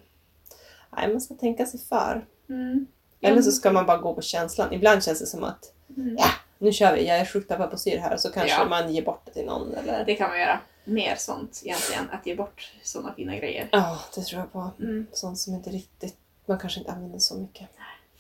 Nej, 0.97 1.09
man 1.09 1.21
ska 1.21 1.35
tänka 1.35 1.67
sig 1.67 1.81
för. 1.81 2.27
Mm. 2.49 2.87
Eller 3.21 3.43
så 3.43 3.53
ska 3.53 3.73
man 3.73 3.87
bara 3.87 3.97
gå 3.99 4.15
på 4.15 4.23
känslan. 4.23 4.73
Ibland 4.73 5.05
känns 5.05 5.19
det 5.21 5.27
som 5.27 5.45
att 5.45 5.73
Mm. 5.97 6.17
ja, 6.19 6.29
nu 6.59 6.73
kör 6.73 6.95
vi, 6.95 7.07
jag 7.09 7.19
är 7.19 7.25
sjukt 7.25 7.49
peppad 7.49 7.69
på 7.71 7.75
att 7.75 7.81
sy 7.81 7.91
det 7.91 8.01
här 8.01 8.17
så 8.17 8.33
kanske 8.33 8.57
Ja. 8.59 8.65
man 8.65 8.93
ger 8.95 9.03
bort 9.03 9.23
det 9.25 9.33
till 9.33 9.47
någon 9.47 9.75
eller... 9.75 10.05
Det 10.05 10.15
kan 10.15 10.29
man 10.31 10.41
göra. 10.41 10.61
Mer 10.85 11.15
sånt 11.17 11.61
egentligen. 11.65 12.11
Att 12.11 12.27
ge 12.27 12.35
bort 12.35 12.73
såna 12.83 13.15
fina 13.15 13.37
grejer. 13.37 13.69
Ja, 13.73 13.99
det 14.15 14.23
tror 14.23 14.41
jag 14.41 14.53
på. 14.53 14.71
Mm. 14.83 15.07
Sånt 15.13 15.39
som 15.39 15.55
inte 15.55 15.71
riktigt, 15.71 16.17
man 16.47 16.59
kanske 16.59 16.81
inte 16.81 16.93
använder 16.93 17.19
så 17.19 17.35
mycket. 17.39 17.69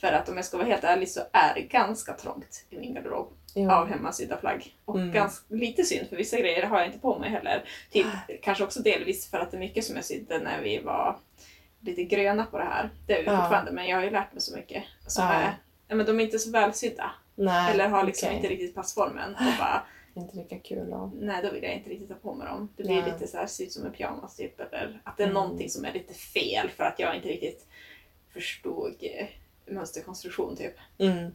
För 0.01 0.13
att 0.13 0.29
om 0.29 0.37
jag 0.37 0.45
ska 0.45 0.57
vara 0.57 0.67
helt 0.67 0.85
ärlig 0.85 1.09
så 1.11 1.21
är 1.33 1.55
det 1.55 1.61
ganska 1.61 2.13
trångt 2.13 2.65
i 2.71 2.79
min 2.79 2.95
garderob 2.95 3.29
Jo. 3.55 3.71
av 3.71 3.89
hemmasydda 3.89 4.37
plagg. 4.37 4.75
Och 4.85 4.97
Mm. 4.97 5.13
ganska, 5.13 5.55
lite 5.55 5.85
synd 5.85 6.09
för 6.09 6.17
vissa 6.17 6.37
grejer 6.39 6.63
har 6.67 6.79
jag 6.79 6.87
inte 6.87 6.99
på 6.99 7.19
mig 7.19 7.31
heller. 7.31 7.65
Typ, 7.93 8.07
kanske 8.43 8.65
också 8.65 8.81
delvis 8.83 9.31
för 9.31 9.39
att 9.39 9.51
det 9.51 9.57
är 9.57 9.59
mycket 9.59 9.85
som 9.85 9.97
jag 9.97 10.05
sydde 10.05 10.39
när 10.39 10.61
vi 10.63 10.79
var 10.79 11.17
lite 11.81 12.05
gröna 12.05 12.45
på 12.47 12.59
det 12.59 12.65
här. 12.65 12.91
Det 13.07 13.13
är 13.13 13.19
vi 13.23 13.27
Ja. 13.27 13.37
fortfarande 13.41 13.73
men 13.73 13.87
jag 13.87 13.97
har 13.97 14.05
ju 14.05 14.11
lärt 14.11 14.33
mig 14.33 14.41
så 14.43 14.57
mycket. 14.57 14.85
Som 15.07 15.25
Ja. 15.25 15.33
är, 15.33 15.57
ja, 15.89 15.95
men 15.95 16.07
de 16.07 16.21
är 16.21 16.25
inte 16.25 16.39
så 16.39 16.51
välsydda. 16.51 17.11
Nej, 17.41 17.73
eller 17.73 17.89
har 17.89 18.05
liksom 18.05 18.27
okej. 18.27 18.37
inte 18.37 18.49
riktigt 18.49 18.75
passformen. 18.75 19.35
Och 19.35 19.59
bara, 19.59 19.87
Inte 20.15 20.37
lika 20.37 20.59
kul. 20.59 20.93
Och... 20.93 21.11
nej 21.15 21.43
då 21.43 21.51
vill 21.51 21.63
jag 21.63 21.75
inte 21.75 21.91
riktigt 21.91 22.09
ha 22.09 22.17
på 22.17 22.35
mig 22.35 22.47
dem. 22.47 22.69
Det 22.77 22.83
blir 22.83 23.03
Nej. 23.03 23.13
lite 23.13 23.27
så 23.27 23.37
här, 23.37 23.47
ser 23.47 23.65
ut 23.65 23.73
som 23.73 23.87
en 23.87 23.93
pyjamas 23.93 24.37
typ. 24.37 24.61
Eller 24.61 25.01
att 25.05 25.17
det 25.17 25.23
är 25.23 25.27
Mm. 25.27 25.35
någonting 25.43 25.71
som 25.71 25.85
är 25.85 25.93
lite 25.93 26.15
fel 26.15 26.69
för 26.71 26.85
att 26.85 26.99
jag 26.99 27.17
inte 27.17 27.29
riktigt 27.29 27.67
förstod 28.33 28.95
eh, 29.01 29.27
mönsterkonstruktion 29.67 30.57
typ. 30.57 30.75
Mm. 30.99 31.33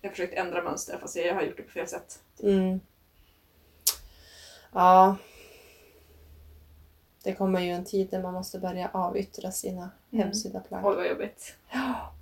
Jag 0.00 0.08
har 0.08 0.10
försökt 0.10 0.34
ändra 0.34 0.62
mönster 0.62 0.98
fast 0.98 1.16
jag 1.16 1.34
har 1.34 1.42
gjort 1.42 1.56
det 1.56 1.62
på 1.62 1.70
fel 1.70 1.88
sätt. 1.88 2.22
Mm. 2.42 2.80
Ja. 4.72 5.16
Det 7.22 7.32
kommer 7.34 7.60
ju 7.60 7.70
en 7.70 7.84
tid 7.84 8.08
där 8.10 8.22
man 8.22 8.34
måste 8.34 8.58
börja 8.58 8.90
avyttra 8.92 9.50
sina 9.52 9.90
Mm. 10.12 10.24
hemsydda 10.24 10.60
plagg. 10.60 10.86
Oj 10.86 10.96
vad 10.96 11.08
jobbigt. 11.08 11.54
Ja. 11.72 12.12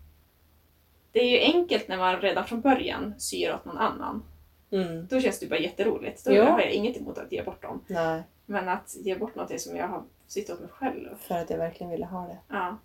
Det 1.13 1.19
är 1.21 1.31
ju 1.31 1.53
enkelt 1.55 1.89
när 1.89 1.97
man 1.97 2.21
redan 2.21 2.47
från 2.47 2.61
början 2.61 3.15
syr 3.19 3.55
åt 3.55 3.65
någon 3.65 3.79
annan. 3.79 4.23
Mm. 4.71 5.07
Då 5.07 5.21
känns 5.21 5.39
det 5.39 5.47
bara 5.47 5.59
jätteroligt. 5.59 6.25
Då 6.25 6.33
Ja. 6.33 6.45
har 6.51 6.61
jag 6.61 6.71
inget 6.73 6.97
emot 6.97 7.19
att 7.19 7.33
ge 7.33 7.43
bort 7.43 7.63
dem. 7.63 7.85
Nej, 7.87 8.23
Men 8.47 8.69
att 8.69 8.97
ge 9.01 9.15
bort 9.19 9.35
något 9.35 9.61
som 9.61 9.77
jag 9.77 9.89
har 9.89 10.03
sytt 10.27 10.51
åt 10.51 10.61
mig 10.61 10.69
själv. 10.69 11.09
för 11.21 11.35
att 11.35 11.51
jag 11.51 11.59
verkligen 11.59 11.91
ville 11.91 12.07
ha 12.07 12.27
det. 12.27 12.39
Ja, 12.49 12.77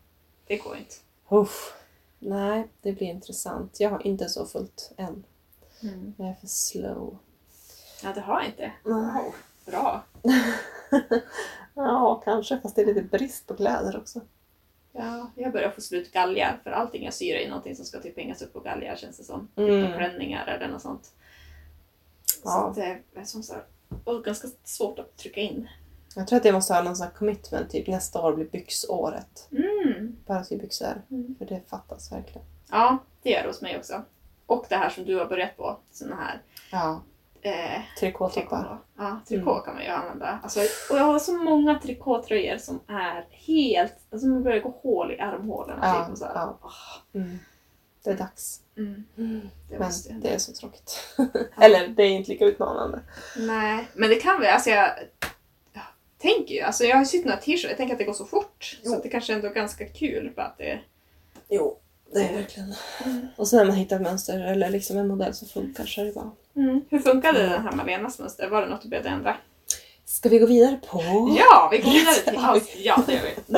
det 0.47 0.57
går 0.57 0.77
inte. 0.77 0.95
Uff. 1.29 1.73
Nej, 2.19 2.67
det 2.81 2.91
blir 2.91 3.07
intressant. 3.07 3.79
Jag 3.79 3.89
har 3.89 4.07
inte 4.07 4.29
så 4.29 4.45
fullt 4.45 4.91
än. 4.97 5.23
Jag 6.17 6.27
är 6.29 6.33
för 6.33 6.47
slow. 6.47 7.17
Ja, 8.03 8.13
det 8.15 8.21
har 8.21 8.41
inte. 8.41 8.71
Wow, 8.83 9.33
bra. 9.65 10.03
Ja, 11.75 12.21
kanske. 12.25 12.59
Fast 12.59 12.75
det 12.75 12.81
är 12.81 12.85
lite 12.85 13.01
brist 13.01 13.47
på 13.47 13.55
kläder 13.55 13.97
också. 13.97 14.21
Ja, 14.95 15.31
jag 15.35 15.51
börjar 15.53 15.69
få 15.69 15.81
slut 15.81 16.11
galgar 16.13 16.59
för 16.63 16.71
allting 16.71 17.03
jag 17.05 17.13
syr 17.13 17.35
är 17.35 17.47
någonting 17.49 17.75
som 17.75 17.85
ska 17.85 17.99
typ 17.99 18.17
hängas 18.17 18.41
upp 18.41 18.53
på 18.53 18.59
galgar 18.59 18.95
känns 18.95 19.17
det 19.17 19.23
som. 19.23 19.47
Typ 19.55 19.69
Mm. 19.69 19.93
klänningar 19.97 20.47
eller 20.47 20.67
något 20.67 20.81
sånt. 20.81 21.11
Så 22.25 22.41
Ja. 22.43 22.69
att 22.69 22.75
det 22.75 22.99
är 23.15 23.23
som 23.23 23.43
så 23.43 23.53
här, 23.53 23.63
och 24.03 24.23
ganska 24.23 24.47
svårt 24.63 24.99
att 24.99 25.17
trycka 25.17 25.41
in. 25.41 25.67
Jag 26.15 26.27
tror 26.27 26.37
att 26.39 26.45
jag 26.45 26.53
måste 26.53 26.73
ha 26.73 26.81
någon 26.83 26.95
sån 26.95 27.07
här 27.07 27.13
commitment. 27.13 27.69
Typ 27.69 27.87
nästa 27.87 28.21
år 28.21 28.33
blir 28.35 28.45
byxåret. 28.45 29.49
Mm. 29.51 30.15
Bara 30.25 30.43
sy 30.43 30.57
byxor. 30.57 31.01
Mm. 31.11 31.35
För 31.37 31.45
det 31.45 31.61
fattas 31.69 32.11
verkligen. 32.11 32.47
Ja, 32.71 32.97
det 33.23 33.29
gör 33.29 33.41
det 33.41 33.47
hos 33.47 33.61
mig 33.61 33.77
också. 33.77 34.01
Och 34.45 34.65
det 34.69 34.75
här 34.75 34.89
som 34.89 35.05
du 35.05 35.15
har 35.17 35.25
börjat 35.25 35.57
på, 35.57 35.77
såna 35.91 36.15
här 36.15 36.41
Ja. 36.71 37.01
Eh. 37.43 37.81
Ja, 38.97 39.21
trikå 39.27 39.51
Mm. 39.51 39.63
kan 39.63 39.73
man 39.73 39.83
ju 39.83 39.89
använda. 39.89 40.39
Alltså, 40.43 40.59
och 40.89 40.97
jag 40.97 41.03
har 41.03 41.19
så 41.19 41.33
många 41.33 41.79
trikåtröjor 41.79 42.57
som 42.57 42.79
är 42.87 43.25
helt... 43.29 43.93
Alltså 44.11 44.27
man 44.27 44.43
börjar 44.43 44.59
gå 44.59 44.69
hål 44.83 45.11
i 45.11 45.19
armhålorna. 45.19 45.79
Ja, 45.81 46.03
typ, 46.03 46.11
och 46.11 46.17
så 46.17 46.25
här. 46.25 46.33
ja. 46.35 46.59
Mm. 47.15 47.39
Det 48.03 48.09
är 48.09 48.17
dags. 48.17 48.59
Mm, 48.77 49.03
det 49.69 49.79
Men 49.79 50.19
det 50.21 50.29
är 50.33 50.37
så 50.37 50.53
tråkigt. 50.53 51.15
Eller 51.61 51.87
det 51.87 52.03
är 52.03 52.09
inte 52.09 52.31
lika 52.31 52.45
utmanande. 52.45 52.99
Nej, 53.37 53.87
men 53.93 54.09
det 54.09 54.15
kan 54.15 54.41
vi. 54.41 54.47
Alltså 54.47 54.69
jag 54.69 54.89
jag 55.73 55.83
tänker 56.17 56.55
ju, 56.55 56.61
alltså 56.61 56.83
jag 56.83 56.97
har 56.97 57.05
sytt 57.05 57.25
några 57.25 57.37
t-shirts, 57.37 57.63
jag 57.69 57.77
tänker 57.77 57.93
att 57.93 57.99
det 57.99 58.05
går 58.05 58.13
så 58.13 58.25
fort. 58.25 58.79
Jo. 58.83 58.91
Så 58.91 58.99
det 59.01 59.09
kanske 59.09 59.33
ändå 59.33 59.47
är 59.47 59.53
ganska 59.53 59.85
kul. 59.85 60.33
Bara 60.35 60.45
att 60.45 60.57
det, 60.57 60.79
Jo, 61.49 61.77
det 62.13 62.19
är 62.29 62.33
verkligen. 62.33 62.73
Mm. 63.05 63.27
Och 63.35 63.47
sen 63.47 63.57
när 63.59 63.65
man 63.65 63.75
hittar 63.75 63.95
ett 63.95 64.01
mönster 64.01 64.39
eller 64.39 64.69
liksom 64.69 64.97
en 64.97 65.07
modell 65.07 65.33
som 65.33 65.47
funkar 65.47 65.85
så 65.85 66.01
är 66.01 66.05
det 66.05 66.11
bra. 66.53 66.79
Hur 66.89 66.99
funkade 66.99 67.39
den 67.39 67.61
här 67.63 67.71
Malenas 67.71 68.19
mönster? 68.19 68.49
Var 68.49 68.61
det 68.61 68.67
något 68.67 68.81
du 68.81 68.89
behövde 68.89 69.09
ändra? 69.09 69.35
Ska 70.05 70.29
vi 70.29 70.39
gå 70.39 70.45
vidare 70.45 70.79
på? 70.87 71.01
Ja, 71.37 71.69
vi 71.71 71.77
går 71.77 71.91
vidare 71.91 72.15
till 72.15 72.37
allt. 72.37 72.69
Ja, 72.83 72.99
det 73.07 73.13
gör 73.13 73.21
vi. 73.21 73.57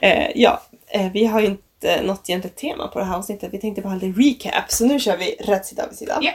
Eh, 0.00 0.30
ja, 0.34 0.62
eh, 0.86 1.12
vi 1.12 1.24
har 1.24 1.40
ju 1.40 1.46
inte 1.46 2.02
något 2.02 2.28
egentligt 2.30 2.56
tema 2.56 2.88
på 2.88 2.98
det 2.98 3.04
här 3.04 3.16
avsnittet. 3.16 3.54
Vi 3.54 3.58
tänkte 3.58 3.82
bara 3.82 3.88
ha 3.88 3.98
lite 4.00 4.20
recap. 4.20 4.70
Så 4.70 4.86
nu 4.86 5.00
kör 5.00 5.16
vi 5.16 5.36
rätt 5.40 5.66
sida 5.66 5.86
vid 5.88 5.98
sida. 5.98 6.18
Ja. 6.22 6.32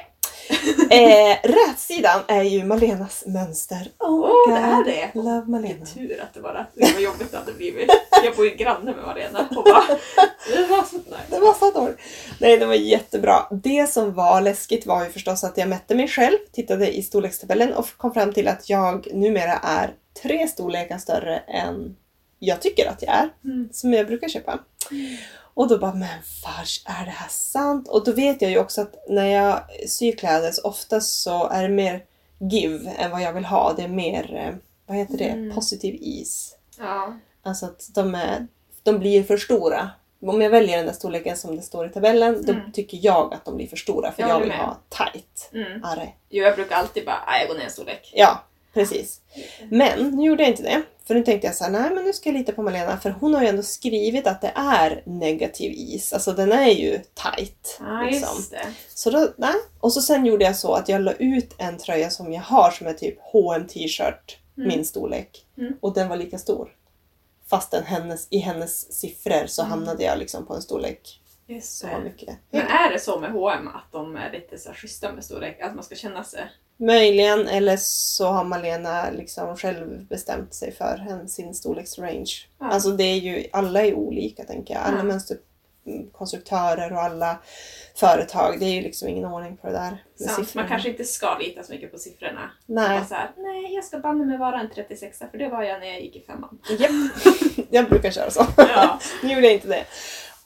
eh, 0.89 1.37
rätt 1.43 1.79
sidan 1.79 2.19
är 2.27 2.43
ju 2.43 2.63
Malenas 2.63 3.23
mönster. 3.27 3.87
Oh, 3.99 4.09
Åh, 4.09 4.53
det 4.53 4.59
är 4.59 4.83
det! 4.83 5.11
Love 5.19 5.45
Malena. 5.47 5.67
Vilken 5.67 5.85
tur 5.85 6.21
att 6.21 6.33
det 6.33 6.39
var 6.39 6.53
det. 6.53 6.65
Det 6.85 6.93
var 6.93 7.01
jobbigt 7.01 7.35
det 7.45 7.53
blivit. 7.57 7.89
Jag 8.23 8.35
bor 8.35 8.45
ju 8.45 8.55
granne 8.55 8.91
med 8.95 9.03
Malena 9.05 9.47
och 9.57 9.63
bara... 9.63 9.83
Det 10.53 10.65
var 10.65 10.83
så 10.83 10.95
nice. 10.95 11.17
Det 11.29 11.39
var 11.39 11.53
så 11.53 11.71
dåligt. 11.71 11.97
Nej, 12.39 12.57
det 12.57 12.65
var 12.65 12.73
jättebra. 12.73 13.47
Det 13.51 13.89
som 13.89 14.13
var 14.13 14.41
läskigt 14.41 14.85
var 14.85 15.03
ju 15.03 15.11
förstås 15.11 15.43
att 15.43 15.57
jag 15.57 15.69
mätte 15.69 15.95
mig 15.95 16.07
själv, 16.07 16.37
tittade 16.51 16.97
i 16.97 17.03
storlekstabellen 17.03 17.73
och 17.73 17.87
kom 17.97 18.13
fram 18.13 18.33
till 18.33 18.47
att 18.47 18.69
jag 18.69 19.07
numera 19.13 19.53
är 19.53 19.93
tre 20.21 20.47
storlekar 20.47 20.97
större 20.97 21.37
än 21.37 21.95
jag 22.39 22.61
tycker 22.61 22.89
att 22.89 23.01
jag 23.01 23.13
är, 23.15 23.29
Mm. 23.43 23.69
som 23.73 23.93
jag 23.93 24.07
brukar 24.07 24.27
köpa. 24.29 24.59
Och 25.59 25.67
då 25.67 25.77
bara, 25.77 25.93
men 25.93 26.23
fars, 26.43 26.81
är 26.85 27.05
det 27.05 27.11
här 27.11 27.27
sant? 27.29 27.87
Och 27.87 28.03
då 28.05 28.11
vet 28.11 28.41
jag 28.41 28.51
ju 28.51 28.59
också 28.59 28.81
att 28.81 28.95
när 29.09 29.25
jag 29.25 29.59
syr 29.89 30.15
kläder 30.15 30.51
så 30.51 30.61
oftast 30.67 31.21
så 31.21 31.47
är 31.49 31.63
det 31.63 31.69
mer 31.69 32.03
give 32.51 32.89
än 32.91 33.11
vad 33.11 33.21
jag 33.21 33.33
vill 33.33 33.45
ha. 33.45 33.73
Det 33.77 33.83
är 33.83 33.87
mer, 33.87 34.35
eh, 34.35 34.55
vad 34.85 34.97
heter 34.97 35.17
det, 35.17 35.23
Mm. 35.29 35.55
positive 35.55 35.97
ease. 36.01 36.55
Ja. 36.79 37.13
Alltså 37.43 37.65
att 37.65 37.89
de, 37.95 38.15
är, 38.15 38.47
de 38.83 38.99
blir 38.99 39.23
för 39.23 39.37
stora. 39.37 39.89
Om 40.21 40.41
jag 40.41 40.49
väljer 40.49 40.77
den 40.77 40.85
där 40.85 40.93
storleken 40.93 41.37
som 41.37 41.55
det 41.55 41.61
står 41.61 41.85
i 41.85 41.89
tabellen, 41.89 42.45
då 42.45 42.53
Mm. 42.53 42.71
tycker 42.71 42.99
jag 43.01 43.33
att 43.33 43.45
de 43.45 43.55
blir 43.55 43.67
för 43.67 43.77
stora. 43.77 44.11
För 44.11 44.21
Jag 44.21 44.29
jag 44.31 44.39
vill 44.39 44.47
med. 44.47 44.57
ha 44.57 44.77
tight. 44.89 45.49
Mm. 45.53 45.83
Arre. 45.83 46.09
Jo, 46.29 46.43
jag 46.43 46.55
brukar 46.55 46.75
alltid 46.75 47.05
bara, 47.05 47.37
jag 47.39 47.47
går 47.47 47.55
ner 47.55 47.63
en 47.65 47.71
storlek. 47.71 48.11
Ja, 48.15 48.43
precis. 48.73 49.21
Men 49.69 50.09
nu 50.09 50.25
gjorde 50.25 50.43
jag 50.43 50.49
inte 50.51 50.63
det. 50.63 50.81
För 51.05 51.15
nu 51.15 51.23
tänkte 51.23 51.47
jag 51.47 51.55
så 51.55 51.63
här, 51.63 51.71
nej 51.71 51.89
men 51.95 52.03
nu 52.03 52.13
ska 52.13 52.29
jag 52.29 52.37
lita 52.37 52.51
på 52.51 52.61
Malena. 52.63 52.97
För 52.97 53.09
hon 53.09 53.33
har 53.33 53.41
ju 53.41 53.47
ändå 53.47 53.63
skrivit 53.63 54.27
att 54.27 54.41
det 54.41 54.51
är 54.55 55.03
negativ 55.05 55.71
is. 55.71 56.13
Alltså 56.13 56.33
den 56.33 56.51
är 56.51 56.69
ju 56.69 56.91
tight. 57.13 57.77
Ja, 57.79 58.01
liksom. 58.03 58.37
just 58.37 58.51
det. 58.51 58.67
Så 58.89 59.09
då, 59.09 59.27
nej. 59.37 59.53
Och 59.79 59.93
så 59.93 60.01
sen 60.01 60.25
gjorde 60.25 60.45
jag 60.45 60.55
så 60.55 60.73
att 60.73 60.89
jag 60.89 61.01
la 61.01 61.11
ut 61.13 61.55
en 61.57 61.77
tröja 61.77 62.09
som 62.09 62.33
jag 62.33 62.41
har 62.41 62.71
som 62.71 62.87
är 62.87 62.93
typ 62.93 63.17
H&M 63.21 63.67
t-shirt, 63.67 64.37
Mm. 64.57 64.67
min 64.67 64.85
storlek. 64.85 65.45
Mm. 65.57 65.73
Och 65.81 65.93
den 65.93 66.09
var 66.09 66.15
lika 66.17 66.37
stor. 66.37 66.69
Fastän 67.49 67.83
hennes, 67.83 68.27
i 68.29 68.37
hennes 68.37 68.93
siffror 68.93 69.47
så 69.47 69.61
Mm. 69.61 69.71
hamnade 69.71 70.03
jag 70.03 70.19
liksom 70.19 70.45
på 70.45 70.53
en 70.55 70.61
storlek 70.61 71.21
Just 71.47 71.77
som 71.77 71.89
var 71.89 71.97
det. 71.97 72.03
mycket. 72.03 72.37
Men 72.51 72.61
är 72.61 72.91
det 72.93 72.99
så 72.99 73.19
med 73.19 73.31
H&M 73.31 73.67
att 73.67 73.91
de 73.91 74.15
är 74.15 74.31
lite 74.31 74.57
så 74.57 74.69
här 74.69 74.75
schyssta 74.75 75.11
med 75.11 75.23
storlek? 75.25 75.61
Att 75.61 75.75
man 75.75 75.83
ska 75.83 75.95
känna 75.95 76.23
sig... 76.23 76.51
Möjligen, 76.81 77.47
eller 77.47 77.77
så 77.77 78.27
har 78.27 78.43
Malena 78.43 79.11
liksom 79.11 79.57
själv 79.57 80.05
bestämt 80.07 80.53
sig 80.53 80.71
för 80.71 81.27
sin 81.27 81.53
storleksrange. 81.53 82.31
Ja. 82.59 82.65
Alltså 82.71 82.89
det 82.91 83.03
är 83.03 83.15
ju, 83.15 83.45
alla 83.53 83.85
är 83.85 83.93
olika 83.93 84.43
tänker 84.43 84.73
jag. 84.73 84.83
Alla 84.83 84.97
Ja. 84.97 85.03
mönsterkonstruktörer 85.03 86.93
och 86.93 87.01
alla 87.01 87.37
företag. 87.95 88.59
Det 88.59 88.65
är 88.65 88.73
ju 88.73 88.81
liksom 88.81 89.07
ingen 89.07 89.25
ordning 89.25 89.57
på 89.57 89.67
det 89.67 89.73
där 89.73 90.03
med 90.19 90.29
Sant, 90.29 90.39
siffrorna. 90.47 90.63
man 90.63 90.69
kanske 90.69 90.89
inte 90.89 91.03
ska 91.03 91.37
lita 91.37 91.63
så 91.63 91.71
mycket 91.73 91.91
på 91.91 91.97
siffrorna. 91.97 92.51
Nej. 92.65 93.01
Så 93.09 93.15
här, 93.15 93.31
nej 93.37 93.73
jag 93.75 93.83
ska 93.83 93.99
banne 93.99 94.25
mig 94.25 94.37
vara 94.37 94.59
en 94.59 94.69
36 94.75 95.17
för 95.31 95.37
det 95.37 95.49
var 95.49 95.63
jag 95.63 95.79
när 95.79 95.87
jag 95.87 96.01
gick 96.01 96.15
i 96.15 96.21
femman. 96.27 96.59
Japp. 96.79 96.91
jag 97.69 97.89
brukar 97.89 98.11
köra 98.11 98.31
så. 98.31 98.45
Ja. 98.57 98.99
nu 99.23 99.29
gjorde 99.33 99.45
jag 99.45 99.53
inte 99.53 99.67
det. 99.67 99.83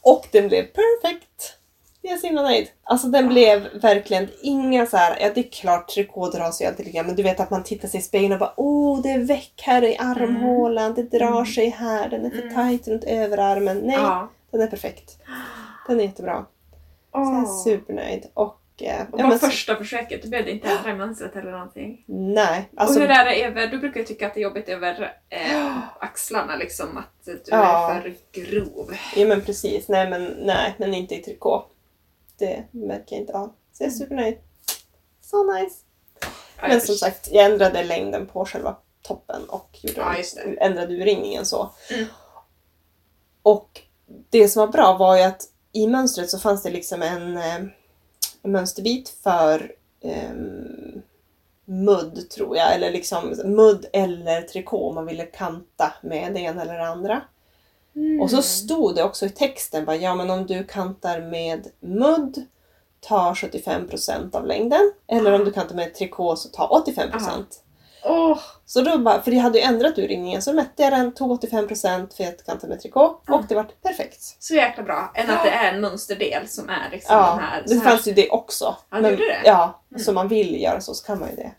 Och 0.02 0.28
den 0.32 0.48
blev 0.48 0.64
perfekt. 0.64 1.58
Jag 2.06 2.14
är 2.14 2.18
så 2.18 2.28
himla 2.28 2.42
nöjd. 2.42 2.68
Alltså 2.84 3.08
den 3.08 3.28
blev 3.28 3.68
verkligen 3.82 4.28
inga 4.42 4.86
så 4.86 4.98
här, 4.98 5.18
ja 5.22 5.32
det 5.36 5.40
är 5.48 5.52
klart 5.52 5.88
trikå 5.90 6.30
drar 6.30 6.52
sig 6.52 6.68
alltid 6.68 6.94
grann, 6.94 7.06
men 7.06 7.16
du 7.16 7.24
vet 7.24 7.40
att 7.40 7.50
man 7.50 7.64
tittar 7.64 7.88
sig 7.88 8.00
i 8.00 8.04
spegeln 8.04 8.34
och 8.34 8.40
bara 8.40 8.54
åh 8.58 9.02
det 9.02 9.10
är 9.12 9.20
väck 9.20 9.54
här 9.66 9.84
i 9.84 9.98
armhålan, 9.98 10.94
det 10.94 11.04
drar 11.04 11.28
Mm. 11.32 11.46
sig 11.46 11.70
här, 11.70 12.10
den 12.10 12.26
är 12.26 12.30
för 12.30 12.42
Mm. 12.42 12.54
tajt 12.56 12.88
runt 12.88 13.04
överarmen. 13.04 13.78
Nej, 13.78 13.96
Ja. 13.96 14.30
den 14.52 14.62
är 14.62 14.68
perfekt. 14.68 15.18
Den 15.88 16.00
är 16.00 16.04
jättebra. 16.04 16.46
Så 17.12 17.18
jag 17.20 17.42
är 17.42 17.46
supernöjd. 17.64 18.26
Och 18.34 18.60
eh, 18.82 19.02
Och 19.12 19.20
ja, 19.20 19.28
men 19.28 19.40
första 19.40 19.76
försöket, 19.76 20.26
blev 20.26 20.46
det 20.46 20.52
inte 20.52 20.70
ändra 20.70 20.92
i 20.92 20.96
mönstret 20.96 21.36
eller 21.36 21.52
någonting. 21.52 22.04
Nej, 22.08 22.70
alltså 22.78 22.96
och 23.00 23.02
hur 23.02 23.12
är 23.12 23.26
det 23.26 23.44
över, 23.44 23.68
du 23.68 23.78
brukar 23.78 24.00
ju 24.00 24.06
tycka 24.06 24.28
att 24.28 24.34
det 24.34 24.40
är 24.40 24.44
jobbigt 24.44 24.70
över 24.70 25.14
eh, 25.30 25.78
axlarna 26.00 26.56
liksom, 26.56 26.98
att 26.98 27.26
du 27.26 27.42
Ja. 27.46 27.92
är 27.92 28.02
för 28.02 28.14
grov. 28.42 28.94
Ja 29.16 29.26
men 29.28 29.42
precis, 29.42 29.88
nej 29.88 30.10
men, 30.10 30.24
nej, 30.40 30.74
men 30.78 30.94
inte 30.94 31.16
i 31.16 31.22
trikå. 31.22 31.66
Det 32.44 32.64
märker 32.72 33.16
jag 33.16 33.22
inte 33.22 33.34
av. 33.34 33.54
Så 33.74 33.84
jag 33.84 33.88
är 33.88 33.92
supernöjd. 33.92 34.38
Så 35.22 35.54
nice. 35.54 35.76
Men 36.62 36.82
som 36.82 36.96
sagt, 36.96 37.30
jag 37.32 37.46
ändrade 37.46 37.84
längden 37.84 38.28
på 38.28 38.46
själva 38.46 38.76
toppen 39.02 39.50
och 39.50 39.80
gjorde 39.82 40.00
Ja, 40.00 40.16
ändrade 40.60 40.94
urringningen 40.94 41.46
så. 41.46 41.72
Mm. 41.90 42.06
Och 43.44 43.82
det 44.30 44.50
som 44.50 44.60
var 44.60 44.68
bra 44.68 44.98
var 44.98 45.18
ju 45.18 45.24
att 45.24 45.42
i 45.72 45.88
mönstret 45.88 46.30
så 46.30 46.40
fanns 46.40 46.64
det 46.64 46.70
liksom 46.70 47.02
en, 47.02 47.38
eh, 47.38 47.56
en 48.42 48.52
mönsterbit 48.52 49.10
för 49.10 49.76
ehm, 50.02 51.02
mudd 51.66 52.30
tror 52.30 52.58
jag, 52.58 52.76
eller 52.76 52.92
liksom 52.92 53.36
mudd 53.46 53.86
eller 53.94 54.42
trikå 54.42 54.90
om 54.90 54.96
man 54.96 55.06
ville 55.06 55.26
kanta 55.26 55.94
med 56.02 56.34
det 56.34 56.40
ena 56.40 56.62
eller 56.62 56.74
det 56.74 56.88
andra. 56.88 57.22
Och 58.22 58.30
så 58.30 58.42
stod 58.42 58.96
det 58.96 59.04
också 59.04 59.26
i 59.26 59.30
texten 59.30 59.86
bara, 59.86 59.96
ja 59.96 60.16
men 60.16 60.30
om 60.30 60.46
du 60.46 60.64
kantar 60.64 61.22
med 61.22 61.68
mudd 61.80 62.46
ta 63.00 63.34
75% 63.34 64.36
av 64.36 64.46
längden. 64.46 64.92
Eller 65.08 65.34
om 65.34 65.46
du 65.46 65.52
kantar 65.52 65.76
med 65.76 65.96
trikå 65.96 66.36
så 66.36 66.50
ta 66.50 66.84
85%. 66.88 67.14
Aha. 67.14 67.44
Åh, 68.06 68.40
Så 68.66 68.82
då 68.82 68.98
bara, 68.98 69.22
för 69.22 69.32
jag 69.32 69.42
hade 69.42 69.58
ju 69.60 69.64
ändrat 69.64 69.98
urringningen 69.98 70.42
så 70.42 70.54
mätte 70.54 70.84
jag 70.84 70.94
den, 70.94 71.14
tog 71.14 71.32
85% 71.44 72.16
för 72.18 72.24
att 72.24 72.46
kanta 72.46 72.68
med 72.68 72.82
trikå 72.82 73.20
Ja. 73.28 73.36
och 73.36 73.46
det 73.50 73.56
vart 73.56 73.82
perfekt. 73.82 74.22
så 74.40 74.54
jäkla 74.56 74.84
bra. 74.84 75.12
Än 75.16 75.30
att 75.30 75.44
det 75.44 75.50
är 75.50 75.74
en 75.74 75.82
mönsterdel 75.82 76.48
som 76.48 76.70
är 76.70 76.90
liksom 76.92 77.16
Ja, 77.16 77.30
den 77.30 77.40
här. 77.40 77.62
det 77.62 77.70
så 77.70 77.76
här. 77.76 77.90
fanns 77.90 78.08
ju 78.08 78.14
det 78.14 78.30
också. 78.30 78.76
Ja, 78.90 78.98
det 79.02 79.10
gjorde 79.10 79.24
det? 79.24 79.42
Ja, 79.46 79.80
Mm. 79.92 80.04
så 80.04 80.14
man 80.14 80.28
vill 80.28 80.62
göra 80.62 80.82
så 80.82 80.94
så 80.94 81.06
kan 81.06 81.20
man 81.20 81.30
ju 81.30 81.36
det. 81.36 81.52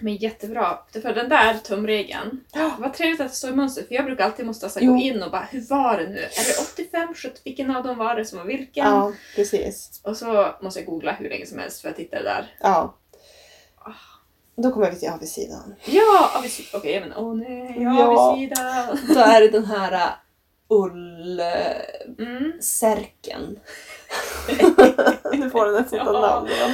Men 0.00 0.16
jättebra. 0.16 0.78
För 0.92 1.14
den 1.14 1.28
där 1.28 1.54
tumregeln, 1.54 2.40
Ja. 2.52 2.76
vad 2.78 2.94
trevligt 2.94 3.20
att 3.20 3.28
det 3.28 3.34
står 3.34 3.50
i 3.50 3.54
mönstret 3.54 3.88
för 3.88 3.94
jag 3.94 4.04
brukar 4.04 4.24
alltid 4.24 4.46
måste 4.46 4.70
Jo. 4.80 4.92
gå 4.92 4.98
in 5.00 5.22
och 5.22 5.30
bara 5.30 5.48
hur 5.50 5.60
var 5.68 5.98
det 5.98 6.06
nu? 6.08 6.18
Är 6.20 6.46
det 6.46 6.60
85, 6.72 7.14
70, 7.14 7.40
vilken 7.44 7.76
av 7.76 7.82
dem 7.84 7.98
var 7.98 8.16
det 8.16 8.24
som 8.24 8.38
var 8.38 8.44
vilken? 8.46 8.86
Ja, 8.86 9.12
precis. 9.36 10.00
Och 10.04 10.16
så 10.16 10.54
måste 10.62 10.80
jag 10.80 10.86
googla 10.86 11.12
hur 11.12 11.28
länge 11.28 11.46
som 11.46 11.58
helst 11.58 11.80
för 11.82 11.88
att 11.88 11.98
hitta 11.98 12.16
det 12.16 12.22
där. 12.24 12.54
Ja. 12.60 12.96
Ah. 13.78 13.90
Då 14.56 14.70
kommer 14.72 14.90
vi 14.90 14.96
till 14.98 15.08
avsidan. 15.10 15.74
Ja, 15.84 16.30
avicida. 16.38 16.78
Okej, 16.78 17.00
men 17.00 17.12
åh 17.16 17.34
nej, 17.36 17.76
ja, 17.82 17.98
Ja. 17.98 18.06
avicida. 18.30 18.96
Då 19.14 19.20
är 19.20 19.40
det 19.40 19.48
den 19.48 19.64
här 19.64 19.92
äh, 19.92 20.08
ullsärken. 22.20 23.40
Mm. 23.42 23.56
Nu 25.32 25.50
får 25.50 25.66
den 25.66 25.76
ett 25.76 25.90
sånt 25.90 26.02
Ja. 26.04 26.12
namn 26.12 26.48
igen. 26.48 26.70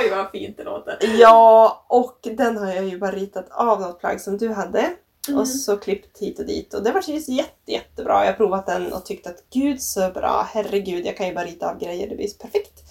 Oj, 0.00 0.10
vad 0.10 0.30
fint 0.30 0.56
det 0.56 0.64
låter. 0.64 0.98
Ja, 1.18 1.84
och 1.88 2.18
den 2.22 2.56
har 2.56 2.72
jag 2.72 2.84
ju 2.84 2.98
bara 2.98 3.10
ritat 3.10 3.46
av 3.50 3.80
något 3.80 4.00
plagg 4.00 4.20
som 4.20 4.38
du 4.38 4.48
hade. 4.52 4.90
Mm. 5.28 5.40
Och 5.40 5.48
så 5.48 5.76
klippt 5.76 6.18
hit 6.18 6.38
och 6.38 6.46
dit. 6.46 6.74
Och 6.74 6.82
det 6.82 6.92
var 6.92 7.02
ju 7.06 7.34
jätte, 7.34 7.72
jättebra. 7.72 8.24
Jag 8.24 8.32
har 8.32 8.36
provat 8.36 8.66
den 8.66 8.92
och 8.92 9.04
tyckt 9.04 9.26
att 9.26 9.44
gud 9.52 9.82
så 9.82 10.10
bra. 10.10 10.48
Herregud, 10.52 11.06
jag 11.06 11.16
kan 11.16 11.26
ju 11.26 11.34
bara 11.34 11.44
rita 11.44 11.70
av 11.70 11.78
grejer. 11.78 12.08
Det 12.08 12.16
blir 12.16 12.28
så 12.28 12.38
perfekt. 12.38 12.82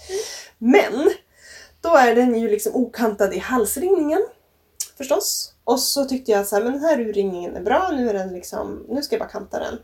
Men, 0.57 1.09
då 1.81 1.95
är 1.95 2.15
den 2.15 2.39
ju 2.39 2.49
liksom 2.49 2.75
okantad 2.75 3.33
i 3.33 3.37
halsringningen. 3.39 4.25
Förstås. 4.97 5.53
Och 5.63 5.79
så 5.79 6.05
tyckte 6.05 6.31
jag 6.31 6.41
att 6.41 6.47
så 6.47 6.55
här, 6.55 6.63
men 6.63 6.73
den 6.73 6.81
här 6.83 6.99
urringningen 6.99 7.55
är 7.55 7.61
bra. 7.61 7.89
Nu 7.91 8.09
är 8.09 8.13
den 8.13 8.33
liksom, 8.33 8.85
nu 8.89 9.01
ska 9.01 9.15
jag 9.15 9.21
bara 9.21 9.29
kanta 9.29 9.59
den. 9.59 9.79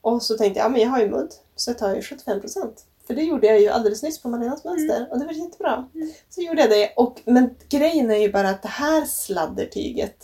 Och 0.00 0.22
så 0.22 0.36
tänkte 0.38 0.58
jag, 0.58 0.64
ja 0.64 0.68
men 0.68 0.80
jag 0.80 0.88
har 0.88 1.00
ju 1.00 1.08
mudd. 1.10 1.30
Så 1.56 1.70
jag 1.70 1.78
tar 1.78 1.94
ju 1.94 2.00
75%. 2.00 2.68
För 3.10 3.14
det 3.16 3.22
gjorde 3.22 3.46
jag 3.46 3.60
ju 3.60 3.68
alldeles 3.68 4.02
nyss 4.02 4.22
på 4.22 4.28
Malenas 4.28 4.64
mönster. 4.64 5.08
Och 5.10 5.18
det 5.18 5.24
var 5.26 5.32
jättebra. 5.32 5.88
Mm. 5.94 6.12
Så 6.28 6.40
gjorde 6.40 6.60
jag 6.60 6.70
det. 6.70 6.92
Och, 6.96 7.20
men 7.24 7.50
grejen 7.68 8.10
är 8.10 8.16
ju 8.16 8.32
bara 8.32 8.48
att 8.50 8.62
det 8.62 8.68
här 8.68 9.04
sladdertyget 9.04 10.16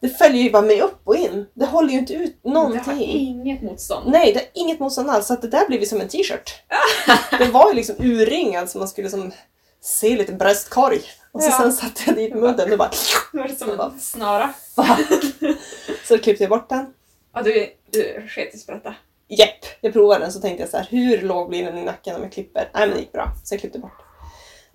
det 0.00 0.08
följer 0.08 0.42
ju 0.42 0.50
bara 0.50 0.62
med 0.62 0.82
upp 0.82 1.00
och 1.04 1.16
in. 1.16 1.46
Det 1.54 1.66
håller 1.66 1.92
ju 1.92 1.98
inte 1.98 2.14
ut 2.14 2.38
Det 2.42 2.48
har 2.48 2.54
någonting. 2.54 3.10
inget 3.10 3.62
motstånd. 3.62 4.10
Nej, 4.10 4.32
det 4.32 4.40
är 4.40 4.48
inget 4.54 4.80
motstånd 4.80 5.10
alls. 5.10 5.26
Så 5.26 5.34
att 5.34 5.42
det 5.42 5.48
där 5.48 5.66
blev 5.66 5.80
ju 5.80 5.86
som 5.86 6.00
en 6.00 6.08
t-shirt. 6.08 6.62
det 7.38 7.44
var 7.44 7.68
ju 7.68 7.74
liksom 7.74 7.94
urringad 7.98 8.70
så 8.70 8.78
man 8.78 8.88
skulle 8.88 9.10
som 9.10 9.32
se 9.80 10.16
lite 10.16 10.32
bröstkorg. 10.32 11.00
Och 11.32 11.42
så 11.42 11.48
Ja. 11.50 11.58
sen 11.58 11.72
satte 11.72 12.02
jag 12.06 12.16
dit 12.16 12.34
mudden 12.34 12.72
och 12.72 12.78
bara... 12.78 12.90
Nu 13.32 13.40
var 13.40 13.48
det 13.48 13.54
som 13.56 13.70
en 13.80 14.00
snara. 14.00 14.54
så 16.08 16.18
klippte 16.18 16.42
jag 16.44 16.50
bort 16.50 16.68
den. 16.68 16.86
Ja, 17.34 17.42
du, 17.42 17.66
du 17.90 18.26
sket 18.28 18.54
i 18.54 18.58
sprätta. 18.58 18.94
Jepp, 19.28 19.64
jag 19.80 19.92
provade 19.92 20.20
den 20.20 20.32
så 20.32 20.40
tänkte 20.40 20.62
jag 20.62 20.70
så 20.70 20.76
här, 20.76 20.86
hur 20.90 21.22
låg 21.22 21.48
blir 21.48 21.64
den 21.64 21.78
i 21.78 21.84
nacken 21.84 22.16
om 22.16 22.22
jag 22.22 22.32
klipper? 22.32 22.70
Nej 22.74 22.86
men 22.86 22.96
det 22.96 23.00
gick 23.00 23.12
bra, 23.12 23.32
så 23.44 23.54
jag 23.54 23.60
klippte 23.60 23.78
bort. 23.78 24.02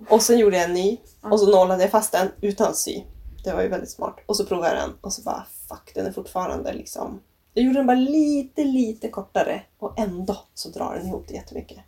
Och 0.09 0.21
sen 0.21 0.39
gjorde 0.39 0.57
jag 0.57 0.65
en 0.65 0.73
ny 0.73 0.97
och 1.21 1.39
så 1.39 1.51
nålade 1.51 1.81
jag 1.81 1.91
fast 1.91 2.11
den 2.11 2.31
utan 2.41 2.67
att 2.67 2.77
sy. 2.77 3.01
Det 3.43 3.53
var 3.53 3.61
ju 3.61 3.67
väldigt 3.67 3.91
smart. 3.91 4.19
Och 4.25 4.37
så 4.37 4.45
provade 4.45 4.75
jag 4.75 4.83
den 4.83 4.97
och 5.01 5.13
så 5.13 5.21
bara 5.21 5.45
fuck, 5.69 5.91
den 5.95 6.05
är 6.05 6.11
fortfarande 6.11 6.73
liksom... 6.73 7.21
Jag 7.53 7.65
gjorde 7.65 7.79
den 7.79 7.87
bara 7.87 7.97
lite, 7.97 8.63
lite 8.63 9.09
kortare 9.09 9.61
och 9.79 9.99
ändå 9.99 10.37
så 10.53 10.69
drar 10.69 10.95
den 10.95 11.07
ihop 11.07 11.25
det 11.27 11.33
jättemycket. 11.33 11.79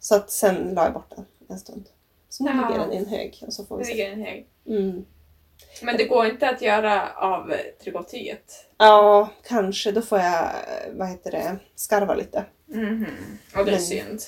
Så 0.00 0.14
att 0.14 0.30
sen 0.30 0.74
la 0.74 0.84
jag 0.84 0.92
bort 0.92 1.12
den 1.16 1.24
en 1.48 1.58
stund. 1.58 1.88
Så 2.28 2.44
nu 2.44 2.50
ligger 2.50 2.78
den 2.78 2.92
i 2.92 2.96
en 2.96 3.06
hög 3.06 3.44
och 3.46 3.52
så 3.52 3.64
får 3.64 3.78
vi 3.78 3.84
se. 3.84 3.92
ligger 3.92 4.12
en 4.12 4.22
hög. 4.22 4.46
Mm. 4.66 5.04
Men 5.82 5.96
det 5.96 6.04
går 6.04 6.26
inte 6.26 6.48
att 6.50 6.62
göra 6.62 7.10
av 7.16 7.52
trikåtyget. 7.82 8.66
Ja, 8.78 9.28
kanske. 9.48 9.92
Då 9.92 10.02
får 10.02 10.18
jag, 10.18 10.50
vad 10.92 11.08
heter 11.08 11.30
det, 11.30 11.56
skarva 11.74 12.14
lite. 12.14 12.44
Mhm. 12.66 13.06
Och 13.56 13.64
det 13.64 13.70
är 13.70 13.74
Men- 13.74 13.80
synd. 13.80 14.20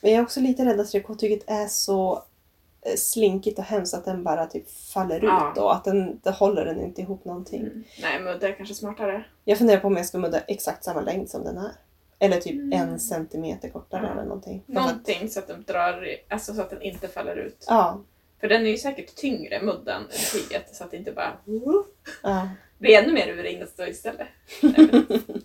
Men 0.00 0.10
jag 0.12 0.18
är 0.18 0.22
också 0.24 0.40
lite 0.40 0.64
rädd 0.64 0.80
att 0.80 0.90
trikåtyget 0.90 1.42
är 1.50 1.66
så 1.66 2.24
eh, 2.82 2.94
slinkigt 2.96 3.58
och 3.58 3.64
hemskt 3.64 3.94
att 3.94 4.04
den 4.04 4.24
bara 4.24 4.46
typ 4.46 4.70
faller 4.70 5.20
Ja. 5.22 5.52
ut 5.52 5.58
och 5.58 5.74
att 5.76 5.84
den, 5.84 6.20
det 6.22 6.30
håller 6.30 6.64
den 6.64 6.80
inte 6.80 7.00
ihop 7.00 7.24
någonting. 7.24 7.60
Mm. 7.60 7.84
Nej, 8.02 8.20
men 8.20 8.38
det 8.38 8.48
är 8.48 8.52
kanske 8.52 8.74
smartare. 8.74 9.24
Jag 9.44 9.58
funderar 9.58 9.80
på 9.80 9.86
om 9.86 9.96
jag 9.96 10.06
ska 10.06 10.18
mudda 10.18 10.40
exakt 10.40 10.84
samma 10.84 11.00
längd 11.00 11.30
som 11.30 11.44
den 11.44 11.58
här. 11.58 11.70
Eller 12.18 12.40
typ 12.40 12.52
Mm. 12.52 12.72
en 12.72 13.00
centimeter 13.00 13.68
kortare 13.68 14.02
Ja. 14.06 14.12
eller 14.12 14.22
någonting. 14.24 14.62
För 14.66 14.72
att- 14.72 14.86
Någonting 14.86 15.30
så 15.30 15.38
att 15.38 15.46
den 15.46 15.64
drar, 15.66 16.06
alltså 16.28 16.54
så 16.54 16.60
att 16.62 16.70
den 16.70 16.82
inte 16.82 17.08
faller 17.08 17.36
ut. 17.36 17.64
Ja, 17.68 18.00
För 18.40 18.48
den 18.48 18.66
är 18.66 18.70
ju 18.70 18.76
säkert 18.76 19.16
tyngre, 19.16 19.62
mudden, 19.62 20.02
än 20.02 20.08
tyget. 20.32 20.76
Så 20.76 20.84
att 20.84 20.90
det 20.90 20.96
inte 20.96 21.12
bara 21.12 21.36
ja. 22.22 22.48
blir 22.78 22.98
ännu 22.98 23.12
mer 23.12 23.28
urringat 23.28 23.72
då 23.76 23.86
istället. 23.86 24.28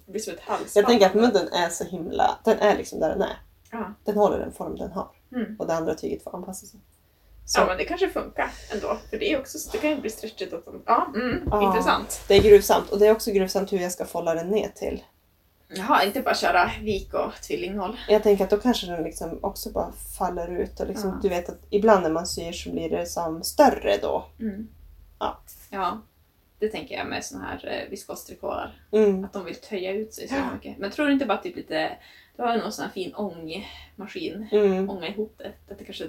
Det 0.06 0.12
blir 0.12 0.20
som 0.20 0.34
ett 0.34 0.40
halsband. 0.40 0.70
Jag 0.74 0.86
tänker 0.86 1.06
att 1.06 1.14
mudden 1.14 1.48
är 1.48 1.70
så 1.70 1.84
himla... 1.84 2.40
Den 2.46 2.60
är 2.60 2.78
liksom 2.78 3.00
där 3.00 3.10
den 3.10 3.22
är. 3.22 3.38
Ja. 3.72 3.94
Den 4.04 4.18
håller 4.18 4.40
den 4.40 4.52
form 4.52 4.76
den 4.76 4.92
har. 4.92 5.10
Mm. 5.36 5.56
Och 5.60 5.68
det 5.68 5.74
andra 5.74 5.96
tyget 5.96 6.24
får 6.24 6.36
anpassa 6.36 6.66
sig. 6.66 6.80
Så 7.46 7.60
ja, 7.60 7.66
men 7.66 7.78
det 7.78 7.86
kanske 7.86 8.10
funkar 8.10 8.52
ändå. 8.74 8.98
För 9.10 9.18
det 9.18 9.34
är 9.34 9.40
också, 9.40 9.58
det 9.72 9.78
kan 9.78 9.90
ju 9.90 10.02
bli 10.02 10.10
stretchigt. 10.10 10.54
Ja, 10.86 11.14
mm, 11.16 11.48
Ja. 11.52 11.68
intressant. 11.68 12.22
det 12.28 12.36
är 12.36 12.42
gruvsamt. 12.42 12.90
Och 12.90 13.00
det 13.00 13.08
är 13.08 13.12
också 13.12 13.32
gruvsamt 13.32 13.74
hur 13.74 13.80
jag 13.80 13.92
ska 13.92 14.06
folla 14.06 14.34
den 14.34 14.50
ner 14.50 14.70
till. 14.76 15.04
Jaha, 15.68 16.04
inte 16.04 16.22
bara 16.22 16.36
köra 16.36 16.72
vik 16.82 17.14
och 17.14 17.34
tvillinghåll. 17.42 18.00
Jag 18.10 18.24
tänker 18.24 18.44
att 18.44 18.50
då 18.50 18.58
kanske 18.58 18.88
den 18.88 19.04
liksom 19.04 19.40
också 19.42 19.70
bara 19.72 19.92
faller 20.18 20.48
ut. 20.48 20.80
Och 20.80 20.88
liksom, 20.88 21.10
Ja. 21.10 21.20
Du 21.22 21.30
vet 21.30 21.50
att 21.50 21.60
ibland 21.70 22.04
när 22.04 22.10
man 22.10 22.28
syr 22.28 22.52
så 22.52 22.70
blir 22.72 22.90
det 22.90 23.06
som 23.06 23.44
större 23.44 23.98
då. 24.02 24.26
Mm. 24.40 24.68
Ja. 25.20 25.40
Ja, 25.70 26.02
det 26.60 26.68
tänker 26.70 26.96
jag 26.96 27.08
med 27.08 27.26
såna 27.26 27.44
här 27.44 27.68
eh, 27.84 27.90
viskostrikåer. 27.90 28.82
Mm. 28.92 29.26
Att 29.26 29.34
de 29.34 29.46
vill 29.46 29.56
töja 29.56 29.92
ut 29.92 30.14
sig 30.14 30.28
så 30.28 30.36
mycket. 30.54 30.78
Men 30.78 30.92
tror 30.92 31.08
du 31.08 31.14
inte 31.14 31.26
bara 31.26 31.38
typ 31.38 31.56
lite, 31.56 31.98
du 32.38 32.44
har 32.44 32.58
någon 32.58 32.72
sån 32.72 32.86
här 32.86 32.92
fin 32.92 33.14
ångmaskin, 33.16 34.48
Mm. 34.52 34.90
ånga 34.90 35.08
ihop 35.08 35.36
det. 35.38 35.52
Att 35.74 35.80
det 35.80 35.86
kanske 35.86 36.08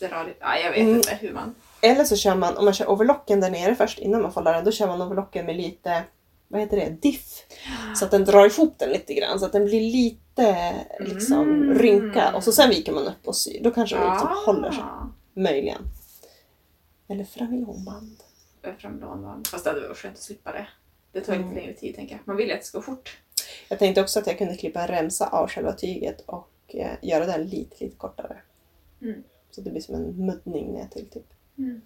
drar 0.00 0.24
lite, 0.24 0.36
ja 0.40 0.56
jag 0.58 0.70
vet 0.70 0.80
Mm. 0.80 0.94
inte 0.96 1.14
hur 1.20 1.32
man... 1.32 1.54
Eller 1.82 2.04
så 2.04 2.16
kör 2.16 2.34
man, 2.34 2.56
om 2.56 2.64
man 2.64 2.74
kör 2.74 2.90
overlocken 2.90 3.40
där 3.40 3.50
nere 3.50 3.74
först 3.74 3.98
innan 3.98 4.22
man 4.22 4.32
follar 4.32 4.52
den, 4.54 4.64
då 4.64 4.72
kör 4.72 4.86
man 4.86 5.02
overlocken 5.02 5.46
med 5.46 5.56
lite, 5.56 6.02
vad 6.52 6.60
heter 6.60 6.76
det, 6.76 6.90
diff. 6.90 7.46
Så 7.96 8.04
att 8.04 8.10
den 8.10 8.24
drar 8.24 8.46
ihop 8.46 8.78
den 8.78 8.90
lite 8.90 9.14
grann, 9.14 9.40
så 9.40 9.46
att 9.46 9.52
den 9.52 9.64
blir 9.64 9.80
lite 9.80 10.74
liksom 11.00 11.42
Mm. 11.42 11.78
rynka. 11.78 12.32
Och 12.36 12.44
så 12.44 12.52
sen 12.52 12.70
viker 12.70 12.92
man 12.92 13.06
upp 13.06 13.26
och 13.28 13.36
syr. 13.36 13.60
Då 13.62 13.70
kanske 13.70 13.96
den 13.96 14.10
liksom 14.10 14.28
håller 14.46 14.70
sig. 14.70 14.80
Ah. 14.82 15.08
Möjligen. 15.34 15.82
Eller 17.08 17.24
framilonband. 17.24 18.16
Framlånband. 18.78 19.46
Fast 19.46 19.64
det 19.64 19.70
hade 19.70 19.88
varit 19.88 19.96
skönt 19.98 20.16
att 20.16 20.22
slippa 20.22 20.52
det. 20.52 20.66
Det 21.12 21.20
tar 21.20 21.32
lite 21.32 21.44
Mm. 21.44 21.54
längre 21.56 21.72
tid 21.74 21.94
tänker 21.94 22.14
jag. 22.14 22.20
Man 22.26 22.36
vill 22.36 22.46
ju 22.48 22.52
att 22.54 22.60
det 22.60 22.66
ska 22.66 22.78
gå 22.78 22.82
fort. 22.82 23.18
Jag 23.68 23.78
tänkte 23.78 24.00
också 24.00 24.18
att 24.18 24.26
jag 24.26 24.38
kunde 24.38 24.56
klippa 24.56 24.80
en 24.80 24.88
remsa 24.88 25.26
av 25.28 25.48
själva 25.48 25.72
tyget 25.72 26.20
och 26.26 26.48
eh, 26.68 26.90
göra 27.02 27.26
den 27.26 27.44
lite, 27.46 27.84
lite 27.84 27.96
kortare. 27.96 28.36
Mm. 29.02 29.22
Så 29.50 29.60
det 29.60 29.70
blir 29.70 29.80
som 29.80 29.94
en 29.94 30.26
muddning 30.26 30.72
ner 30.72 30.86
till 30.86 31.06
typ. 31.08 31.26
Mm. 31.58 31.80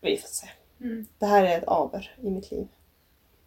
Vi 0.00 0.16
får 0.18 0.28
se. 0.28 0.46
Mm. 0.80 1.06
Det 1.18 1.26
här 1.26 1.44
är 1.44 1.58
ett 1.58 1.68
aber 1.68 2.14
i 2.22 2.30
mitt 2.30 2.50
liv. 2.50 2.68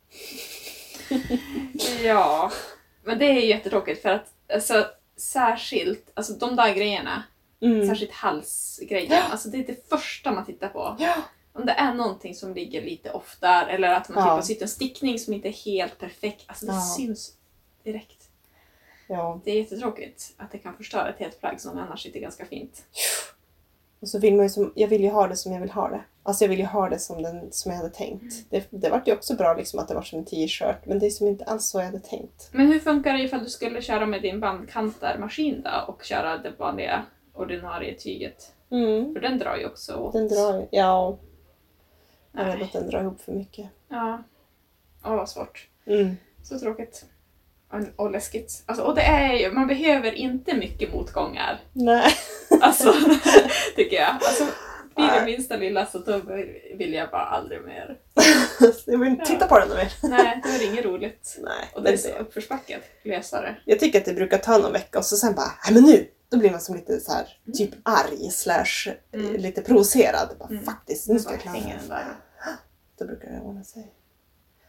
Ja, 2.03 2.51
men 3.03 3.19
det 3.19 3.25
är 3.25 3.33
jättetråkigt 3.41 4.01
för 4.01 4.09
att 4.09 4.33
alltså, 4.53 4.85
särskilt, 5.17 6.11
alltså 6.13 6.33
de 6.33 6.55
där 6.55 6.73
grejerna, 6.73 7.23
Mm. 7.61 7.87
särskilt 7.87 8.11
halsgrejen, 8.11 9.23
alltså 9.31 9.49
det 9.49 9.57
är 9.57 9.67
det 9.67 9.89
första 9.89 10.31
man 10.31 10.45
tittar 10.45 10.67
på. 10.69 10.95
Ja. 10.99 11.15
Om 11.53 11.65
det 11.65 11.71
är 11.71 11.93
någonting 11.93 12.35
som 12.35 12.53
ligger 12.53 12.81
lite 12.81 13.11
off 13.11 13.37
där 13.39 13.67
eller 13.67 13.93
att 13.93 14.09
man 14.09 14.17
Ja. 14.17 14.23
typ 14.23 14.31
har 14.35 14.41
sytt 14.41 14.61
en 14.61 14.67
stickning 14.67 15.19
som 15.19 15.33
inte 15.33 15.47
är 15.47 15.51
helt 15.65 15.97
perfekt, 15.99 16.43
alltså 16.47 16.65
det 16.65 16.71
Ja. 16.71 16.93
syns 16.97 17.33
direkt. 17.83 18.23
ja. 19.07 19.41
Det 19.45 19.51
är 19.51 19.55
jättetråkigt 19.55 20.33
att 20.37 20.51
det 20.51 20.57
kan 20.57 20.77
förstöra 20.77 21.09
ett 21.09 21.19
helt 21.19 21.39
plagg 21.39 21.61
som 21.61 21.77
annars 21.77 22.03
sitter 22.03 22.19
ganska 22.19 22.45
fint. 22.45 22.83
Och 23.99 24.09
så 24.09 24.19
vill 24.19 24.35
man 24.35 24.49
som, 24.49 24.71
jag 24.75 24.87
vill 24.87 25.03
ju 25.03 25.09
ha 25.09 25.27
det 25.27 25.35
som 25.35 25.51
jag 25.51 25.61
vill 25.61 25.71
ha 25.71 25.89
det. 25.89 26.01
Alltså 26.23 26.43
jag 26.43 26.49
vill 26.49 26.59
ju 26.59 26.65
ha 26.65 26.89
det 26.89 26.99
som, 26.99 27.21
den, 27.23 27.51
som 27.51 27.71
jag 27.71 27.77
hade 27.77 27.89
tänkt. 27.89 28.49
Det, 28.49 28.67
det 28.69 28.89
vart 28.89 29.07
ju 29.07 29.13
också 29.13 29.35
bra 29.35 29.53
liksom 29.53 29.79
att 29.79 29.87
det 29.87 29.93
var 29.93 30.01
som 30.01 30.19
en 30.19 30.25
t-shirt 30.25 30.85
men 30.85 30.99
det 30.99 31.05
är 31.05 31.09
som 31.09 31.27
inte 31.27 31.43
alls 31.43 31.65
så 31.65 31.79
jag 31.79 31.85
hade 31.85 31.99
tänkt. 31.99 32.49
Men 32.51 32.67
hur 32.67 32.79
funkar 32.79 33.13
det 33.13 33.23
ifall 33.23 33.43
du 33.43 33.49
skulle 33.49 33.81
köra 33.81 34.05
med 34.05 34.21
din 34.21 34.39
bandkantarmaskin 34.39 35.61
då 35.63 35.93
och 35.93 36.03
köra 36.03 36.37
det 36.37 36.51
vanliga 36.57 37.05
ordinarie 37.33 37.97
tyget? 37.97 38.53
Mm. 38.71 39.13
För 39.13 39.21
den 39.21 39.39
drar 39.39 39.55
ju 39.55 39.65
också 39.65 39.95
åt. 39.95 40.13
Den 40.13 40.27
drar 40.27 40.53
ju, 40.53 40.67
ja. 40.71 41.17
Jag 42.31 42.47
Nej. 42.47 42.63
att 42.63 42.73
den 42.73 42.89
drar 42.89 43.01
ihop 43.01 43.21
för 43.21 43.31
mycket. 43.31 43.69
Ja. 43.87 44.23
Åh, 45.03 45.15
vad 45.15 45.29
svårt. 45.29 45.67
Mm. 45.85 46.17
Så 46.43 46.59
tråkigt. 46.59 47.05
Och, 47.71 48.05
och 48.05 48.11
läskigt. 48.11 48.63
Alltså, 48.65 48.83
och 48.83 48.95
det 48.95 49.01
är 49.01 49.33
ju, 49.33 49.51
man 49.51 49.67
behöver 49.67 50.11
inte 50.11 50.57
mycket 50.57 50.93
motgångar. 50.93 51.59
Nej. 51.73 52.11
Alltså, 52.61 52.93
tycker 53.75 53.95
jag. 53.97 54.09
Alltså, 54.09 54.45
blir 54.95 55.07
det 55.19 55.25
minsta 55.25 55.57
lilla 55.57 55.85
så 55.85 55.97
då 55.97 56.21
vill 56.77 56.93
jag 56.93 57.09
bara 57.09 57.25
aldrig 57.25 57.61
mer. 57.61 57.97
jag 58.85 58.97
vill 58.99 59.07
inte 59.09 59.25
titta 59.25 59.47
på 59.47 59.59
den 59.59 59.69
mer. 59.69 59.93
Nej, 60.09 60.41
det 60.43 60.49
är 60.49 60.71
inget 60.71 60.85
roligt. 60.85 61.37
Nej. 61.41 61.71
Och 61.75 61.83
det 61.83 61.89
är 61.93 61.97
så 61.97 62.09
uppförsbacke 62.09 62.79
det. 63.03 63.55
Jag 63.65 63.79
tycker 63.79 63.99
att 63.99 64.05
det 64.05 64.13
brukar 64.13 64.37
ta 64.37 64.57
någon 64.57 64.73
vecka 64.73 64.99
och 64.99 65.05
så 65.05 65.15
sen 65.17 65.35
bara, 65.35 65.51
nej 65.65 65.73
men 65.73 65.83
nu! 65.83 66.07
Då 66.29 66.37
blir 66.37 66.51
man 66.51 66.59
som 66.61 66.75
lite 66.75 66.99
så 66.99 67.11
här, 67.11 67.27
typ 67.53 67.69
arg 67.83 68.29
slash 68.31 68.87
eh, 69.11 69.19
Mm. 69.19 69.33
lite 69.35 69.61
provocerad. 69.61 70.35
Bara, 70.39 70.49
Mm. 70.49 70.63
Faktiskt, 70.63 71.07
nu 71.09 71.19
ska 71.19 71.31
jag 71.31 71.41
klara 71.41 71.55
det. 71.57 72.05
Då 72.99 73.05
brukar 73.05 73.29
det 73.29 73.39
ordna 73.39 73.63
sig. 73.63 73.91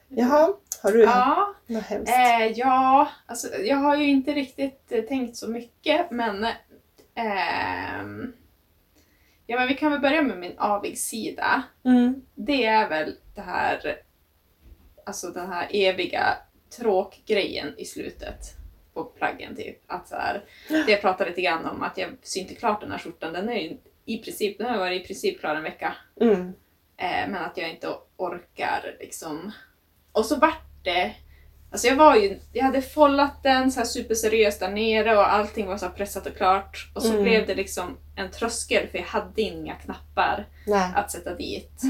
Jaha, 0.09 0.55
har 0.82 0.93
du 0.93 1.03
Ja, 1.03 1.55
något 1.66 1.82
hemskt? 1.84 2.12
eh, 2.12 2.47
ja 2.47 3.09
alltså, 3.26 3.55
jag 3.57 3.76
har 3.76 3.97
ju 3.97 4.07
inte 4.09 4.30
riktigt 4.32 4.82
eh, 4.89 5.03
tänkt 5.05 5.36
så 5.36 5.49
mycket 5.49 6.11
men 6.11 6.47
ehm, 7.19 8.33
Ja 9.51 9.59
men 9.59 9.69
vi 9.69 9.75
kan 9.75 9.93
väl 9.93 10.01
börja 10.01 10.23
med 10.23 10.39
min 10.39 10.59
avigsida. 10.59 11.62
Mm. 11.85 12.23
Det 12.35 12.64
är 12.64 12.89
väl 12.89 13.16
det 13.35 13.41
här 13.41 14.03
Alltså 15.07 15.31
den 15.31 15.53
här 15.53 15.69
eviga 15.71 16.37
tråkgrejen 16.77 17.75
i 17.79 17.85
slutet 17.85 18.39
på 18.95 19.05
plaggen 19.05 19.57
typ. 19.57 19.83
Att 19.87 20.09
så 20.09 20.16
här, 20.16 20.45
det 20.69 20.93
jag 20.93 21.01
pratade 21.01 21.31
lite 21.31 21.43
grann 21.43 21.66
om 21.66 21.83
att 21.83 21.99
jag 21.99 22.11
syr 22.23 22.41
inte 22.41 22.55
klart 22.55 22.81
den 22.81 22.91
här 22.91 22.99
skjortan. 22.99 23.33
Den 23.33 23.49
är 23.49 23.61
ju 23.61 23.77
i 24.05 24.19
princip, 24.19 24.59
den 24.59 24.66
har 24.66 24.79
varit 24.79 25.03
i 25.03 25.07
princip 25.07 25.41
klar 25.41 25.55
en 25.55 25.62
vecka. 25.62 25.97
Mm. 26.21 26.41
Eh, 26.97 27.29
men 27.29 27.37
att 27.37 27.57
jag 27.57 27.71
inte 27.71 27.89
orkar 28.16 28.97
liksom. 29.01 29.53
Och 30.12 30.27
så 30.27 30.37
vart 30.37 30.85
det, 30.85 31.14
alltså 31.71 31.87
jag 31.87 31.97
var 31.97 32.16
ju, 32.16 32.39
jag 32.53 32.64
hade 32.64 32.83
follat 32.83 33.43
den 33.43 33.73
så 33.73 33.81
här 33.81 33.87
superseriöst 33.87 34.61
där 34.61 34.69
nere 34.71 35.16
och 35.16 35.33
allting 35.33 35.66
var 35.66 35.77
så 35.77 35.89
pressat 35.89 36.27
och 36.27 36.37
klart. 36.37 36.91
Och 36.95 37.03
så 37.03 37.11
Mm. 37.12 37.23
blev 37.23 37.47
det 37.47 37.55
liksom 37.55 37.97
en 38.16 38.31
tröskel 38.31 38.89
för 38.89 38.99
jag 38.99 39.05
hade 39.05 39.43
inga 39.43 39.75
knappar 39.75 40.47
Nej. 40.66 40.91
att 40.95 41.11
sätta 41.11 41.35
dit. 41.35 41.81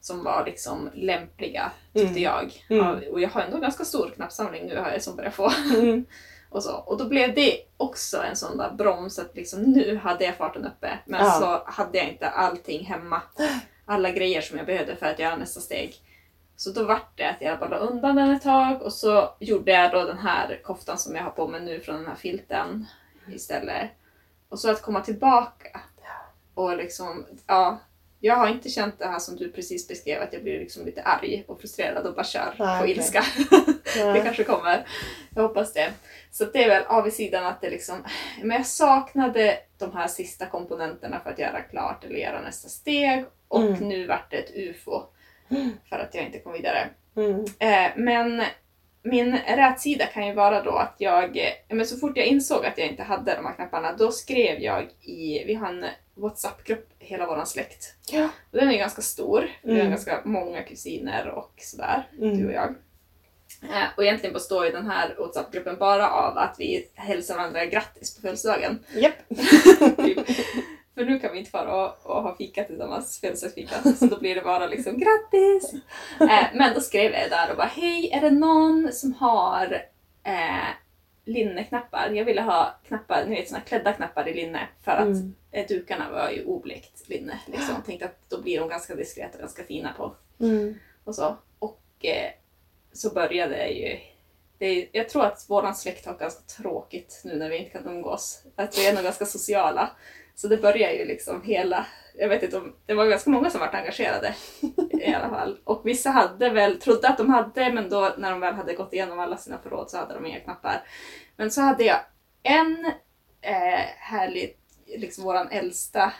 Som 0.00 0.24
var 0.24 0.44
liksom 0.46 0.90
lämpliga 0.94 1.70
tyckte 1.94 2.08
Mm. 2.10 2.22
jag. 2.22 2.52
Mm. 2.70 2.84
Ja, 2.86 3.10
och 3.12 3.20
jag 3.20 3.28
har 3.28 3.40
ändå 3.42 3.58
ganska 3.58 3.84
stor 3.84 4.10
knappsamling 4.16 4.66
nu 4.66 4.76
har 4.78 4.90
jag 4.90 5.02
som 5.02 5.16
börjar 5.16 5.30
få. 5.30 5.52
Mm. 5.74 6.04
Och, 6.48 6.62
så. 6.62 6.72
och 6.76 6.98
då 6.98 7.08
blev 7.08 7.34
det 7.34 7.56
också 7.76 8.22
en 8.22 8.36
sån 8.36 8.56
där 8.58 8.70
broms 8.70 9.18
att 9.18 9.36
liksom, 9.36 9.62
nu 9.62 9.96
hade 9.96 10.24
jag 10.24 10.34
farten 10.36 10.66
uppe 10.66 10.98
men 11.06 11.24
Ja. 11.24 11.30
så 11.30 11.70
hade 11.72 11.98
jag 11.98 12.08
inte 12.08 12.28
allting 12.28 12.84
hemma. 12.86 13.22
Alla 13.86 14.10
grejer 14.10 14.40
som 14.40 14.56
jag 14.56 14.66
behövde 14.66 14.96
för 14.96 15.06
att 15.06 15.18
göra 15.18 15.36
nästa 15.36 15.60
steg. 15.60 15.94
Så 16.56 16.70
då 16.70 16.84
vart 16.84 17.16
det 17.18 17.24
att 17.30 17.40
jag 17.40 17.58
bara 17.58 17.70
la 17.70 17.76
undan 17.76 18.16
den 18.16 18.30
ett 18.30 18.42
tag 18.42 18.82
och 18.82 18.92
så 18.92 19.34
gjorde 19.40 19.72
jag 19.72 19.92
då 19.92 20.04
den 20.04 20.18
här 20.18 20.60
koftan 20.62 20.98
som 20.98 21.16
jag 21.16 21.22
har 21.22 21.30
på 21.30 21.48
mig 21.48 21.60
nu 21.60 21.80
från 21.80 21.96
den 21.96 22.06
här 22.06 22.14
filten 22.14 22.86
istället. 23.28 23.90
Och 24.48 24.58
så 24.58 24.70
att 24.70 24.82
komma 24.82 25.00
tillbaka 25.00 25.80
och 26.54 26.76
liksom, 26.76 27.26
ja. 27.46 27.78
Jag 28.20 28.36
har 28.36 28.48
inte 28.48 28.68
känt 28.68 28.98
det 28.98 29.06
här 29.06 29.18
som 29.18 29.36
du 29.36 29.52
precis 29.52 29.88
beskrev, 29.88 30.22
att 30.22 30.32
jag 30.32 30.42
blir 30.42 30.58
liksom 30.58 30.84
lite 30.84 31.02
arg 31.02 31.44
och 31.48 31.60
frustrerad 31.60 32.06
och 32.06 32.14
bara 32.14 32.24
kör 32.24 32.54
Nej, 32.58 32.80
på 32.80 32.86
ilska. 32.86 33.24
Det 33.94 34.20
kanske 34.24 34.44
kommer. 34.44 34.86
Jag 35.34 35.42
hoppas 35.42 35.72
det. 35.72 35.92
Så 36.30 36.44
det 36.44 36.64
är 36.64 36.68
väl 36.68 36.82
avsidan 36.86 37.46
att 37.46 37.60
det 37.60 37.70
liksom... 37.70 38.04
Men 38.42 38.56
jag 38.56 38.66
saknade 38.66 39.58
de 39.78 39.92
här 39.92 40.08
sista 40.08 40.46
komponenterna 40.46 41.20
för 41.20 41.30
att 41.30 41.38
göra 41.38 41.60
klart 41.60 42.04
eller 42.04 42.16
göra 42.16 42.40
nästa 42.40 42.68
steg. 42.68 43.24
Och 43.48 43.62
Mm. 43.62 43.88
nu 43.88 44.06
vart 44.06 44.30
det 44.30 44.36
ett 44.36 44.54
UFO. 44.54 45.02
För 45.88 45.98
att 45.98 46.14
jag 46.14 46.24
inte 46.24 46.38
kom 46.38 46.52
vidare. 46.52 46.88
Mm. 47.16 47.44
Eh, 47.58 47.90
men 47.96 48.42
min 49.02 49.36
rätsida 49.46 50.06
kan 50.06 50.26
ju 50.26 50.32
vara 50.34 50.62
då 50.62 50.70
att 50.70 50.94
jag... 50.98 51.36
eh, 51.36 51.52
Men 51.68 51.86
så 51.86 51.96
fort 51.96 52.16
jag 52.16 52.26
insåg 52.26 52.66
att 52.66 52.78
jag 52.78 52.86
inte 52.88 53.02
hade 53.02 53.34
de 53.34 53.44
här 53.46 53.54
knapparna, 53.54 53.92
då 53.92 54.10
skrev 54.12 54.60
jag 54.60 54.82
i... 55.00 55.44
Vi 55.46 55.54
har 55.54 55.68
en 55.68 55.86
WhatsApp-grupp, 56.14 56.88
hela 56.98 57.26
vår 57.26 57.44
släkt. 57.44 57.94
Ja. 58.12 58.24
Och 58.52 58.58
den 58.58 58.68
är 58.70 58.78
ganska 58.78 59.02
stor. 59.02 59.50
Vi 59.62 59.70
har 59.72 59.78
Mm. 59.78 59.90
ganska 59.90 60.20
många 60.24 60.62
kusiner 60.62 61.28
och 61.28 61.52
sådär 61.58 62.08
Mm. 62.18 62.38
du 62.38 62.46
och 62.46 62.52
jag. 62.52 62.74
Eh, 63.62 63.84
Och 63.96 64.04
egentligen 64.04 64.32
består 64.34 64.64
ju 64.66 64.72
den 64.72 64.86
här 64.90 65.14
WhatsApp-gruppen 65.18 65.76
bara 65.78 66.10
av 66.10 66.38
att 66.38 66.56
vi 66.58 66.88
hälsar 66.94 67.36
varandra 67.36 67.64
grattis 67.64 68.14
på 68.16 68.20
födelsedagen. 68.22 68.78
Japp. 68.94 69.14
Typ. 69.96 70.18
För 70.96 71.04
nu 71.04 71.18
kan 71.20 71.32
vi 71.32 71.38
inte 71.38 71.50
fara 71.50 71.86
och, 71.86 72.06
och 72.16 72.22
ha 72.22 72.36
fika 72.36 72.64
tillsammans, 72.64 73.20
födelsedagsfika, 73.20 73.82
så 73.96 74.06
då 74.06 74.18
blir 74.20 74.34
det 74.34 74.40
bara 74.40 74.66
liksom 74.66 74.98
grattis! 74.98 75.72
Eh, 76.20 76.46
men 76.54 76.74
då 76.74 76.80
skrev 76.80 77.12
jag 77.12 77.30
där 77.30 77.50
och 77.50 77.56
bara 77.56 77.66
hej, 77.66 78.10
är 78.12 78.20
det 78.20 78.30
någon 78.30 78.92
som 78.92 79.12
har 79.14 79.82
eh, 80.24 80.66
linneknappar? 81.24 82.10
Jag 82.10 82.24
ville 82.24 82.42
ha 82.42 82.74
knappar, 82.86 83.24
ni 83.28 83.34
vet 83.36 83.48
såna 83.48 83.60
klädda 83.60 83.92
knappar 83.92 84.28
i 84.28 84.34
linne 84.34 84.68
för 84.84 84.90
att 84.92 85.06
Mm. 85.06 85.34
eh, 85.52 85.66
dukarna 85.68 86.10
var 86.10 86.30
ju 86.30 86.44
oblekt 86.44 87.08
linne. 87.08 87.40
Liksom. 87.46 87.74
Tänkte 87.86 88.04
att 88.04 88.30
då 88.30 88.42
blir 88.42 88.60
de 88.60 88.68
ganska 88.68 88.94
diskreta 88.94 89.34
och 89.34 89.40
ganska 89.40 89.64
fina 89.64 89.92
på 89.96 90.14
Mm. 90.40 90.74
och 91.04 91.14
så. 91.14 91.36
Och 91.58 91.80
eh, 92.00 92.30
så 92.92 93.10
började 93.14 93.56
det 93.56 93.68
ju... 93.68 93.98
Är, 94.58 94.88
jag 94.92 95.08
tror 95.08 95.24
att 95.24 95.44
våran 95.48 95.74
släkt 95.74 96.06
har 96.06 96.14
ganska 96.14 96.42
tråkigt 96.62 97.20
nu 97.24 97.36
när 97.36 97.50
vi 97.50 97.56
inte 97.56 97.70
kan 97.70 97.86
umgås. 97.88 98.42
Att 98.56 98.78
vi 98.78 98.86
är 98.88 98.94
nog 98.94 99.02
ganska 99.04 99.26
sociala. 99.26 99.90
Så 100.36 100.48
det 100.48 100.56
börjar 100.56 100.90
ju 100.92 101.04
liksom 101.04 101.42
hela... 101.42 101.86
Jag 102.18 102.28
vet 102.28 102.42
inte 102.42 102.56
om... 102.56 102.76
Det 102.86 102.94
var 102.94 103.06
ganska 103.06 103.30
många 103.30 103.50
som 103.50 103.60
varit 103.60 103.74
engagerade 103.74 104.34
i 105.00 105.14
alla 105.14 105.28
fall. 105.28 105.58
Och 105.64 105.86
vissa 105.86 106.10
hade 106.10 106.50
väl, 106.50 106.80
trodde 106.80 107.08
att 107.08 107.18
de 107.18 107.30
hade, 107.30 107.72
men 107.72 107.88
då 107.88 108.14
när 108.18 108.30
de 108.30 108.40
väl 108.40 108.54
hade 108.54 108.74
gått 108.74 108.92
igenom 108.92 109.18
alla 109.20 109.36
sina 109.36 109.58
förråd 109.58 109.90
så 109.90 109.96
hade 109.96 110.14
de 110.14 110.26
inga 110.26 110.40
knappar. 110.40 110.82
Men 111.36 111.50
så 111.50 111.60
hade 111.60 111.84
jag 111.84 112.00
en 112.42 112.84
eh, 113.40 113.84
härlig, 113.96 114.56
liksom 114.86 115.24
våran 115.24 115.48
äldsta 115.48 116.12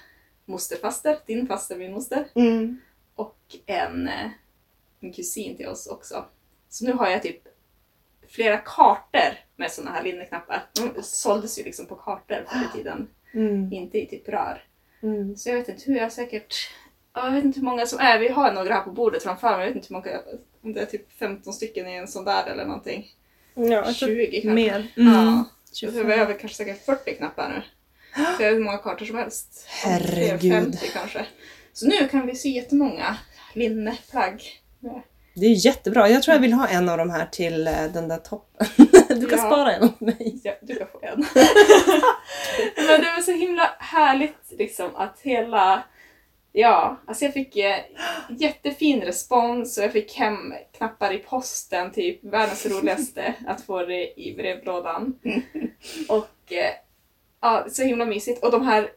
mosterfaster, 0.44 1.18
din 1.26 1.46
faster, 1.46 1.76
min 1.76 1.92
moster 1.92 2.28
Mm. 2.34 2.80
och 3.14 3.38
en, 3.66 4.08
eh, 4.08 4.30
en 5.00 5.12
kusin 5.12 5.56
till 5.56 5.68
oss 5.68 5.86
också. 5.86 6.24
Så 6.68 6.84
nu 6.84 6.92
har 6.92 7.08
jag 7.10 7.22
typ 7.22 7.42
flera 8.28 8.58
kartor 8.58 9.38
med 9.56 9.70
såna 9.72 9.90
här 9.90 10.02
linneknappar. 10.02 10.62
De 10.72 11.02
såldes 11.02 11.58
ju 11.58 11.62
liksom 11.62 11.86
på 11.86 11.94
kartor 11.94 12.44
förr 12.48 12.68
i 12.72 12.76
tiden, 12.76 13.08
Mm. 13.34 13.72
inte 13.72 13.98
i 13.98 14.06
typ 14.06 14.28
rör. 14.28 14.64
Mm. 15.02 15.36
Så 15.36 15.48
jag 15.48 15.56
vet 15.56 15.68
inte 15.68 15.82
hur 15.86 15.96
jag 15.96 16.12
säkert... 16.12 16.54
ja, 17.14 17.24
Jag 17.24 17.32
vet 17.32 17.44
inte 17.44 17.60
hur 17.60 17.64
många 17.64 17.86
som 17.86 17.98
är. 17.98 18.18
Vi 18.18 18.28
har 18.28 18.52
några 18.52 18.74
här 18.74 18.82
på 18.82 18.90
bordet 18.90 19.22
framför 19.22 19.50
mig. 19.50 19.60
Jag 19.60 19.66
vet 19.66 19.76
inte 19.76 19.88
hur 19.88 19.96
många... 19.96 20.20
Om 20.62 20.72
det 20.72 20.80
är 20.80 20.86
typ 20.86 21.12
15 21.18 21.52
stycken 21.52 21.88
i 21.88 21.94
en 21.94 22.08
sån 22.08 22.24
där 22.24 22.46
eller 22.46 22.64
någonting. 22.64 23.06
Ja, 23.54 23.64
jag 23.64 23.96
tror 23.96 24.08
20 24.08 24.30
kanske. 24.30 24.50
mer. 24.50 24.92
Ja. 24.94 25.22
Mm. 25.22 25.44
Så 25.72 25.90
vi 25.90 26.02
väl 26.02 26.38
kanske 26.38 26.56
säkert 26.56 26.84
40 26.84 27.16
knappar 27.16 27.48
nu. 27.48 27.62
Så 28.36 28.42
jag 28.42 28.48
har 28.48 28.54
hur 28.54 28.64
många 28.64 28.78
kartor 28.78 29.06
som 29.06 29.16
helst. 29.16 29.66
Herregud. 29.68 30.52
50 30.52 30.78
kanske. 30.92 31.26
Så 31.72 31.86
nu 31.86 32.08
kan 32.10 32.26
vi 32.26 32.34
sy 32.34 32.48
jättemånga 32.48 33.16
linneplagg. 33.54 34.42
Det 35.36 35.46
är 35.46 35.66
jättebra. 35.66 36.08
Jag 36.08 36.22
tror 36.22 36.34
jag 36.34 36.40
vill 36.40 36.52
ha 36.52 36.68
en 36.68 36.88
av 36.88 36.98
de 36.98 37.10
här 37.10 37.26
till 37.26 37.66
eh, 37.66 37.84
den 37.92 38.08
där 38.08 38.16
toppen. 38.18 38.66
Du 39.08 39.26
kan 39.26 39.38
Ja. 39.38 39.44
spara 39.46 39.72
en 39.72 39.82
åt 39.84 40.00
mig. 40.00 40.40
Ja, 40.44 40.52
du 40.62 40.74
kan 40.74 40.86
få 40.92 40.98
en. 41.02 41.18
Men 42.76 43.00
det 43.00 43.12
var 43.16 43.22
så 43.22 43.32
himla 43.32 43.70
härligt 43.78 44.52
liksom 44.58 44.96
att 44.96 45.20
hela... 45.22 45.82
Ja, 46.52 47.00
alltså 47.06 47.24
jag 47.24 47.34
fick 47.34 47.56
eh, 47.56 47.76
jättefin 48.38 49.00
respons 49.00 49.78
och 49.78 49.84
jag 49.84 49.92
fick 49.92 50.14
hem 50.14 50.54
knappar 50.76 51.12
i 51.12 51.18
posten, 51.18 51.90
typ 51.92 52.24
världens 52.24 52.66
roligaste 52.66 53.34
att 53.46 53.60
få 53.60 53.82
det 53.86 54.20
i 54.20 54.34
brevlådan. 54.36 55.18
Och 56.08 56.52
eh, 56.52 56.72
ja, 57.40 57.66
så 57.70 57.82
himla 57.82 58.04
mysigt. 58.04 58.44
Och 58.44 58.50
de 58.50 58.66
här 58.66 58.90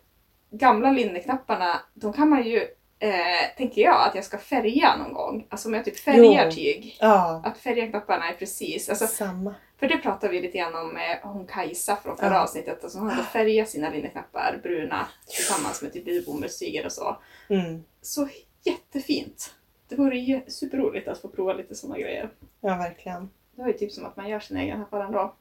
gamla 0.52 0.92
linneknapparna, 0.92 1.80
de 1.94 2.14
kan 2.14 2.30
man 2.30 2.44
ju, 2.48 2.68
eh, 3.00 3.56
tänker 3.58 3.82
jag, 3.82 4.08
att 4.08 4.16
jag 4.16 4.24
ska 4.24 4.38
färga 4.38 4.95
någon 4.97 5.14
gång. 5.14 5.47
Alltså 5.50 5.68
om 5.68 5.74
jag 5.74 5.86
typ 5.86 6.00
färgar 6.00 6.45
Jo. 6.45 6.52
tyg. 6.52 6.97
Ja, 7.00 7.41
Att 7.45 7.58
färga 7.58 7.88
knapparna 7.88 8.30
är 8.30 8.34
precis, 8.34 8.89
alltså 8.89 9.08
samma. 9.08 9.56
för 9.80 9.88
det 9.88 9.97
pratade 9.97 10.34
vi 10.34 10.41
lite 10.41 10.58
grann 10.58 10.76
om 10.76 10.93
med 10.93 11.20
hon 11.24 11.47
Kajsa 11.47 11.95
från 12.04 12.18
förra 12.18 12.34
Ja. 12.34 12.41
avsnittet. 12.43 12.84
Alltså 12.84 13.00
hon 13.00 13.10
hade 13.10 13.24
färgat 13.24 13.70
sina 13.70 13.89
linneknappar 13.89 14.60
bruna 14.64 15.08
tillsammans 15.28 15.82
med 15.82 15.93
typ 15.93 16.26
bomullstyger 16.26 16.86
och 16.86 16.91
så. 16.91 17.18
Mm. 17.50 17.84
Så 18.02 18.28
jättefint! 18.64 19.54
Det 19.89 19.95
vore 19.95 20.18
ju 20.18 20.41
superroligt 20.47 21.08
att 21.08 21.22
få 21.22 21.28
prova 21.28 21.54
lite 21.54 21.76
sådana 21.76 22.00
grejer. 22.00 22.30
Ja, 22.62 22.76
verkligen. 22.76 23.30
Det 23.56 23.62
var 23.62 23.68
ju 23.68 23.74
typ 23.78 23.91
som 23.91 24.06
att 24.06 24.18
man 24.18 24.30
gör 24.30 24.39
sin 24.39 24.58
egen 24.58 24.76
knappar 24.76 25.02
ändå. 25.06 25.36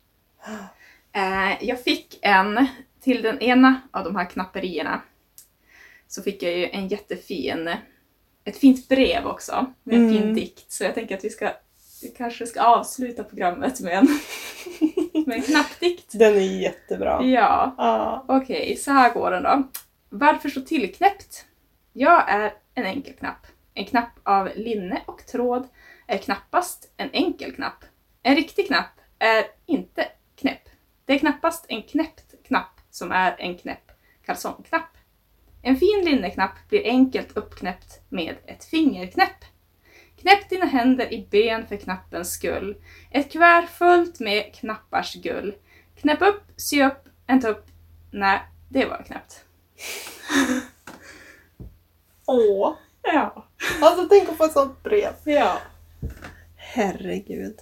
Eh, 1.12 1.64
jag 1.64 1.82
fick 1.84 2.18
en 2.22 2.66
till 3.00 3.22
den 3.22 3.38
ena 3.40 3.80
av 3.90 4.04
de 4.04 4.16
här 4.16 4.24
knapperierna. 4.24 5.00
Så 6.09 6.22
fick 6.22 6.42
jag 6.42 6.52
ju 6.56 6.68
en 6.70 6.88
jättefin, 6.88 7.70
ett 8.44 8.56
fint 8.56 8.88
brev 8.88 9.26
också 9.26 9.66
med 9.82 9.94
en 10.00 10.11
fin 10.11 10.22
Mm. 10.22 10.34
dikt. 10.34 10.72
Så 10.72 10.84
jag 10.84 10.94
tänker 10.94 11.16
att 11.16 11.24
vi 11.24 11.30
ska, 11.30 11.50
vi 12.02 12.09
kanske 12.09 12.46
ska 12.46 12.62
avsluta 12.62 13.24
programmet 13.24 13.80
med 13.80 13.92
en, 13.98 14.09
med 15.26 15.36
en 15.36 15.42
knappdikt. 15.42 16.18
Den 16.18 16.34
är 16.36 16.61
jättebra. 16.61 17.22
Ja, 17.24 17.74
Ja. 17.78 18.24
okej, 18.28 18.76
så 18.76 18.90
här 18.90 19.14
går 19.14 19.30
den 19.30 19.42
då. 19.42 19.68
Varför 20.09 20.48
så 20.48 20.61
tillknäppt? 20.61 21.44
Jag 21.92 22.30
är 22.30 22.52
en 22.74 22.84
enkel 22.84 23.14
knapp. 23.14 23.46
En 23.74 23.84
knapp 23.84 24.11
av 24.22 24.48
linne 24.56 25.02
och 25.06 25.26
tråd 25.26 25.68
är 26.06 26.18
knappast 26.18 26.92
en 26.96 27.11
enkel 27.12 27.52
knapp. 27.54 27.84
En 28.22 28.36
riktig 28.36 28.66
knapp 28.66 29.00
är 29.18 29.44
inte 29.66 30.09
knäpp. 30.36 30.62
Det 31.04 31.12
är 31.14 31.18
knappast 31.18 31.66
en 31.68 31.82
knäppt 31.82 32.34
knapp 32.46 32.80
som 32.90 33.12
är 33.12 33.36
en 33.38 33.59
knäpp 33.59 33.90
kalsongknapp. 34.26 34.96
En 35.62 35.76
fin 35.76 36.04
linneknapp 36.04 36.68
blir 36.68 36.84
enkelt 36.84 37.36
uppknäppt 37.36 38.00
med 38.09 38.36
ett 38.46 38.64
fingerknäpp. 38.64 39.44
Knäpp 40.20 40.48
dina 40.48 40.66
händer 40.66 41.12
i 41.12 41.26
ben 41.30 41.66
för 41.66 41.76
knappens 41.76 42.32
skull. 42.32 42.76
Ett 43.11 43.32
kuvert 43.32 43.66
fullt 43.66 44.20
med 44.20 44.54
knappars 44.54 45.14
gull. 45.14 45.54
Knäpp 45.96 46.22
upp, 46.22 46.42
sy 46.56 46.84
upp 46.84 47.09
en 47.26 47.40
tupp. 47.40 47.66
Nej, 48.11 48.40
det 48.68 48.84
var 48.84 49.02
knäppt. 49.02 49.44
Åh. 52.26 52.74
Ja. 53.02 53.46
Alltså 53.80 54.09
tänk 54.09 54.28
att 54.28 54.36
få 54.36 54.44
ett 54.44 54.52
sånt 54.52 54.82
brev. 54.82 55.12
Ja. 55.24 55.59
Herregud. 56.56 57.59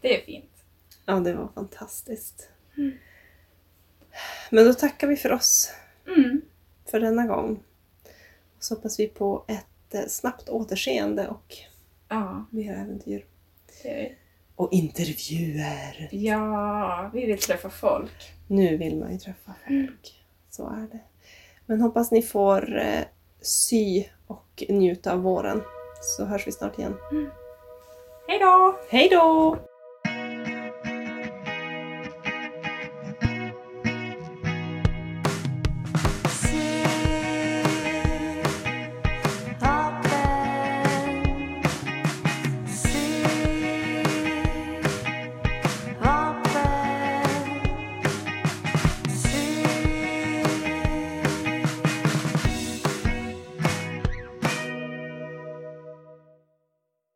Det 0.00 0.20
är 0.20 0.24
fint. 0.24 0.64
Ja, 1.04 1.14
det 1.14 1.34
var 1.34 1.48
fantastiskt. 1.54 2.48
Men 4.50 4.64
då 4.64 4.74
tackar 4.74 5.06
vi 5.06 5.16
för 5.16 5.32
oss 5.32 5.72
Mm. 6.16 6.40
för 6.90 7.00
denna 7.00 7.26
gång. 7.26 7.62
Så 8.58 8.74
hoppas 8.74 9.00
vi 9.00 9.08
på 9.08 9.44
ett 9.48 9.94
eh, 9.94 10.06
snabbt 10.08 10.48
återseende 10.48 11.28
och 11.28 11.56
Ja, 12.08 12.44
mer 12.50 12.72
äventyr. 12.72 13.24
det. 13.82 14.12
Och 14.56 14.72
intervjuer. 14.72 16.08
Ja, 16.12 17.10
vi 17.14 17.26
vill 17.26 17.38
träffa 17.38 17.70
folk. 17.70 18.32
Nu 18.48 18.76
vill 18.76 18.96
man 18.98 19.12
ju 19.12 19.18
träffa 19.18 19.54
folk. 19.68 20.22
Så 20.50 20.66
är 20.68 20.88
det. 20.92 21.00
Men 21.66 21.80
hoppas 21.80 22.10
ni 22.10 22.22
får 22.22 22.78
eh, 22.78 23.02
sy 23.40 24.04
och 24.26 24.64
njuta 24.68 25.12
av 25.12 25.18
våren. 25.22 25.62
Så 26.02 26.24
hörs 26.24 26.46
vi 26.46 26.52
snart 26.52 26.78
igen. 26.78 26.96
Hej 28.28 28.38
då! 28.38 28.78
Hej 28.90 29.08
då! 29.08 29.58